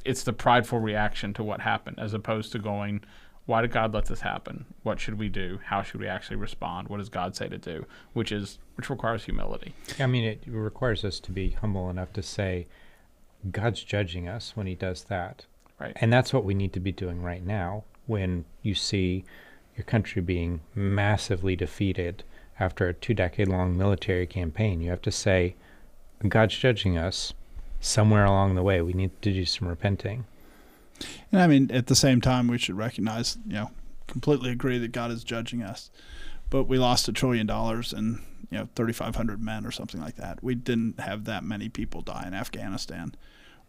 it's 0.05 0.23
the 0.23 0.33
prideful 0.33 0.79
reaction 0.79 1.35
to 1.35 1.43
what 1.43 1.61
happened 1.61 1.99
as 1.99 2.15
opposed 2.15 2.53
to 2.53 2.59
going 2.59 3.03
why 3.49 3.63
did 3.63 3.73
God 3.73 3.95
let 3.95 4.05
this 4.05 4.21
happen? 4.21 4.67
What 4.83 5.01
should 5.01 5.19
we 5.19 5.31
do? 5.31 5.59
How 5.65 5.81
should 5.83 6.01
we 6.01 6.07
actually 6.07 6.37
respond? 6.37 6.89
What 6.89 6.99
does 6.99 7.09
God 7.09 7.35
say 7.35 7.49
to 7.49 7.57
do? 7.57 7.87
Which 8.13 8.31
is 8.31 8.59
which 8.75 8.91
requires 8.91 9.25
humility. 9.25 9.75
I 9.99 10.05
mean, 10.07 10.25
it 10.25 10.43
requires 10.47 11.03
us 11.03 11.19
to 11.21 11.33
be 11.33 11.51
humble 11.51 11.89
enough 11.89 12.13
to 12.13 12.23
say, 12.23 12.67
God's 13.51 13.83
judging 13.83 14.29
us 14.29 14.53
when 14.55 14.67
He 14.67 14.75
does 14.75 15.05
that, 15.05 15.47
right? 15.81 15.97
And 15.97 16.13
that's 16.13 16.35
what 16.35 16.45
we 16.45 16.53
need 16.53 16.75
to 16.75 16.81
be 16.81 16.93
doing 16.93 17.23
right 17.23 17.43
now. 17.43 17.85
When 18.07 18.45
you 18.63 18.75
see 18.75 19.25
your 19.77 19.85
country 19.85 20.21
being 20.21 20.61
massively 20.75 21.57
defeated 21.57 22.25
after 22.61 22.87
a 22.87 22.93
two-decade-long 22.93 23.79
military 23.79 24.27
campaign, 24.27 24.83
you 24.83 24.91
have 24.91 25.03
to 25.03 25.11
say, 25.11 25.55
God's 26.29 26.57
judging 26.57 26.99
us. 26.99 27.33
Somewhere 27.81 28.27
along 28.27 28.57
the 28.57 28.63
way, 28.63 28.83
we 28.83 28.93
need 28.93 29.11
to 29.23 29.33
do 29.33 29.45
some 29.47 29.69
repenting. 29.69 30.27
And 31.31 31.41
I 31.41 31.47
mean, 31.47 31.71
at 31.71 31.87
the 31.87 31.97
same 31.97 32.21
time, 32.21 32.49
we 32.49 32.59
should 32.59 32.77
recognize, 32.77 33.39
you 33.47 33.55
know, 33.55 33.71
completely 34.07 34.51
agree 34.51 34.79
that 34.79 34.93
God 34.93 35.11
is 35.11 35.25
judging 35.25 35.63
us. 35.63 35.91
But 36.51 36.65
we 36.65 36.79
lost 36.79 37.09
a 37.09 37.13
trillion 37.13 37.47
dollars 37.47 37.93
and, 37.93 38.21
you 38.51 38.59
know, 38.59 38.69
3,500 38.75 39.43
men 39.43 39.67
or 39.67 39.71
something 39.71 40.01
like 40.01 40.17
that. 40.17 40.43
We 40.43 40.55
didn't 40.55 41.01
have 41.01 41.25
that 41.25 41.45
many 41.45 41.69
people 41.69 42.01
die 42.01 42.25
in 42.27 42.35
Afghanistan. 42.35 43.15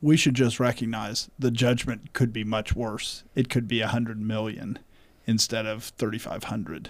We 0.01 0.15
should 0.15 0.35
just 0.35 0.59
recognize 0.59 1.29
the 1.37 1.51
judgment 1.51 2.13
could 2.13 2.31
be 2.31 2.45
much 2.45 2.73
worse. 2.73 3.23
It 3.35 3.49
could 3.49 3.67
be 3.67 3.81
100 3.81 4.21
million 4.21 4.79
instead 5.27 5.65
of 5.65 5.83
3,500. 5.97 6.89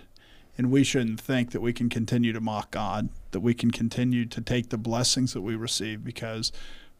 And 0.59 0.69
we 0.69 0.83
shouldn't 0.83 1.21
think 1.21 1.51
that 1.51 1.61
we 1.61 1.73
can 1.73 1.89
continue 1.89 2.33
to 2.33 2.41
mock 2.41 2.71
God, 2.71 3.09
that 3.31 3.39
we 3.39 3.53
can 3.53 3.71
continue 3.71 4.25
to 4.25 4.41
take 4.41 4.69
the 4.69 4.77
blessings 4.77 5.33
that 5.33 5.41
we 5.41 5.55
receive 5.55 6.03
because 6.03 6.51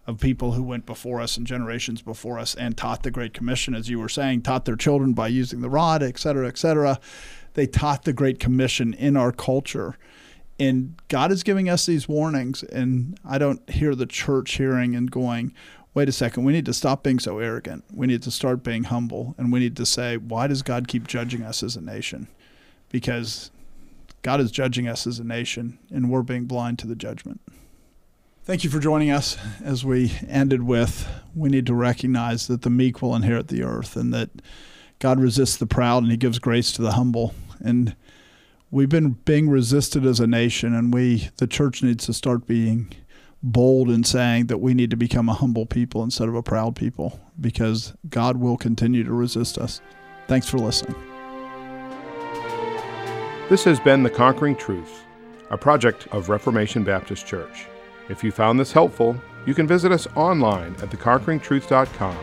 of 0.08 0.20
people 0.20 0.54
who 0.54 0.64
went 0.64 0.86
before 0.86 1.22
us 1.22 1.38
and 1.38 1.46
generations 1.46 2.02
before 2.02 2.40
us 2.40 2.56
and 2.56 2.76
taught 2.76 3.04
the 3.04 3.12
Great 3.12 3.34
Commission, 3.34 3.76
as 3.76 3.90
you 3.90 4.00
were 4.00 4.10
saying, 4.10 4.42
taught 4.42 4.66
their 4.66 4.76
children 4.76 5.14
by 5.14 5.28
using 5.28 5.62
the 5.62 5.70
rod, 5.70 6.02
et 6.02 6.18
cetera, 6.18 6.48
et 6.48 6.58
cetera. 6.58 7.00
They 7.54 7.68
taught 7.68 8.04
the 8.04 8.14
Great 8.14 8.40
Commission 8.40 8.94
in 8.94 9.16
our 9.16 9.32
culture. 9.32 9.98
And 10.60 10.96
God 11.08 11.32
is 11.32 11.44
giving 11.44 11.70
us 11.70 11.86
these 11.86 12.10
warnings, 12.10 12.64
and 12.64 13.20
I 13.24 13.38
don't 13.38 13.68
hear 13.70 13.96
the 13.96 14.06
church 14.06 14.54
hearing 14.54 14.96
and 14.96 15.10
going, 15.10 15.54
wait 15.94 16.10
a 16.10 16.12
second, 16.12 16.44
we 16.44 16.54
need 16.54 16.66
to 16.66 16.74
stop 16.74 17.04
being 17.04 17.20
so 17.20 17.40
arrogant. 17.40 17.84
We 17.94 18.08
need 18.08 18.24
to 18.24 18.32
start 18.32 18.64
being 18.64 18.86
humble, 18.86 19.36
and 19.38 19.54
we 19.54 19.60
need 19.60 19.78
to 19.78 19.86
say, 19.86 20.18
why 20.18 20.48
does 20.48 20.62
God 20.62 20.88
keep 20.88 21.08
judging 21.08 21.44
us 21.44 21.64
as 21.64 21.76
a 21.76 21.82
nation? 21.82 22.28
Because 22.90 23.52
God 24.22 24.42
is 24.42 24.52
judging 24.52 24.88
us 24.88 25.08
as 25.08 25.20
a 25.20 25.24
nation, 25.24 25.80
and 25.92 26.10
we're 26.10 26.24
being 26.24 26.46
blind 26.46 26.78
to 26.80 26.88
the 26.88 26.96
judgment. 26.96 27.42
Thank 28.50 28.64
you 28.64 28.72
for 28.72 28.80
joining 28.80 29.12
us 29.12 29.38
as 29.64 29.86
we 29.86 30.12
ended 30.28 30.64
with 30.64 31.08
we 31.36 31.50
need 31.50 31.68
to 31.68 31.76
recognize 31.76 32.48
that 32.48 32.64
the 32.64 32.72
meek 32.72 33.00
will 33.00 33.16
inherit 33.16 33.48
the 33.48 33.62
earth 33.62 33.96
and 33.96 34.12
that 34.12 34.32
God 34.98 35.20
resists 35.20 35.56
the 35.58 35.68
proud 35.68 36.02
and 36.02 36.12
he 36.12 36.18
gives 36.18 36.40
grace 36.40 36.72
to 36.72 36.82
the 36.82 36.94
humble. 36.94 37.36
And 37.60 37.96
we've 38.72 38.90
been 38.90 39.12
being 39.12 39.52
resisted 39.52 40.04
as 40.04 40.20
a 40.20 40.26
nation 40.26 40.74
and 40.74 40.92
we 40.92 41.30
the 41.38 41.46
church 41.46 41.84
needs 41.84 42.08
to 42.08 42.14
start 42.14 42.48
being 42.48 42.92
bold 43.44 43.88
in 43.88 44.04
saying 44.04 44.48
that 44.48 44.58
we 44.58 44.74
need 44.74 44.90
to 44.90 44.98
become 44.98 45.30
a 45.30 45.34
humble 45.34 45.68
people 45.68 46.02
instead 46.02 46.28
of 46.28 46.34
a 46.34 46.42
proud 46.42 46.76
people 46.76 47.20
because 47.40 47.94
God 48.10 48.38
will 48.38 48.58
continue 48.58 49.04
to 49.04 49.14
resist 49.14 49.60
us. 49.60 49.80
Thanks 50.28 50.50
for 50.50 50.58
listening. 50.58 50.96
This 53.48 53.64
has 53.66 53.80
been 53.80 54.02
The 54.02 54.10
Conquering 54.10 54.56
Truth, 54.56 55.04
a 55.52 55.58
project 55.60 56.08
of 56.08 56.30
Reformation 56.30 56.84
Baptist 56.84 57.28
Church. 57.28 57.68
If 58.10 58.24
you 58.24 58.32
found 58.32 58.60
this 58.60 58.72
helpful, 58.72 59.16
you 59.46 59.54
can 59.54 59.68
visit 59.68 59.92
us 59.92 60.08
online 60.16 60.74
at 60.82 60.90
theconqueringtruth.com 60.90 62.18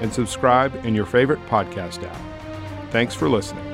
and 0.00 0.12
subscribe 0.12 0.74
in 0.84 0.94
your 0.94 1.06
favorite 1.06 1.44
podcast 1.46 2.02
app. 2.04 2.90
Thanks 2.90 3.14
for 3.14 3.28
listening. 3.28 3.71